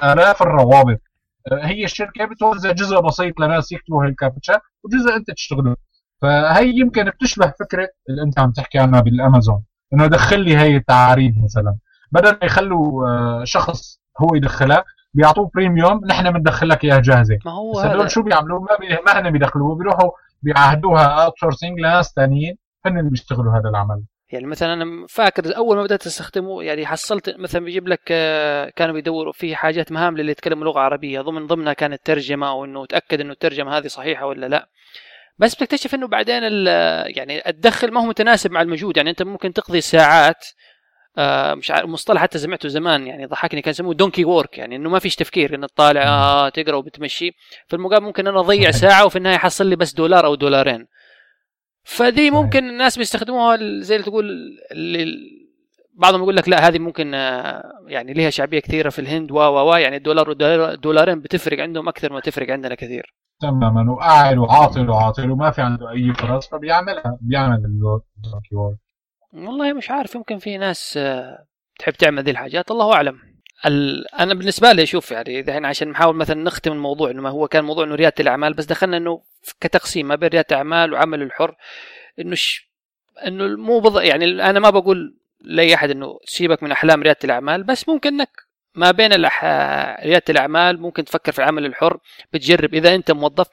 آلاف 0.04 0.42
الروابط. 0.42 1.00
آه، 1.52 1.66
هي 1.66 1.84
الشركة 1.84 2.24
بتوزع 2.24 2.72
جزء 2.72 3.00
بسيط 3.00 3.40
لناس 3.40 3.72
يكتبوا 3.72 4.04
هي 4.04 4.08
الكابتشا 4.08 4.60
وجزء 4.84 5.16
أنت 5.16 5.30
تشتغله. 5.30 5.76
فهي 6.22 6.68
يمكن 6.78 7.04
بتشبه 7.04 7.52
فكرة 7.60 7.88
اللي 8.08 8.22
أنت 8.22 8.38
عم 8.38 8.52
تحكي 8.52 8.78
عنها 8.78 9.00
بالأمازون 9.00 9.64
إنه 9.92 10.06
دخل 10.06 10.40
لي 10.40 10.56
هي 10.56 10.76
التعاريف 10.76 11.34
مثلا. 11.44 11.76
بدل 12.12 12.30
ما 12.32 12.38
يخلوا 12.42 13.08
آه، 13.08 13.44
شخص 13.44 14.00
هو 14.20 14.34
يدخلها 14.34 14.84
بيعطوه 15.16 15.50
premium 15.54 16.00
نحن 16.06 16.30
بندخل 16.30 16.68
لك 16.68 16.84
إياها 16.84 17.00
جاهزة. 17.00 17.38
ما 17.44 17.52
هو 17.52 17.72
بس 17.72 17.78
هدول 17.78 18.10
شو 18.10 18.22
بيعملوا؟ 18.22 18.60
ما 18.60 18.76
بي... 18.80 18.98
ما 19.06 19.20
هن 19.20 19.30
بيدخلوه 19.30 19.74
بيروحوا 19.74 20.10
بيعهدوها 20.42 21.04
outsourcing 21.04 21.78
لناس 21.78 22.12
ثانيين 22.16 22.56
هن 22.86 22.98
اللي 22.98 23.10
بيشتغلوا 23.10 23.52
هذا 23.52 23.68
العمل. 23.68 24.02
يعني 24.32 24.46
مثلا 24.46 24.72
أنا 24.72 25.06
فاكر 25.08 25.56
أول 25.56 25.76
ما 25.76 25.82
بدأت 25.82 26.06
أستخدمه 26.06 26.62
يعني 26.62 26.86
حصلت 26.86 27.34
مثلا 27.38 27.64
بيجيب 27.64 27.88
لك 27.88 28.00
آه، 28.10 28.72
كانوا 28.76 28.94
بيدوروا 28.94 29.32
في 29.32 29.56
حاجات 29.56 29.92
مهام 29.92 30.16
للي 30.16 30.30
يتكلموا 30.30 30.64
لغة 30.64 30.80
عربية. 30.80 31.20
ضمن 31.20 31.46
ضمنها 31.46 31.72
كانت 31.72 32.00
ترجمه 32.04 32.48
أو 32.48 32.64
إنه 32.64 32.86
تأكد 32.86 33.20
إنه 33.20 33.32
الترجمة 33.32 33.78
هذه 33.78 33.86
صحيحة 33.86 34.26
ولا 34.26 34.46
لا. 34.46 34.68
بس 35.38 35.54
بتكتشف 35.54 35.94
إنه 35.94 36.08
بعدين 36.08 36.42
يعني 37.16 37.48
الدخل 37.48 37.92
ما 37.92 38.00
هو 38.00 38.06
متناسب 38.06 38.50
مع 38.50 38.62
المجهود. 38.62 38.96
يعني 38.96 39.10
أنت 39.10 39.22
ممكن 39.22 39.52
تقضي 39.52 39.80
ساعات 39.80 40.46
آه 41.18 41.54
مش 41.54 41.70
عارف 41.70 41.88
مصطلح 41.88 42.22
حتى 42.22 42.38
سمعته 42.38 42.68
زمان 42.68 43.06
يعني 43.06 43.26
ضحكني 43.26 43.62
كان 43.62 43.70
يسموه 43.70 43.94
donkey 43.94 44.24
work 44.24 44.58
يعني 44.58 44.76
إنه 44.76 44.90
ما 44.90 44.98
فيش 44.98 45.16
تفكير 45.16 45.54
انك 45.54 45.70
تطالع 45.70 46.02
آه 46.02 46.48
تقرأ 46.48 46.76
وبتمشي. 46.76 47.30
في 47.68 47.76
المقابل 47.76 48.04
ممكن 48.04 48.26
أنا 48.26 48.40
اضيع 48.40 48.70
ساعة 48.70 49.06
وفي 49.06 49.16
النهاية 49.16 49.34
يحصل 49.34 49.66
لي 49.66 49.76
بس 49.76 49.94
دولار 49.94 50.26
أو 50.26 50.34
دولارين. 50.34 50.86
فدي 51.84 52.30
ممكن 52.30 52.68
الناس 52.68 52.98
بيستخدموها 52.98 53.56
زي 53.80 53.96
اللي 53.96 54.06
تقول 54.06 54.30
اللي 54.72 55.06
بعضهم 55.94 56.22
يقول 56.22 56.36
لك 56.36 56.48
لا 56.48 56.68
هذه 56.68 56.78
ممكن 56.78 57.14
آه، 57.14 57.62
يعني 57.88 58.12
لها 58.12 58.30
شعبية 58.30 58.60
كثيرة 58.60 58.88
في 58.88 58.98
الهند 58.98 59.32
و 59.32 59.36
و 59.38 59.74
يعني 59.74 59.96
الدولار 59.96 60.30
والدولارين 60.30 61.20
بتفرق 61.20 61.60
عندهم 61.60 61.88
أكثر 61.88 62.12
ما 62.12 62.20
تفرق 62.20 62.50
عندنا 62.50 62.74
كثير. 62.74 63.14
تماما 63.40 63.92
وقاعد 63.92 64.38
وعاطل 64.38 64.90
وعاطل 64.90 65.30
وما 65.30 65.50
في 65.50 65.62
عنده 65.62 65.90
أي 65.90 66.12
فرص 66.14 66.48
فبيعملها 66.48 67.18
بيعمل 67.20 67.56
ال 67.56 67.70
donkey 67.70 68.54
work 68.54 68.76
والله 69.36 69.72
مش 69.72 69.90
عارف 69.90 70.14
يمكن 70.14 70.38
في 70.38 70.58
ناس 70.58 70.94
آه، 70.96 71.46
تحب 71.78 71.92
تعمل 71.92 72.22
ذي 72.22 72.30
الحاجات 72.30 72.70
الله 72.70 72.92
أعلم. 72.92 73.18
أنا 74.20 74.34
بالنسبة 74.34 74.72
لي 74.72 74.82
أشوف 74.82 75.10
يعني 75.10 75.38
إذا 75.38 75.66
عشان 75.66 75.88
نحاول 75.88 76.16
مثلا 76.16 76.42
نختم 76.42 76.72
الموضوع 76.72 77.10
إنه 77.10 77.22
ما 77.22 77.30
هو 77.30 77.48
كان 77.48 77.64
موضوع 77.64 77.84
إنه 77.84 77.94
ريادة 77.94 78.14
الأعمال 78.20 78.54
بس 78.54 78.64
دخلنا 78.64 78.96
إنه 78.96 79.22
كتقسيم 79.60 80.08
ما 80.08 80.14
بين 80.14 80.28
ريادة 80.28 80.46
الأعمال 80.50 80.92
وعمل 80.92 81.22
الحر 81.22 81.56
إنه 82.20 82.34
ش... 82.34 82.70
إنه 83.26 83.56
مو 83.56 83.80
بض... 83.80 84.00
يعني 84.00 84.24
أنا 84.24 84.60
ما 84.60 84.70
بقول 84.70 85.16
لأي 85.40 85.74
أحد 85.74 85.90
إنه 85.90 86.18
سيبك 86.24 86.62
من 86.62 86.72
أحلام 86.72 87.02
ريادة 87.02 87.18
الأعمال 87.24 87.62
بس 87.62 87.88
ممكن 87.88 88.14
إنك 88.14 88.30
ما 88.74 88.90
بين 88.90 89.12
الأح... 89.12 89.44
ريادة 90.04 90.24
الأعمال 90.28 90.80
ممكن 90.80 91.04
تفكر 91.04 91.32
في 91.32 91.38
العمل 91.38 91.66
الحر 91.66 91.98
بتجرب. 92.32 92.74
إذا 92.74 92.94
أنت 92.94 93.10
موظف 93.10 93.48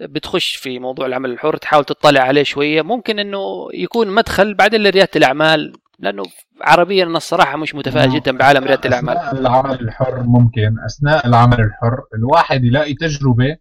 بتخش 0.00 0.56
في 0.56 0.78
موضوع 0.78 1.06
العمل 1.06 1.30
الحر 1.30 1.56
تحاول 1.56 1.84
تطلع 1.84 2.20
عليه 2.20 2.42
شوية. 2.42 2.82
ممكن 2.82 3.18
إنه 3.18 3.68
يكون 3.74 4.08
مدخل 4.08 4.54
بعدين 4.54 4.82
لريادة 4.82 5.10
الأعمال 5.16 5.72
لأنه 5.98 6.22
عربيا 6.60 7.04
أنا 7.04 7.16
الصراحة 7.16 7.56
مش 7.56 7.74
متفائل 7.74 8.10
جدا 8.10 8.38
بعالم 8.38 8.64
ريادة 8.64 8.88
الأعمال. 8.88 9.16
اثناء 9.16 9.40
العمل 9.40 9.80
الحر 9.80 10.22
ممكن 10.22 10.76
أثناء 10.86 11.26
العمل 11.26 11.60
الحر 11.60 12.00
الواحد 12.14 12.64
يلاقي 12.64 12.94
تجربة 12.94 13.56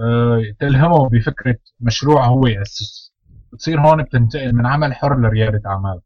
آه، 0.00 0.42
تلهمه 0.60 1.08
بفكرة 1.08 1.56
مشروع 1.80 2.26
هو 2.26 2.46
يأسس. 2.46 3.12
بتصير 3.52 3.80
هون 3.80 4.02
بتنتقل 4.02 4.54
من 4.54 4.66
عمل 4.66 4.94
حر 4.94 5.20
لريادة 5.20 5.60
أعمال. 5.66 6.00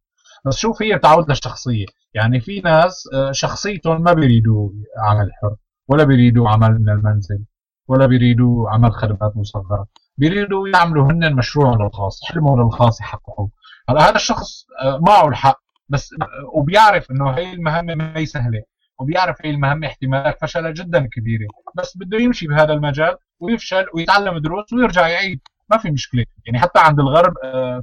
بس 0.45 0.57
شوف 0.57 0.83
هي 0.83 0.97
بتعود 0.97 1.29
للشخصيه 1.29 1.87
يعني 2.14 2.41
في 2.41 2.61
ناس 2.61 3.09
آه، 3.14 3.33
شخصيتهم 3.33 4.03
ما 4.03 4.12
بيريدوا 4.12 4.70
عمل 4.99 5.31
حر 5.43 5.57
ولا 5.89 6.05
بيريدوا 6.05 6.49
عمل 6.49 6.79
من 6.81 6.89
المنزل. 6.89 7.39
ولا 7.89 8.07
بيريدوا 8.07 8.70
عمل 8.70 8.93
خدمات 8.93 9.36
مصغرة. 9.36 9.86
بيريدوا 10.18 10.68
يعملوا 10.68 11.12
هن 11.12 11.34
مشروعهم 11.36 11.86
الخاص 11.86 12.20
حلمهم 12.24 12.61
الخاص 12.61 13.01
يحققوه. 13.01 13.51
هلا 13.89 14.09
هذا 14.09 14.16
الشخص 14.16 14.66
آه، 14.82 14.99
معه 14.99 15.28
الحق 15.28 15.61
بس 15.89 16.12
آه، 16.22 16.26
وبيعرف 16.53 17.11
إنه 17.11 17.30
هي 17.30 17.53
المهمة 17.53 17.95
ما 17.95 18.16
هي 18.16 18.26
سهلة 18.26 18.62
وبيعرف 19.01 19.36
هي 19.45 19.51
المهمة 19.51 19.86
احتمالات 19.86 20.39
فشلها 20.41 20.70
جدا 20.70 21.09
كبيرة. 21.12 21.47
بس 21.76 21.97
بده 21.97 22.18
يمشي 22.18 22.47
بهذا 22.47 22.72
المجال 22.72 23.16
ويفشل 23.41 23.86
ويتعلم 23.95 24.39
دروس 24.39 24.72
ويرجع 24.72 25.09
يعيد. 25.09 25.41
ما 25.70 25.78
في 25.78 25.91
مشكلة. 25.91 26.24
يعني 26.47 26.59
حتى 26.59 26.78
عند 26.80 27.01
الغرب 27.01 27.34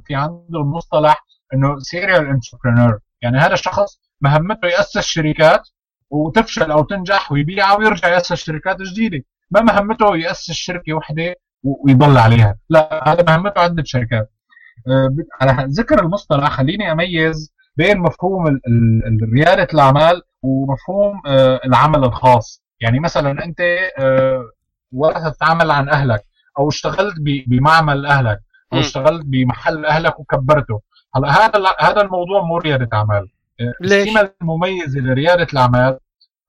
في 0.04 0.14
عنده 0.14 0.60
المصطلح 0.60 1.26
إنه 1.54 1.78
serial 1.78 2.26
entrepreneur 2.26 2.98
يعني 3.22 3.38
هذا 3.38 3.54
الشخص 3.54 4.00
مهمته 4.20 4.68
يأسس 4.68 5.00
شركات 5.00 5.68
وتفشل 6.10 6.70
أو 6.70 6.82
تنجح 6.82 7.32
ويبيعها 7.32 7.76
ويرجع 7.76 8.08
يأسس 8.08 8.34
شركات 8.34 8.82
جديدة. 8.82 9.24
ما 9.50 9.60
مهمته 9.60 10.16
يأسس 10.16 10.50
شركة 10.52 10.92
واحدة 10.92 11.34
ويضل 11.62 12.18
عليها. 12.18 12.56
لا 12.70 13.08
هذا 13.08 13.22
مهمته 13.22 13.60
عدة 13.60 13.82
شركات. 13.86 14.32
آه، 14.88 15.08
على 15.40 15.66
ذكر 15.70 16.02
المصطلح 16.02 16.50
خليني 16.50 16.92
أميز 16.92 17.54
بين 17.76 17.98
مفهوم 17.98 18.60
ريادة 19.34 19.68
الأعمال 19.74 20.22
ومفهوم 20.42 21.22
آه، 21.26 21.60
العمل 21.64 22.04
الخاص. 22.04 22.62
يعني 22.80 23.00
مثلا 23.00 23.44
أنت 23.44 23.60
آه، 23.98 24.44
ورثت 24.92 25.42
عمل 25.42 25.70
عن 25.70 25.88
أهلك 25.88 26.24
أو 26.58 26.68
اشتغلت 26.68 27.14
بمعمل 27.46 28.06
أهلك 28.06 28.40
أو 28.72 28.78
اشتغلت 28.78 29.22
بمحل 29.26 29.86
أهلك 29.86 30.20
وكبرته. 30.20 30.80
هلا 31.16 31.28
هذا 31.46 31.64
هذا 31.80 32.00
الموضوع 32.00 32.42
مو 32.42 32.58
ريادة 32.58 32.88
أعمال؟ 32.92 33.28
السمه 33.84 34.30
المميزة 34.42 35.00
لريادة 35.00 35.46
الأعمال 35.52 35.98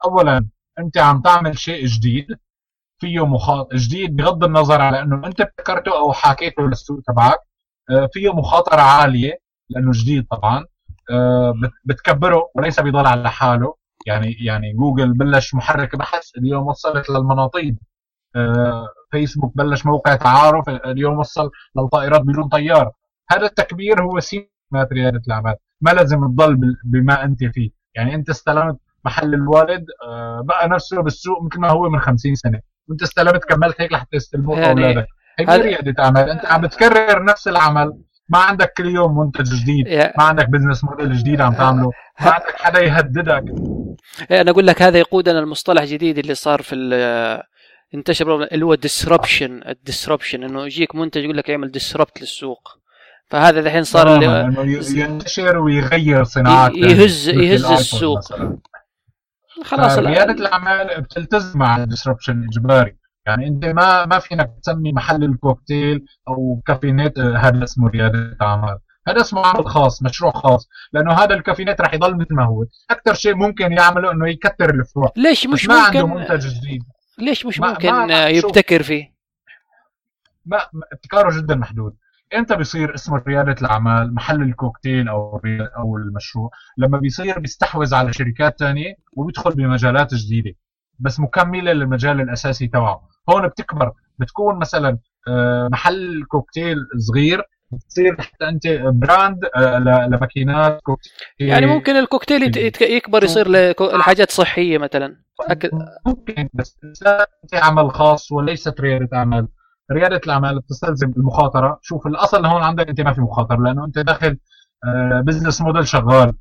اولا 0.05 0.45
أنت 0.79 0.97
عم 0.97 1.21
تعمل 1.21 1.57
شيء 1.59 1.85
جديد. 1.85 2.25
فيه 2.99 3.25
مخاطر 3.25 3.75
جديد 3.77 4.15
بغض 4.15 4.43
النظر 4.43 4.81
على 4.81 5.01
إنه 5.01 5.27
أنت 5.27 5.41
ابتكرته 5.41 5.97
أو 5.99 6.13
حكيته 6.13 6.63
للسوق 6.67 6.99
تبعك 7.07 7.39
آه، 7.89 8.09
فيه 8.13 8.33
مخاطرة 8.33 8.81
عالية 8.81 9.33
لأنه 9.69 9.91
جديد 9.93 10.27
طبعا 10.31 10.65
آه، 11.11 11.53
بتكبره 11.85 12.49
وليس 12.55 12.79
بيضل 12.79 13.05
على 13.07 13.31
حاله. 13.31 13.75
يعني 14.05 14.31
يعني 14.39 14.73
جوجل 14.73 15.13
بلش 15.13 15.55
محرك 15.55 15.95
بحث 15.95 16.23
اليوم 16.37 16.67
وصلت 16.67 17.09
للمناطيد. 17.09 17.79
آه، 18.35 18.87
فيسبوك 19.11 19.57
بلش 19.57 19.85
موقع 19.85 20.15
تعارف 20.15 20.69
اليوم 20.69 21.19
وصل 21.19 21.51
للطائرات 21.77 22.21
بدون 22.21 22.47
طيار 22.49 22.91
هذا 23.31 23.45
التكبير 23.45 24.03
هو 24.03 24.19
سمة 24.19 24.87
ريادة 24.93 25.21
الأعمال. 25.27 25.55
ما 25.81 25.91
لازم 25.91 26.27
تضل 26.27 26.75
بما 26.85 27.23
أنت 27.23 27.43
فيه. 27.43 27.69
يعني 27.95 28.15
أنت 28.15 28.29
استلمت 28.29 28.77
محل 29.05 29.33
الوالد 29.33 29.85
بقى 30.41 30.69
نفسه 30.69 31.01
بالسوق 31.01 31.43
مثل 31.43 31.59
ما 31.59 31.69
هو 31.71 31.89
من 31.89 31.99
50 31.99 32.35
سنة. 32.35 32.61
وانت 32.89 33.03
استلمت 33.03 33.43
كملت 33.43 33.81
هيك 33.81 33.91
لحتى 33.93 34.15
يستلموك 34.15 34.57
يعني 34.57 34.71
اولادك 34.71 35.07
هي 35.39 35.57
رياده 35.57 36.03
عمل 36.03 36.29
انت 36.29 36.45
عم 36.45 36.61
بتكرر 36.61 37.23
نفس 37.23 37.47
العمل. 37.47 37.93
ما 38.29 38.37
عندك 38.37 38.73
كل 38.77 38.85
يوم 38.85 39.19
منتج 39.19 39.55
جديد. 39.55 39.87
ما 40.17 40.23
عندك 40.23 40.49
business 40.49 40.83
model 40.83 41.17
جديد 41.17 41.41
عم 41.41 41.53
تعمله. 41.53 41.91
ما 42.21 42.31
عندك 42.31 42.55
حدا 42.55 42.79
يهددك. 42.79 43.43
أنا 44.31 44.51
أقول 44.51 44.67
لك 44.67 44.81
هذا 44.81 44.99
يقودنا 44.99 45.39
المصطلح 45.39 45.81
الجديد 45.81 46.17
اللي 46.17 46.35
صار 46.35 46.61
في 46.61 46.75
انتشر 47.95 48.43
اللي 48.43 48.65
هو 48.65 48.75
disruption 48.75 49.61
ال 49.67 49.74
disruption 49.74 50.43
إنه 50.43 50.65
يجيك 50.65 50.95
منتج 50.95 51.23
يقول 51.23 51.37
لك 51.37 51.49
اعمل 51.49 51.71
disrupt 51.71 52.21
للسوق. 52.21 52.77
فهذا 53.29 53.59
الحين 53.59 53.83
صار 53.83 54.15
اللي 54.15 54.99
ينتشر 55.01 55.57
ويغير 55.57 56.23
صناعات 56.23 56.71
يهز 56.75 57.29
يهز 57.29 57.65
السوق. 57.65 58.19
خلاص 59.63 59.97
رياده 59.97 60.31
الأعمال 60.31 61.01
بتلتزم 61.01 61.59
مع 61.59 61.77
ال 61.77 61.83
disruption 61.83 62.43
إجباري. 62.43 62.97
يعني 63.25 63.47
أنت 63.47 63.65
ما 63.65 64.05
ما 64.05 64.19
فينك 64.19 64.51
تسمي 64.61 64.91
محل 64.93 65.23
الكوكتيل 65.23 66.05
أو 66.27 66.61
كافيهات 66.65 67.17
آه، 67.17 67.37
هذا 67.37 67.63
اسمه 67.63 67.89
ريادة 67.89 68.37
أعمال. 68.41 68.79
هذا 69.07 69.21
اسمه 69.21 69.45
عمل 69.45 69.67
خاص 69.67 70.03
مشروع 70.03 70.31
خاص. 70.31 70.69
لأنه 70.93 71.13
هذا 71.13 71.35
الكافيهات 71.35 71.81
رح 71.81 71.93
يضل 71.93 72.15
مثل 72.15 72.35
ما 72.35 72.45
هو. 72.45 72.65
أكثر 72.91 73.13
شيء 73.13 73.35
ممكن 73.35 73.71
يعمله 73.71 74.11
إنه 74.11 74.29
يكثر 74.29 74.69
الفروع. 74.69 75.11
ليش 75.15 75.47
مش 75.47 75.67
ما 75.67 75.85
ممكن 75.85 75.99
عنده 75.99 76.15
منتج 76.15 76.47
جديد. 76.47 76.83
ليش 77.19 77.45
مش 77.45 77.59
ما 77.59 77.69
ممكن 77.69 77.91
ما 77.91 78.27
يبتكر 78.27 78.83
فيه؟ 78.83 79.13
ما 80.45 80.57
ابتكاره 80.93 81.37
جدا 81.37 81.55
محدود. 81.55 81.95
إمتى 82.35 82.55
بيصير 82.55 82.95
اسمه 82.95 83.23
ريادة 83.27 83.55
الأعمال؟ 83.61 84.15
محل 84.15 84.41
الكوكتيل 84.41 85.09
أو 85.09 85.41
أو 85.77 85.97
المشروع. 85.97 86.49
لما 86.77 86.97
بيصير 86.97 87.39
بيستحوذ 87.39 87.95
على 87.95 88.13
شركات 88.13 88.59
ثانية 88.59 88.95
وبيدخل 89.13 89.51
بمجالات 89.51 90.13
جديدة 90.13 90.51
بس 90.99 91.19
مكملة 91.19 91.73
للمجال 91.73 92.21
الأساسي 92.21 92.67
تبعه 92.67 93.09
هون 93.29 93.47
بتكبر. 93.47 93.91
بتكون 94.19 94.59
مثلا 94.59 94.97
آه، 95.27 95.69
محل 95.71 96.23
كوكتيل 96.27 96.77
صغير 96.97 97.41
بتصير 97.71 98.21
حتى 98.21 98.49
أنت 98.49 98.67
brand 98.93 99.45
آه، 99.55 99.79
لماكينات 99.79 100.81
كوكتيل. 100.81 101.11
يعني 101.39 101.65
ممكن 101.65 101.95
الكوكتيل 101.95 102.57
يكبر 102.81 103.23
يصير 103.23 103.47
لحاجات 103.97 104.31
صحية 104.31 104.77
مثلا. 104.77 105.15
ممكن 106.05 106.49
بس 106.53 106.77
أنت 106.83 107.27
عمل 107.53 107.91
خاص 107.91 108.31
وليست 108.31 108.81
ريادة 108.81 109.17
أعمال. 109.17 109.47
ريادة 109.91 110.21
الأعمال 110.25 110.59
بتستلزم 110.59 111.13
المخاطرة. 111.17 111.79
شوف 111.81 112.07
الأصل 112.07 112.45
هون 112.45 112.63
عندك 112.63 112.89
أنت 112.89 113.01
ما 113.01 113.13
في 113.13 113.21
مخاطرة 113.21 113.57
لأنه 113.57 113.85
أنت 113.85 113.99
داخل 113.99 114.37
business 115.23 115.61
آه، 115.61 115.65
موديل 115.65 115.87
شغال 115.87 116.33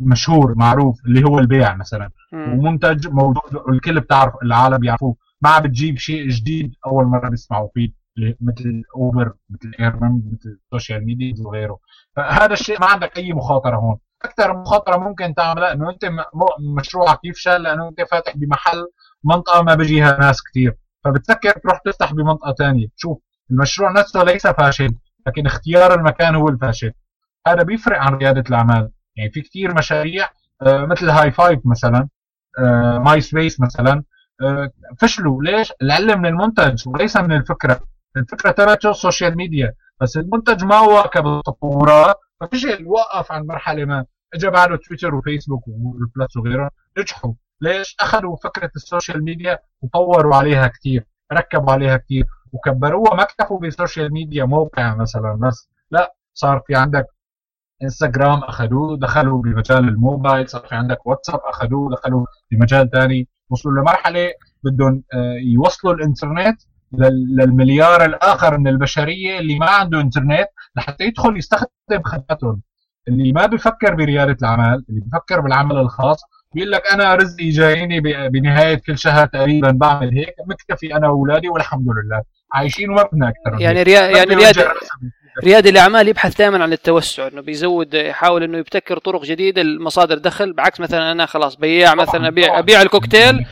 مشهور 0.00 0.54
معروف 0.54 1.00
اللي 1.06 1.24
هو 1.28 1.38
البيع 1.38 1.74
مثلا. 1.76 2.10
ومنتج 2.32 3.08
موجود 3.08 3.62
الكل 3.68 4.00
بتعرف 4.00 4.34
العالم 4.42 4.78
بيعرفوه. 4.78 5.16
ما 5.42 5.58
بتجيب 5.58 5.98
شيء 5.98 6.28
جديد 6.28 6.74
أول 6.86 7.04
مرة 7.06 7.28
بيسمعوا 7.28 7.68
فيه 7.74 7.92
مثل 8.40 8.82
Uber 8.96 9.34
مثل 9.50 9.72
Airbnb 9.80 10.22
مثل 10.32 10.58
ال 10.64 10.70
social 10.70 11.04
media 11.04 11.34
وغيره 11.44 11.78
فهذا 12.16 12.52
الشيء 12.52 12.80
ما 12.80 12.86
عندك 12.86 13.16
أي 13.18 13.32
مخاطرة 13.32 13.76
هون. 13.76 13.98
أكثر 14.24 14.56
مخاطرة 14.56 14.96
ممكن 14.96 15.34
تعملها 15.34 15.72
إنه 15.72 15.90
أنت 15.90 16.04
مشروعك 16.76 17.18
يفشل 17.24 17.62
لأنه 17.62 17.88
أنت 17.88 18.00
فاتح 18.10 18.36
بمحل 18.36 18.86
منطقة 19.24 19.62
ما 19.62 19.74
بيجيها 19.74 20.18
ناس 20.20 20.42
كثير 20.42 20.76
فبتفكر 21.04 21.50
تروح 21.50 21.78
تفتح 21.78 22.12
بمنطقة 22.12 22.54
ثانية 22.58 22.86
شوف 22.96 23.18
المشروع 23.50 23.92
نفسه 23.92 24.22
ليس 24.22 24.46
فاشل 24.46 24.94
لكن 25.26 25.46
اختيار 25.46 25.94
المكان 25.94 26.34
هو 26.34 26.48
الفاشل. 26.48 26.92
هذا 27.46 27.62
بيفرق 27.62 27.98
عن 27.98 28.14
ريادة 28.14 28.44
الأعمال. 28.48 28.90
يعني 29.16 29.30
في 29.30 29.40
كثير 29.40 29.74
مشاريع 29.74 30.28
آه، 30.62 30.86
مثل 30.86 31.10
هاي 31.10 31.30
فايف 31.30 31.60
مثلا 31.64 32.08
My 32.98 33.16
آه، 33.16 33.20
Space 33.20 33.60
مثلا 33.60 34.02
آه، 34.42 34.70
فشلوا. 34.98 35.42
ليش؟ 35.42 35.72
العلة 35.82 36.20
من 36.20 36.26
المنتج 36.26 36.88
وليس 36.88 37.16
من 37.16 37.32
الفكرة. 37.32 37.80
الفكرة 38.16 38.50
تبعته 38.50 38.90
ال 38.90 38.97
social 38.97 39.36
media 39.36 39.74
بس 40.00 40.16
المنتج 40.16 40.64
ما 40.64 40.80
واكب 40.80 41.26
التطورات 41.26 42.16
ففشل 42.40 42.86
وقف 42.86 43.32
عند 43.32 43.46
مرحلة 43.46 43.84
ما. 43.84 44.04
اجى 44.34 44.50
بعده 44.50 44.76
تويتر 44.76 45.14
وفيسبوك 45.14 45.64
وغيرهم 46.36 46.70
نجحوا. 46.98 47.32
ليش 47.60 47.96
أخذوا 48.00 48.36
فكرة 48.36 48.70
ال 48.76 48.83
social 48.83 49.24
media 49.24 49.58
وطوروا 49.82 50.36
عليها 50.36 50.66
كثير 50.66 51.06
ركبوا 51.32 51.72
عليها 51.72 51.96
كثير 51.96 52.24
وكبروها 52.52 53.14
ما 53.14 53.22
اكتفوا 53.22 53.58
بال 53.58 53.71
social 53.71 54.12
media 54.12 54.44
موقع 54.44 54.94
مثلا 54.94 55.38
بس. 55.42 55.68
لا 55.90 56.14
صار 56.34 56.62
في 56.66 56.74
عندك 56.74 57.06
انستغرام 57.82 58.38
أخذوه 58.38 58.98
دخلوا 58.98 59.42
بمجال 59.42 59.88
الموبايل 59.88 60.48
صار 60.48 60.66
في 60.66 60.74
عندك 60.74 61.06
واتساب 61.06 61.40
أخذوه 61.44 61.90
دخلوا 61.90 62.26
بمجال 62.50 62.90
ثاني 62.90 63.28
وصلوا 63.50 63.80
لمرحلة 63.80 64.30
بدهم 64.64 65.02
آه، 65.14 65.34
يوصلوا 65.54 65.94
الإنترنت 65.94 66.62
للمليار 67.38 68.04
الآخر 68.04 68.58
من 68.58 68.68
البشرية 68.68 69.38
اللي 69.38 69.58
ما 69.58 69.70
عنده 69.70 70.00
إنترنت 70.00 70.48
لحتى 70.76 71.04
يدخل 71.04 71.36
يستخدم 71.36 72.02
خدماتهم 72.04 72.62
اللي 73.08 73.32
ما 73.32 73.46
بفكر 73.46 73.94
بريادة 73.94 74.32
الأعمال 74.32 74.84
اللي 74.88 75.00
بفكر 75.00 75.40
بالعمل 75.40 75.76
الخاص 75.76 76.20
بيقول 76.54 76.70
لك 76.70 76.82
أنا 76.92 77.14
رزقي 77.14 77.50
جايني 77.50 78.00
بنهاية 78.28 78.74
كل 78.74 78.98
شهر 78.98 79.26
تقريبا 79.26 79.70
بعمل 79.70 80.18
هيك 80.18 80.34
مكتفي 80.46 80.94
أنا 80.94 81.08
واولادي 81.08 81.48
والحمد 81.48 81.86
لله. 81.88 82.22
عايشين 82.52 82.90
وما 82.90 83.02
بدنا 83.02 83.28
أكثر 83.28 83.60
يعني 83.60 83.82
ريا 83.82 84.00
يعني 84.00 84.34
رياده 84.34 84.72
ريادي 85.44 85.68
الأعمال 85.70 86.08
يبحث 86.08 86.36
دائما 86.38 86.62
عن 86.62 86.72
التوسع 86.72 87.26
إنه 87.26 87.40
بيزود 87.40 87.94
يحاول 87.94 88.42
إنه 88.42 88.58
يبتكر 88.58 88.98
طرق 88.98 89.22
جديدة 89.22 89.62
لمصادر 89.62 90.18
دخل 90.18 90.52
بعكس 90.52 90.80
مثلا 90.80 91.12
أنا 91.12 91.26
خلاص 91.26 91.56
بياع 91.56 91.94
مثلا 91.94 92.28
ابيع 92.28 92.58
أبيع 92.58 92.82
الكوكتيل. 92.82 93.20
يعني 93.20 93.46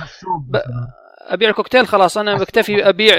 أبيع 1.21 1.49
الكوكتيل 1.49 1.87
خلاص 1.87 2.19
أنا 2.19 2.35
بكتفي 2.35 2.89
أبيع 2.89 3.17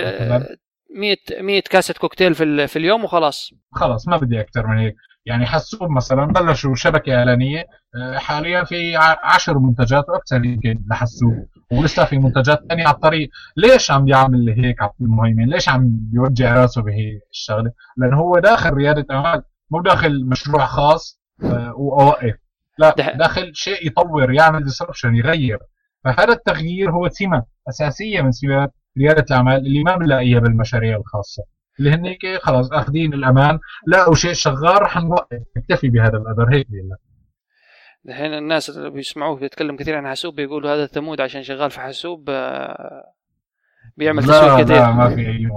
100 0.95 1.17
100 1.41 1.61
كاسة 1.61 1.93
كوكتيل 1.93 2.35
في 2.35 2.67
في 2.67 2.79
اليوم 2.79 3.03
وخلاص. 3.03 3.53
خلاص 3.71 4.07
ما 4.07 4.17
بدي 4.17 4.39
أكثر 4.39 4.67
من 4.67 4.77
هيك. 4.77 4.95
يعني 5.25 5.45
حسوب 5.45 5.89
مثلا 5.89 6.25
بلشوا 6.25 6.75
شبكة 6.75 7.15
إعلانية 7.15 7.65
آه، 7.95 8.17
حاليا 8.17 8.63
في 8.63 8.95
10 8.95 9.59
منتجات 9.59 10.09
وأكثر 10.09 10.45
يمكن 10.45 10.83
لحسوب 10.89 11.47
ولسه 11.71 12.05
في 12.05 12.17
منتجات 12.17 12.59
ثانية 12.69 12.85
على 12.85 12.95
الطريق. 12.95 13.29
ليش 13.57 13.91
عم 13.91 14.05
بيعمل 14.05 14.49
هيك 14.49 14.81
عبد 14.81 14.93
المهيمن؟ 15.01 15.49
ليش 15.49 15.69
عم 15.69 15.87
بيوجع 16.11 16.53
راسه 16.55 16.81
بهي 16.81 17.19
الشغلة؟ 17.31 17.71
لأنه 17.97 18.17
هو 18.17 18.39
داخل 18.39 18.73
ريادة 18.73 19.05
أعمال 19.11 19.43
مو 19.71 19.81
داخل 19.81 20.25
مشروع 20.25 20.65
خاص 20.65 21.21
آه، 21.43 21.73
واوقف 21.77 22.35
لا 22.77 22.95
داخل 23.17 23.51
شيء 23.55 23.87
يطور 23.87 24.33
يعمل 24.33 24.63
ديسربشن 24.63 25.15
يغير. 25.15 25.59
فهذا 26.03 26.33
التغيير 26.33 26.91
هو 26.91 27.09
سمه 27.09 27.43
أساسية 27.69 28.21
من 28.21 28.31
سمات 28.31 28.73
ريادة 28.97 29.25
الأعمال 29.29 29.57
اللي 29.57 29.83
ما 29.83 29.95
بنلاقيها 29.95 30.39
بالمشاريع 30.39 30.97
الخاصة. 30.97 31.43
اللي 31.79 31.91
هن 31.91 32.15
خلاص 32.41 32.71
أخذين 32.71 33.13
الأمان. 33.13 33.59
لقوا 33.87 34.15
شيء 34.15 34.33
شغال 34.33 34.81
رح 34.81 34.97
نوقف 34.97 35.39
نكتفي 35.57 35.89
بهذا 35.89 36.17
القدر 36.17 36.53
هيك 36.53 36.67
بيقول 36.69 36.97
الحين 38.09 38.33
الناس 38.33 38.69
اللي 38.69 38.89
بيسمعوه 38.89 39.35
بيتكلم 39.35 39.75
كثير 39.75 39.95
عن 39.95 40.07
حاسوب 40.07 40.35
بيقولوا 40.35 40.73
هذا 40.73 40.85
ثمود 40.85 41.21
عشان 41.21 41.43
شغال 41.43 41.71
في 41.71 41.79
حاسوب 41.79 42.29
آه، 42.29 43.13
بيعمل 43.97 44.23
تسويق 44.23 44.61
كثير. 44.61 44.75
لا 44.75 44.91
ما 44.91 45.15
في 45.15 45.21
أي 45.21 45.47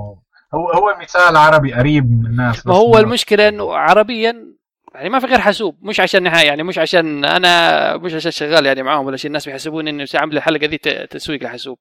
هو 0.54 0.70
هو 0.70 0.96
مثال 1.00 1.36
عربي 1.36 1.72
قريب 1.74 2.10
من 2.10 2.26
الناس. 2.26 2.66
ما 2.66 2.74
هو 2.74 2.98
المشكلة 2.98 3.48
إنه 3.48 3.76
عربيا 3.76 4.56
يعني 4.94 5.08
ما 5.08 5.18
في 5.18 5.26
غير 5.26 5.38
حاسوب. 5.38 5.78
مش 5.82 6.00
عشان 6.00 6.22
نهاية 6.22 6.46
يعني 6.46 6.62
مش 6.62 6.78
عشان 6.78 7.24
أنا 7.24 7.96
مش 7.96 8.14
عشان 8.14 8.30
شغال 8.30 8.66
يعني 8.66 8.82
معاهم 8.82 9.06
ولا 9.06 9.16
شيء. 9.16 9.28
الناس 9.28 9.46
بيحسبون 9.46 9.88
انه 9.88 10.06
عامل 10.14 10.36
الحلقة 10.36 10.66
دي 10.66 10.78
تسويق 11.06 11.42
لحاسوب. 11.42 11.78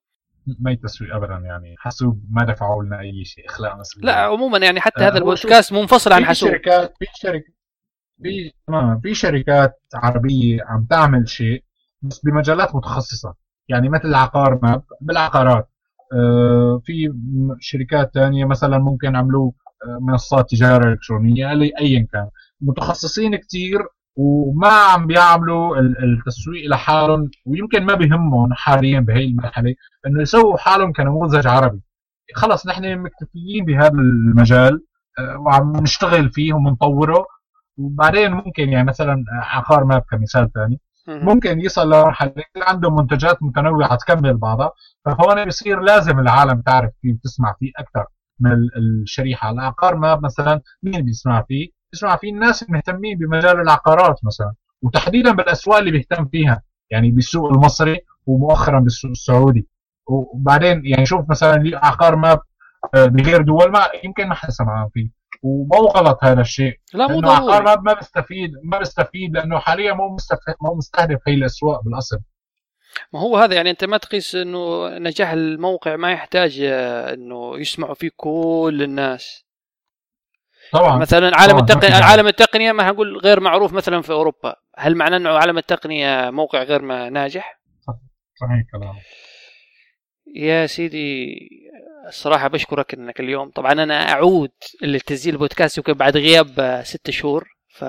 ما 0.60 0.72
يتسوي 0.72 1.16
ابدا 1.16 1.34
يعني. 1.34 1.76
حاسوب 1.78 2.24
ما 2.30 2.46
دفعوا 2.46 2.84
لنا 2.84 3.00
أي 3.00 3.26
شيء 3.26 3.50
اخلاق 3.50 3.78
مسؤوليه 3.80 4.08
لا 4.08 4.16
عموما 4.16 4.58
يعني 4.58 4.80
حتى 4.80 5.04
آه 5.04 5.08
هذا 5.08 5.18
البودكاست 5.18 5.74
منفصل 5.74 6.14
عن 6.14 6.26
حاسوب 6.26 6.50
في 6.50 6.56
شركات 6.56 6.93
في 7.00 7.06
شركات 7.16 7.43
في 8.24 8.52
في 9.04 9.16
شركات 9.16 9.82
عربية 9.93 10.64
عم 10.64 10.86
تعمل 10.89 11.30
شيء 11.30 11.64
بس 12.02 12.20
بمجالات 12.20 12.76
متخصصة. 12.76 13.34
يعني 13.68 13.89
مثل 13.89 14.08
العقار 14.08 14.60
ماب 14.64 14.84
بالعقارات. 15.02 15.70
آه 16.14 16.82
في 16.86 17.14
شركات 17.60 18.12
ثانية 18.14 18.46
مثلا 18.46 18.78
ممكن 18.78 19.16
عملوا 19.16 19.52
آه، 19.86 20.00
منصات 20.02 20.50
تجارة 20.50 20.89
إلكترونية 20.93 21.52
ايا 21.80 22.08
كان. 22.14 22.30
متخصصين 22.62 23.36
كثير 23.36 23.80
وما 24.16 24.68
عم 24.68 25.07
بيعملوا 25.07 25.80
التسويق 25.80 26.70
لحالهم 26.70 27.30
ويمكن 27.45 27.84
ما 27.84 27.93
بهمهم 27.95 28.53
حاليا 28.53 28.99
بهي 28.99 29.26
المرحلة 29.26 29.76
إنه 30.07 30.22
يسووا 30.22 30.57
حالهم 30.57 30.93
كنموذج 30.93 31.47
عربي. 31.47 31.82
خلص 32.36 32.68
نحن 32.68 32.97
مكتفيين 32.97 33.66
بهذا 33.66 33.89
المجال 33.93 34.84
آه، 35.20 35.38
وعم 35.39 35.72
نشتغل 35.76 36.30
فيه 36.32 36.53
ومنطوره. 36.53 37.26
وبعدين 37.78 38.32
ممكن 38.32 38.70
يعني 38.70 38.88
مثلا 38.88 39.24
عقار 39.32 39.84
ماب 39.84 40.01
كمثال 40.11 40.51
ثاني 40.51 40.80
ممكن 41.07 41.59
يصل 41.59 41.88
لمرحلة 41.88 42.34
عنده 42.57 42.89
منتجات 42.89 43.43
متنوعة 43.43 43.95
تكمل 43.95 44.38
بعضها 44.38 44.72
فهون 45.05 45.45
بصير 45.45 45.80
لازم 45.80 46.20
العالم 46.20 46.61
تعرف 46.61 46.91
فيه 47.01 47.13
وتسمع 47.13 47.55
فيه 47.59 47.72
أكثر 47.78 48.05
من 48.39 48.51
الشريحة. 48.78 49.49
العقار 49.49 49.95
ماب 49.95 50.24
مثلا 50.24 50.61
مين 50.84 51.01
بيسمع 51.05 51.41
فيه؟ 51.47 51.70
بيسمع 51.96 52.16
فيه 52.16 52.32
الناس 52.32 52.64
المهتمين 52.64 53.18
بمجال 53.18 53.60
العقارات 53.60 54.20
مثلا 54.24 54.54
وتحديدا 54.82 55.32
بالأسواق 55.32 55.78
اللي 55.78 55.91
بيهتم 55.91 56.26
فيها 56.26 56.64
يعني 56.89 57.12
بالسوق 57.12 57.52
المصري 57.52 58.00
ومؤخرا 58.26 58.80
بالسوق 58.80 59.12
السعودي. 59.12 59.68
وبعدين 60.08 60.82
يعني 60.86 61.06
شوف 61.06 61.30
مثلا 61.30 61.64
عقار 61.74 62.16
ماب 62.16 62.39
آه، 62.96 63.06
بغير 63.06 63.41
دول 63.41 63.72
ما 63.72 63.88
يمكن 64.04 64.28
ما 64.28 64.36
حدا 64.36 64.52
سمعان 64.52 64.89
فيه. 64.93 65.10
ومو 65.43 65.86
غلط 65.86 66.24
هذا 66.24 66.41
الشيء. 66.41 66.80
لا 66.93 67.08
مو 67.08 67.20
ضروري 67.20 67.36
عقار 67.36 67.64
ماب 67.64 67.84
ما 67.86 67.93
بيستفيد 67.93 68.52
ما 68.64 68.80
بيستفيد 68.80 69.34
لأنه 69.34 69.60
حاليا 69.60 69.93
مو 69.93 70.16
مستهدف 70.16 70.56
مو 70.62 70.76
مستهدف 70.76 71.20
هي 71.28 71.34
الأسواق 71.34 71.84
بالأصل. 71.84 72.20
ما 73.14 73.20
هو 73.20 73.38
هذا 73.38 73.56
يعني 73.56 73.70
أنت 73.70 73.84
ما 73.84 73.98
تقيس 73.98 74.36
إنه 74.36 74.89
نجاح 74.98 75.30
الموقع 75.30 75.96
ما 75.96 76.12
يحتاج 76.12 76.60
آه، 76.62 77.14
إنه 77.14 77.58
يسمعوا 77.58 77.93
فيه 77.93 78.10
كل 78.16 78.80
الناس. 78.84 79.45
طبعا. 80.72 80.97
مثلا 80.97 81.38
عالم 81.38 81.57
التقنيه 81.57 81.95
عالم 81.95 82.28
التقنية 82.28 82.72
ما 82.72 82.89
هنقول 82.89 83.18
غير 83.18 83.39
معروف 83.39 83.74
مثلا 83.74 84.01
في 84.01 84.11
أوروبا. 84.11 84.55
هل 84.78 84.95
معناه 84.95 85.18
إنه 85.18 85.30
عالم 85.30 85.57
التقنية 85.57 86.30
موقع 86.30 86.63
غير 86.63 86.82
ما 86.82 87.09
ناجح؟ 87.09 87.59
صحيح 88.41 88.63
كلام 88.72 88.95
يا 90.36 90.66
سيدي 90.66 91.38
الصراحة 92.07 92.47
بشكرك 92.47 92.93
إنك 92.93 93.20
اليوم. 93.20 93.49
طبعا 93.49 93.72
أنا 93.72 94.11
أعود 94.11 94.51
لتسجيل 94.82 95.34
البودكاست 95.34 95.78
يمكن 95.78 95.93
بعد 95.93 96.18
غياب 96.18 96.82
ست 96.84 97.09
شهور 97.09 97.47
ف 97.70 97.86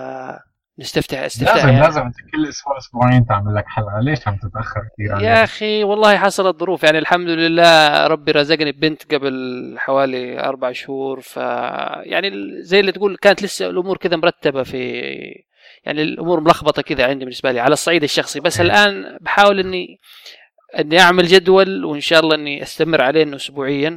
نستفتح 0.78 1.18
استفتاح 1.18 1.54
لازم 1.54 1.68
يعني. 1.68 1.80
لازم 1.80 2.00
انت 2.00 2.16
كل 2.32 2.48
أسبوع 2.48 2.78
أسبوعين 2.78 3.26
تعمل 3.26 3.54
لك 3.54 3.64
حلقة. 3.66 4.00
ليش 4.00 4.28
عم 4.28 4.36
تتأخر 4.36 4.80
كثير 4.94 5.28
يا 5.28 5.44
أخي 5.44 5.84
والله 5.84 6.16
حصلت 6.16 6.60
ظروف. 6.60 6.82
يعني 6.82 6.98
الحمد 6.98 7.28
لله 7.28 8.06
ربي 8.06 8.32
رزقني 8.32 8.72
بنت 8.72 9.14
قبل 9.14 9.74
حوالي 9.78 10.40
أربع 10.40 10.72
شهور. 10.72 11.20
ف 11.20 11.36
يعني 11.36 12.30
زي 12.62 12.80
اللي 12.80 12.92
تقول 12.92 13.16
كانت 13.16 13.42
لسه 13.42 13.66
الأمور 13.66 13.96
كذا 13.96 14.16
مرتبة 14.16 14.62
في 14.62 15.00
يعني 15.84 16.02
الأمور 16.02 16.40
ملخبطة 16.40 16.82
كذا 16.82 17.06
عندي 17.06 17.24
بالنسبة 17.24 17.52
لي 17.52 17.60
على 17.60 17.72
الصعيد 17.72 18.02
الشخصي. 18.02 18.40
بس 18.40 18.60
إيه. 18.60 18.66
الآن 18.66 19.18
بحاول 19.20 19.58
اني 19.58 19.98
إني 20.78 21.00
أعمل 21.00 21.26
جدول 21.26 21.84
وإن 21.84 22.00
شاء 22.00 22.20
الله 22.20 22.34
إني 22.34 22.62
أستمر 22.62 23.02
عليه 23.02 23.22
إنه 23.22 23.36
اسبوعيا. 23.36 23.88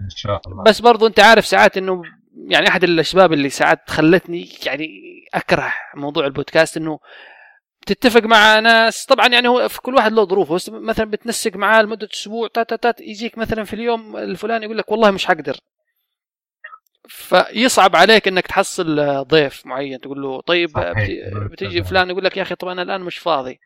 إن 0.00 0.10
شاء 0.16 0.40
الله. 0.46 0.64
بس 0.64 0.80
برضو 0.80 1.06
أنت 1.06 1.20
عارف 1.20 1.46
ساعات 1.46 1.76
انه 1.76 2.02
يعني 2.48 2.68
أحد 2.68 2.84
الأسباب 2.84 3.32
اللي 3.32 3.48
ساعات 3.48 3.90
خلتني 3.90 4.48
يعني 4.66 5.07
أكره 5.34 5.72
موضوع 5.94 6.26
البودكاست 6.26 6.76
إنه 6.76 6.98
تتفق 7.86 8.20
مع 8.22 8.58
ناس. 8.58 9.04
طبعا 9.06 9.28
يعني 9.28 9.48
هو 9.48 9.68
في 9.68 9.80
كل 9.80 9.94
واحد 9.94 10.12
له 10.12 10.24
ظروفه. 10.24 10.72
مثلا 10.72 11.10
بتنسق 11.10 11.56
معاه 11.56 11.82
لمدة 11.82 12.08
أسبوع 12.14 12.48
تات 12.54 12.74
تات 12.74 13.00
يجيك 13.00 13.38
مثلا 13.38 13.64
في 13.64 13.74
اليوم 13.74 14.16
الفلاني 14.16 14.64
يقول 14.64 14.78
لك 14.78 14.90
والله 14.90 15.10
مش 15.10 15.26
حقدر. 15.26 15.56
فيصعب 17.08 17.96
عليك 17.96 18.28
إنك 18.28 18.46
تحصل 18.46 19.24
ضيف 19.24 19.66
معين 19.66 20.00
تقول 20.00 20.22
له 20.22 20.40
طيب 20.40 20.70
بتيجي 21.52 21.82
فلان 21.84 22.10
يقول 22.10 22.24
لك 22.24 22.36
يا 22.36 22.42
أخي 22.42 22.54
طب 22.54 22.68
أنا 22.68 22.82
الآن 22.82 23.00
مش 23.00 23.18
فاضي. 23.18 23.58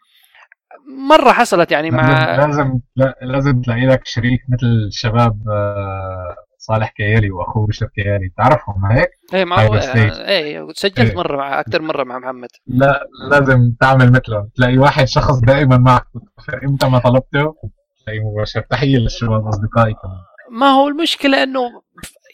مرة 1.08 1.32
حصلت 1.32 1.72
يعني 1.72 1.90
مع 1.90 2.36
لازم 2.36 2.80
لازم 3.22 3.60
تلاقي 3.62 3.86
لك 3.86 4.00
شريك 4.06 4.40
مثل 4.48 4.66
الشباب 4.66 5.48
آه، 5.50 6.36
صالح 6.62 6.90
كيالي 6.90 7.30
وأخوه 7.30 7.66
بشر 7.66 7.86
كيالي. 7.86 8.32
تعرفهم 8.36 8.84
هيك؟ 8.84 9.08
إيه 9.34 9.44
مع 9.44 9.62
إيه 9.62 10.66
سجلت 10.72 10.98
إيه. 10.98 11.14
مرة 11.14 11.36
مع 11.36 11.60
أكثر 11.60 11.82
مرة 11.82 12.04
مع 12.04 12.18
محمد. 12.18 12.48
لا 12.66 13.06
لازم 13.30 13.72
تعمل 13.80 14.12
مثله 14.12 14.48
تلاقي 14.56 14.78
واحد 14.78 15.04
شخص 15.04 15.40
دائما 15.40 15.78
معك. 15.78 16.04
إمتى 16.64 16.88
ما 16.88 16.98
طلبته؟ 16.98 17.54
تلاقي 18.04 18.20
مباشر. 18.20 18.60
تحية 18.60 18.96
للشباب 18.96 19.46
أصدقائي 19.46 19.94
كمان. 19.94 20.18
ما 20.50 20.66
هو 20.66 20.88
المشكلة 20.88 21.42
إنه 21.42 21.82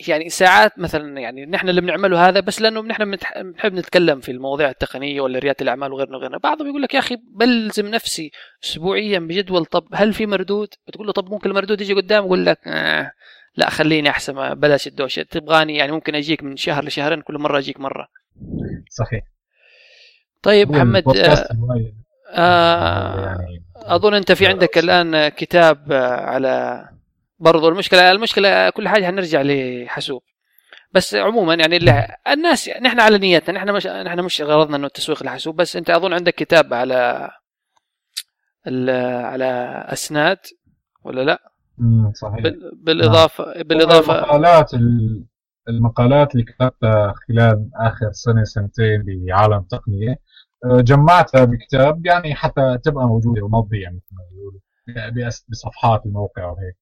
يعني 0.08 0.28
ساعات 0.28 0.78
مثلا 0.78 1.20
يعني 1.20 1.46
نحن 1.46 1.68
اللي 1.68 1.80
بنعمله 1.80 2.28
هذا 2.28 2.40
بس 2.40 2.60
لأنه 2.60 2.80
نحن 2.80 3.16
بنحب 3.42 3.74
نتكلم 3.74 4.20
في 4.20 4.32
المواضيع 4.32 4.70
التقنية 4.70 5.20
ولا 5.20 5.38
ريادة 5.38 5.56
الأعمال 5.60 5.92
وغيرنا 5.92 6.16
وغيرنا. 6.16 6.38
بعضهم 6.38 6.68
يقول 6.68 6.82
لك 6.82 6.94
يا 6.94 6.98
أخي 6.98 7.16
بلزم 7.34 7.86
نفسي 7.86 8.30
اسبوعيا 8.64 9.18
بجدول 9.18 9.64
طب 9.64 9.84
هل 9.94 10.12
في 10.12 10.26
مردود؟ 10.26 10.68
بتقول 10.88 11.06
له 11.06 11.12
طب 11.12 11.30
ممكن 11.30 11.50
المردود 11.50 11.80
يجي 11.80 11.94
قدام 11.94 12.24
يقول 12.24 12.46
لك 12.46 12.58
آه 12.66 13.12
لا 13.58 13.70
خليني 13.70 14.10
أحسن 14.10 14.54
بلاش 14.54 14.86
الدوشة. 14.86 15.22
تبغاني 15.22 15.76
يعني 15.76 15.92
ممكن 15.92 16.14
أجيك 16.14 16.42
من 16.42 16.56
شهر 16.56 16.84
لشهرين 16.84 17.20
كل 17.22 17.38
مرة 17.38 17.58
أجيك 17.58 17.80
مرة. 17.80 18.08
صحيح. 18.90 19.22
طيب 20.42 20.70
محمد 20.72 21.08
آه. 21.16 21.48
آه 22.32 23.24
يعني 23.24 23.62
أظن 23.76 24.14
أنت 24.14 24.32
في 24.32 24.46
عندك 24.46 24.78
الآن 24.78 25.28
كتاب 25.28 25.92
آه، 25.92 26.20
على 26.20 26.84
برضو 27.38 27.68
المشكلة 27.68 28.12
المشكلة 28.12 28.70
كل 28.70 28.88
حاجة 28.88 29.06
حنرجع 29.06 29.42
لحاسوب. 29.44 30.22
بس 30.92 31.14
عموما 31.14 31.54
يعني 31.54 31.76
اللي 31.76 32.16
الناس 32.28 32.68
نحن 32.68 33.00
على 33.00 33.18
نيتنا 33.18 33.58
نحن 33.58 33.70
مش 33.72 33.86
نحن 33.86 34.20
مش 34.20 34.40
غرضنا 34.40 34.76
إنه 34.76 34.86
التسويق 34.86 35.22
لحاسوب 35.22 35.56
بس 35.56 35.76
أنت 35.76 35.90
أظن 35.90 36.12
عندك 36.12 36.34
كتاب 36.34 36.74
على 36.74 37.30
ال- 38.66 39.24
على 39.24 39.44
أسناد 39.92 40.38
ولا 41.04 41.22
لا؟ 41.22 41.38
صحيح. 42.14 42.40
بال- 42.42 42.72
بالاضافه 42.82 43.62
بالاضافه 43.62 44.14
المقالات 44.18 44.74
ال- 44.74 45.24
المقالات 45.68 46.32
اللي 46.32 46.44
كتبتها 46.44 47.14
خلال 47.28 47.70
آخر 47.74 48.12
سنة 48.12 48.44
سنتين 48.44 49.04
بعالم 49.06 49.54
التقنيه 49.58 50.16
آه، 50.64 50.80
جمعتها 50.80 51.44
بكتاب 51.44 52.06
يعني 52.06 52.34
حتى 52.34 52.78
تبقى 52.84 53.06
موجودة 53.06 53.42
ومضيه 53.44 53.82
يعني 53.82 53.96
مثل 53.96 54.14
ما 54.16 54.22
بيقولوا 54.32 54.60
بصفحات 55.48 56.06
الموقع 56.06 56.44
وهيك 56.50 56.76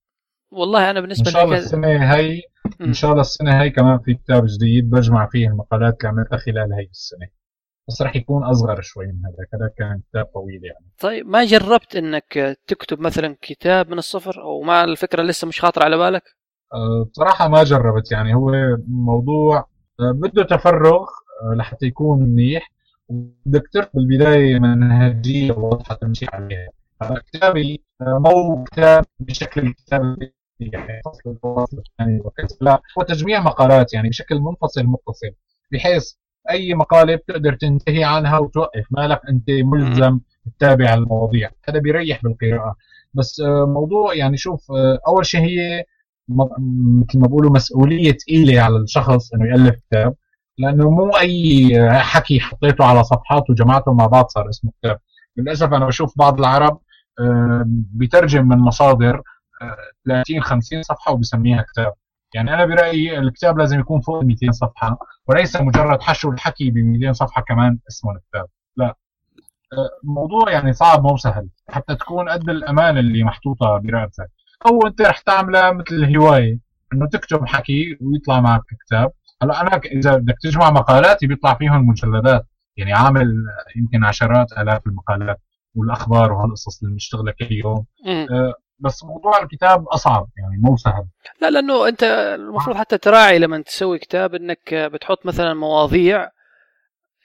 والله 0.52 0.90
أنا 0.90 0.98
إن 0.98 1.02
بالنسبة 1.02 1.30
شاء 1.30 1.44
الله 1.44 1.56
السنة 1.58 2.14
هي. 2.14 2.40
إن 2.80 2.92
شاء 2.92 3.10
الله 3.10 3.20
السنة 3.20 3.62
هي 3.62 3.70
كمان 3.70 3.98
في 3.98 4.14
كتاب 4.14 4.46
جديد 4.46 4.90
بجمع 4.90 5.26
فيه 5.26 5.48
المقالات 5.48 5.96
اللي 5.98 6.08
عملتها 6.08 6.36
خلال 6.36 6.72
هي 6.72 6.84
السنة. 6.90 7.26
بس 7.88 8.02
رح 8.02 8.16
يكون 8.16 8.44
أصغر 8.44 8.80
شوي 8.80 9.06
من 9.06 9.12
هذا 9.26 9.46
هذا 9.54 9.70
كان 9.78 10.00
كتاب 10.10 10.24
طويل 10.24 10.64
يعني. 10.64 10.86
طيب 10.98 11.26
ما 11.26 11.44
جربت 11.44 11.96
إنك 11.96 12.58
تكتب 12.66 13.00
مثلا 13.00 13.36
كتاب 13.42 13.90
من 13.90 13.98
الصفر 13.98 14.42
أو 14.42 14.62
ما 14.62 14.84
الفكرة 14.84 15.22
لسه 15.22 15.48
مش 15.48 15.60
خاطره 15.60 15.84
على 15.84 15.96
بالك؟ 15.96 16.22
أه، 16.74 17.06
بصراحة 17.10 17.48
ما 17.48 17.62
جربت 17.64 18.12
يعني. 18.12 18.34
هو 18.34 18.52
موضوع 18.88 19.58
أه، 20.00 20.12
بده 20.12 20.42
تفرغ 20.42 21.06
أه، 21.42 21.54
لحتى 21.54 21.86
يكون 21.86 22.22
منيح. 22.22 22.72
وبدك 23.08 23.62
ترك 23.72 23.90
بالبداية 23.94 24.58
منهجية 24.58 25.52
واضحة 25.52 25.94
تمشي 25.94 26.26
عليها. 26.32 26.68
كتابي 27.32 27.84
مو 28.00 28.64
كتاب 28.64 29.04
بشكل 29.20 29.60
الكتاب 29.60 30.16
يعني 30.60 31.02
فصل 31.04 31.30
الفصل 31.30 31.78
الثاني 31.78 32.20
وكذا 32.20 32.56
لا 32.60 32.82
هو 32.98 33.02
تجميع 33.02 33.40
مقالات 33.40 33.94
يعني 33.94 34.08
بشكل 34.08 34.38
منفصل 34.38 34.84
متصل 34.84 35.30
بحيث 35.72 36.14
أي 36.50 36.74
مقالة 36.74 37.14
بتقدر 37.14 37.54
تنتهي 37.54 38.04
عنها 38.04 38.38
وتوقف. 38.38 38.86
ما 38.90 39.08
لك 39.08 39.20
أنت 39.28 39.50
ملزم 39.50 40.20
تتابع 40.58 40.94
المواضيع. 40.94 41.50
هذا 41.68 41.78
بيريح 41.78 42.22
بالقراءة. 42.22 42.76
بس 43.14 43.40
أه، 43.40 43.66
موضوع 43.66 44.14
يعني 44.14 44.36
شوف 44.36 44.72
أه، 44.72 44.98
أول 45.08 45.26
شيء 45.26 45.40
هي 45.40 45.84
مثل 46.28 47.18
ما 47.18 47.26
بقولوا 47.26 47.50
مسؤولية 47.50 48.12
ثقيله 48.12 48.60
على 48.60 48.76
الشخص 48.76 49.34
إنه 49.34 49.46
يألف 49.46 49.80
كتاب. 49.90 50.14
لأنه 50.58 50.90
مو 50.90 51.10
أي 51.10 51.72
حكي 52.00 52.40
حطيته 52.40 52.84
على 52.84 53.04
صفحات 53.04 53.50
وجمعته 53.50 53.92
مع 53.92 54.06
بعض 54.06 54.28
صار 54.28 54.48
اسمه 54.48 54.72
كتاب. 54.80 54.98
للأسف 55.36 55.72
أنا 55.72 55.86
بشوف 55.86 56.18
بعض 56.18 56.38
العرب 56.38 56.80
آه، 57.20 57.64
بيترجم 57.66 58.48
من 58.48 58.58
مصادر 58.58 59.22
آه، 59.62 59.76
30 60.06 60.42
50 60.42 60.82
صفحة 60.82 61.12
وبسميها 61.12 61.62
كتاب. 61.72 61.92
يعني 62.34 62.54
أنا 62.54 62.64
برأيي 62.64 63.18
الكتاب 63.18 63.58
لازم 63.58 63.80
يكون 63.80 64.00
فوق 64.00 64.22
200 64.24 64.50
صفحة 64.50 64.98
وليس 65.26 65.56
مجرد 65.56 66.02
حشو 66.02 66.30
الحكي 66.30 66.70
ب 66.70 66.76
200 66.76 67.12
صفحة 67.12 67.42
كمان 67.42 67.78
اسمه 67.88 68.12
الكتاب. 68.12 68.46
لا. 68.76 68.94
آه، 69.72 69.88
الموضوع 70.04 70.50
يعني 70.52 70.72
صعب 70.72 71.02
مو 71.02 71.16
سهل 71.16 71.48
حتى 71.68 71.94
تكون 71.94 72.28
قد 72.28 72.48
الامانه 72.48 73.00
اللي 73.00 73.24
محطوطة 73.24 73.78
برقبتك 73.78 74.30
أو 74.66 74.86
أنت 74.86 75.00
رح 75.02 75.18
تعملها 75.18 75.72
مثل 75.72 76.16
هوايه 76.16 76.58
إنه 76.92 77.06
تكتب 77.08 77.46
حكي 77.46 77.98
ويطلع 78.00 78.40
معك 78.40 78.62
كتاب. 78.86 79.12
هلا 79.42 79.60
أنا 79.60 79.80
إذا 79.84 80.16
بدك 80.16 80.34
تجمع 80.42 80.70
مقالاتي 80.70 81.26
بيطلع 81.26 81.54
فيهم 81.54 81.86
مجلدات 81.88 82.46
يعني 82.76 82.92
عامل 82.92 83.34
يمكن 83.76 84.04
عشرات 84.04 84.52
آلاف 84.52 84.86
المقالات 84.86 85.40
والأخبار 85.74 86.32
وهالقصص 86.32 86.82
اللي 86.82 86.92
بنشتغلها 86.92 87.32
كل 87.32 87.52
يوم. 87.52 87.86
مم. 88.06 88.26
أه، 88.30 88.54
بس 88.78 89.04
موضوع 89.04 89.42
الكتاب 89.42 89.88
أصعب 89.88 90.28
يعني 90.38 90.62
مو 90.62 90.76
سهل. 90.76 91.04
لا 91.40 91.50
لأنه 91.50 91.88
أنت 91.88 92.02
المفروض 92.38 92.76
حتى 92.76 92.98
تراعي 92.98 93.38
لما 93.38 93.62
تسوي 93.62 93.98
كتاب 93.98 94.34
إنك 94.34 94.74
بتحط 94.74 95.26
مثلا 95.26 95.54
مواضيع 95.54 96.28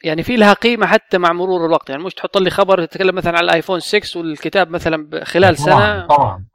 يعني 0.04 0.24
في 0.24 0.36
لها 0.36 0.54
قيمة 0.54 0.86
حتى 0.86 1.18
مع 1.18 1.34
مرور 1.34 1.66
الوقت. 1.66 1.89
يعني 1.89 2.04
مش 2.04 2.14
تحط 2.14 2.38
لي 2.38 2.49
خبر 2.49 2.86
تتكلم 2.86 3.16
مثلا 3.16 3.38
على 3.38 3.45
الايفون 3.45 3.80
6 3.80 4.20
والكتاب 4.20 4.70
مثلا 4.70 5.26
خلال 5.26 5.56
طبعا 5.56 5.80
سنة. 5.80 6.08
طبعا. 6.08 6.45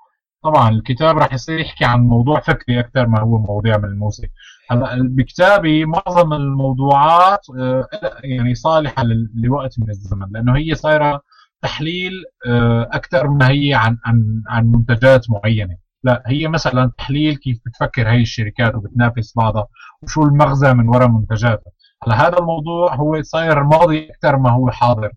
طبعا 0.42 0.70
الكتاب 0.70 1.18
راح 1.18 1.32
يصير 1.32 1.60
يحكي 1.60 1.84
عن 1.84 2.00
موضوع 2.00 2.40
فكري 2.40 2.80
أكثر 2.80 3.06
ما 3.06 3.20
هو 3.20 3.38
مواضيع 3.38 3.78
ملموسه 3.78 4.28
هلا 4.70 5.08
بكتابي 5.10 5.84
معظم 5.84 6.32
الموضوعات 6.32 7.40
آه، 7.58 7.88
يعني 8.24 8.54
صالحة 8.54 9.02
لوقت 9.34 9.78
من 9.78 9.90
الزمن 9.90 10.26
لأنه 10.30 10.56
هي 10.56 10.74
صايرة 10.74 11.20
تحليل 11.66 12.24
آه، 12.46 12.88
أكثر 12.92 13.28
ما 13.28 13.48
هي 13.48 13.74
عن 13.74 13.98
عن 14.04 14.42
عن 14.48 14.66
منتجات 14.66 15.30
معينة. 15.30 15.76
لا 16.04 16.22
هي 16.26 16.48
مثلا 16.48 16.92
تحليل 16.98 17.36
كيف 17.36 17.58
بتفكر 17.66 18.08
هي 18.08 18.20
الشركات 18.22 18.74
وبتنافس 18.74 19.36
بعضها 19.36 19.66
وشو 20.02 20.22
المغزى 20.22 20.74
من 20.74 20.88
وراء 20.88 21.08
منتجاتها. 21.08 21.72
هلا 22.02 22.28
هذا 22.28 22.38
الموضوع 22.38 22.94
هو 22.94 23.22
صاير 23.22 23.64
ماضي 23.64 24.10
أكثر 24.10 24.36
ما 24.36 24.50
هو 24.50 24.70
حاضر 24.70 25.12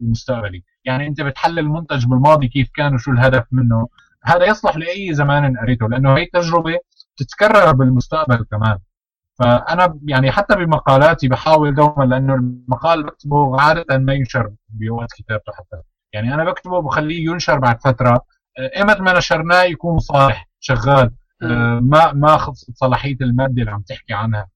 ومستقبلي 0.00 0.62
يعني 0.84 1.06
أنت 1.06 1.20
بتحلل 1.20 1.68
منتج 1.68 2.06
بالماضي 2.06 2.48
كيف 2.48 2.68
كان 2.74 2.94
وشو 2.94 3.10
الهدف 3.10 3.44
منه. 3.52 3.88
هذا 4.24 4.44
يصلح 4.44 4.76
لأي 4.76 5.14
زمان 5.14 5.56
قريته 5.58 5.88
لأنه 5.88 6.16
هي 6.16 6.26
تجربة 6.26 6.78
تتكرر 7.16 7.72
بالمستقبل 7.72 8.44
كمان. 8.50 8.78
فأنا 9.38 9.98
يعني 10.08 10.30
حتى 10.30 10.56
بمقالاتي 10.56 11.28
بحاول 11.28 11.74
دوما 11.74 12.04
لأنه 12.04 12.34
المقال 12.34 13.02
بكتبه 13.02 13.60
عادة 13.60 13.98
ما 13.98 14.12
ينشر 14.12 14.52
بوقت 14.68 15.12
كتابته 15.12 15.52
حتى. 15.52 15.93
يعني 16.14 16.34
أنا 16.34 16.44
بكتبه 16.44 16.82
بخليه 16.82 17.24
ينشر 17.30 17.58
بعد 17.58 17.80
فترة. 17.80 18.24
آه، 18.58 18.70
إيمت 18.76 19.00
ما 19.00 19.18
نشرناه 19.18 19.62
يكون 19.62 19.98
صالح 19.98 20.48
شغال. 20.60 21.10
آه، 21.42 21.80
ما 21.82 22.12
ما 22.12 22.36
خلصت 22.36 22.76
صلاحية 22.76 23.16
المادة 23.20 23.60
اللي 23.60 23.70
عم 23.70 23.82
تحكي 23.82 24.14
عنها. 24.14 24.48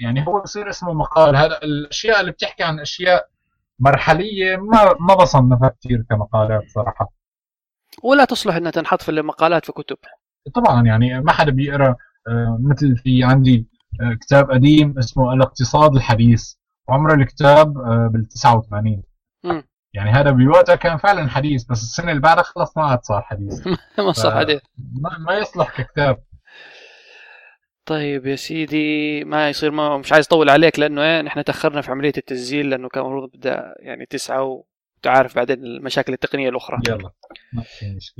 يعني 0.00 0.26
هو 0.26 0.40
بصير 0.40 0.68
اسمه 0.70 0.92
مقال. 0.92 1.36
هذا 1.36 1.58
الأشياء 1.62 2.20
اللي 2.20 2.32
بتحكي 2.32 2.64
عن 2.64 2.80
أشياء 2.80 3.28
مرحلية 3.78 4.56
ما 4.56 4.94
ما 5.00 5.14
بصنفها 5.14 5.68
كثير 5.68 6.04
كمقالات 6.10 6.62
صراحة. 6.74 7.12
ولا 8.02 8.24
تصلح 8.24 8.56
إنها 8.56 8.70
تنحط 8.70 9.02
في 9.02 9.08
المقالات 9.08 9.66
في 9.66 9.72
كتب. 9.72 9.96
طبعا 10.54 10.86
يعني 10.86 11.20
ما 11.20 11.32
حدا 11.32 11.50
بيقرأ 11.50 11.96
آه، 12.28 12.58
مثل 12.60 12.96
في 12.96 13.24
عندي 13.24 13.66
كتاب 14.20 14.50
قديم 14.50 14.98
اسمه 14.98 15.32
الاقتصاد 15.32 15.96
الحديث. 15.96 16.54
عمر 16.88 17.14
الكتاب 17.14 17.72
بال 18.12 18.28
89 18.28 19.02
مم. 19.44 19.62
يعني 19.94 20.10
هذا 20.10 20.30
بوقتها 20.30 20.74
كان 20.76 20.96
فعلا 20.96 21.28
حديث 21.28 21.64
بس 21.64 21.82
السنة 21.82 22.10
اللي 22.10 22.22
بعدها 22.22 22.42
خلص 22.42 22.76
ما 22.76 22.84
عاد 22.84 23.02
صار 23.02 23.22
حديث. 23.22 23.66
ما 23.98 24.12
ف- 24.12 24.26
عليه 24.26 24.60
ما, 25.02 25.18
ما 25.18 25.34
يصلح 25.38 25.80
ككتاب. 25.80 26.22
طيب 27.86 28.26
يا 28.26 28.36
سيدي 28.36 29.24
ما 29.24 29.48
يصير 29.48 29.70
ما 29.70 29.98
مش 29.98 30.12
عايز 30.12 30.26
أطول 30.26 30.50
عليك 30.50 30.78
لأنه 30.78 31.02
إيه 31.02 31.20
نحن 31.22 31.44
تأخرنا 31.44 31.80
في 31.80 31.90
عملية 31.90 32.12
التسجيل 32.18 32.70
لأنه 32.70 32.88
كان 32.88 33.02
المفروض 33.02 33.30
بدأ 33.34 33.74
يعني 33.80 34.06
تسعة 34.06 34.64
وتعرف 34.98 35.36
بعدين 35.36 35.64
المشاكل 35.64 36.12
التقنية 36.12 36.48
الأخرى. 36.48 36.78
يلا 36.88 37.10
ما 37.52 37.62
في 37.62 37.94
مشكلة. 37.96 38.16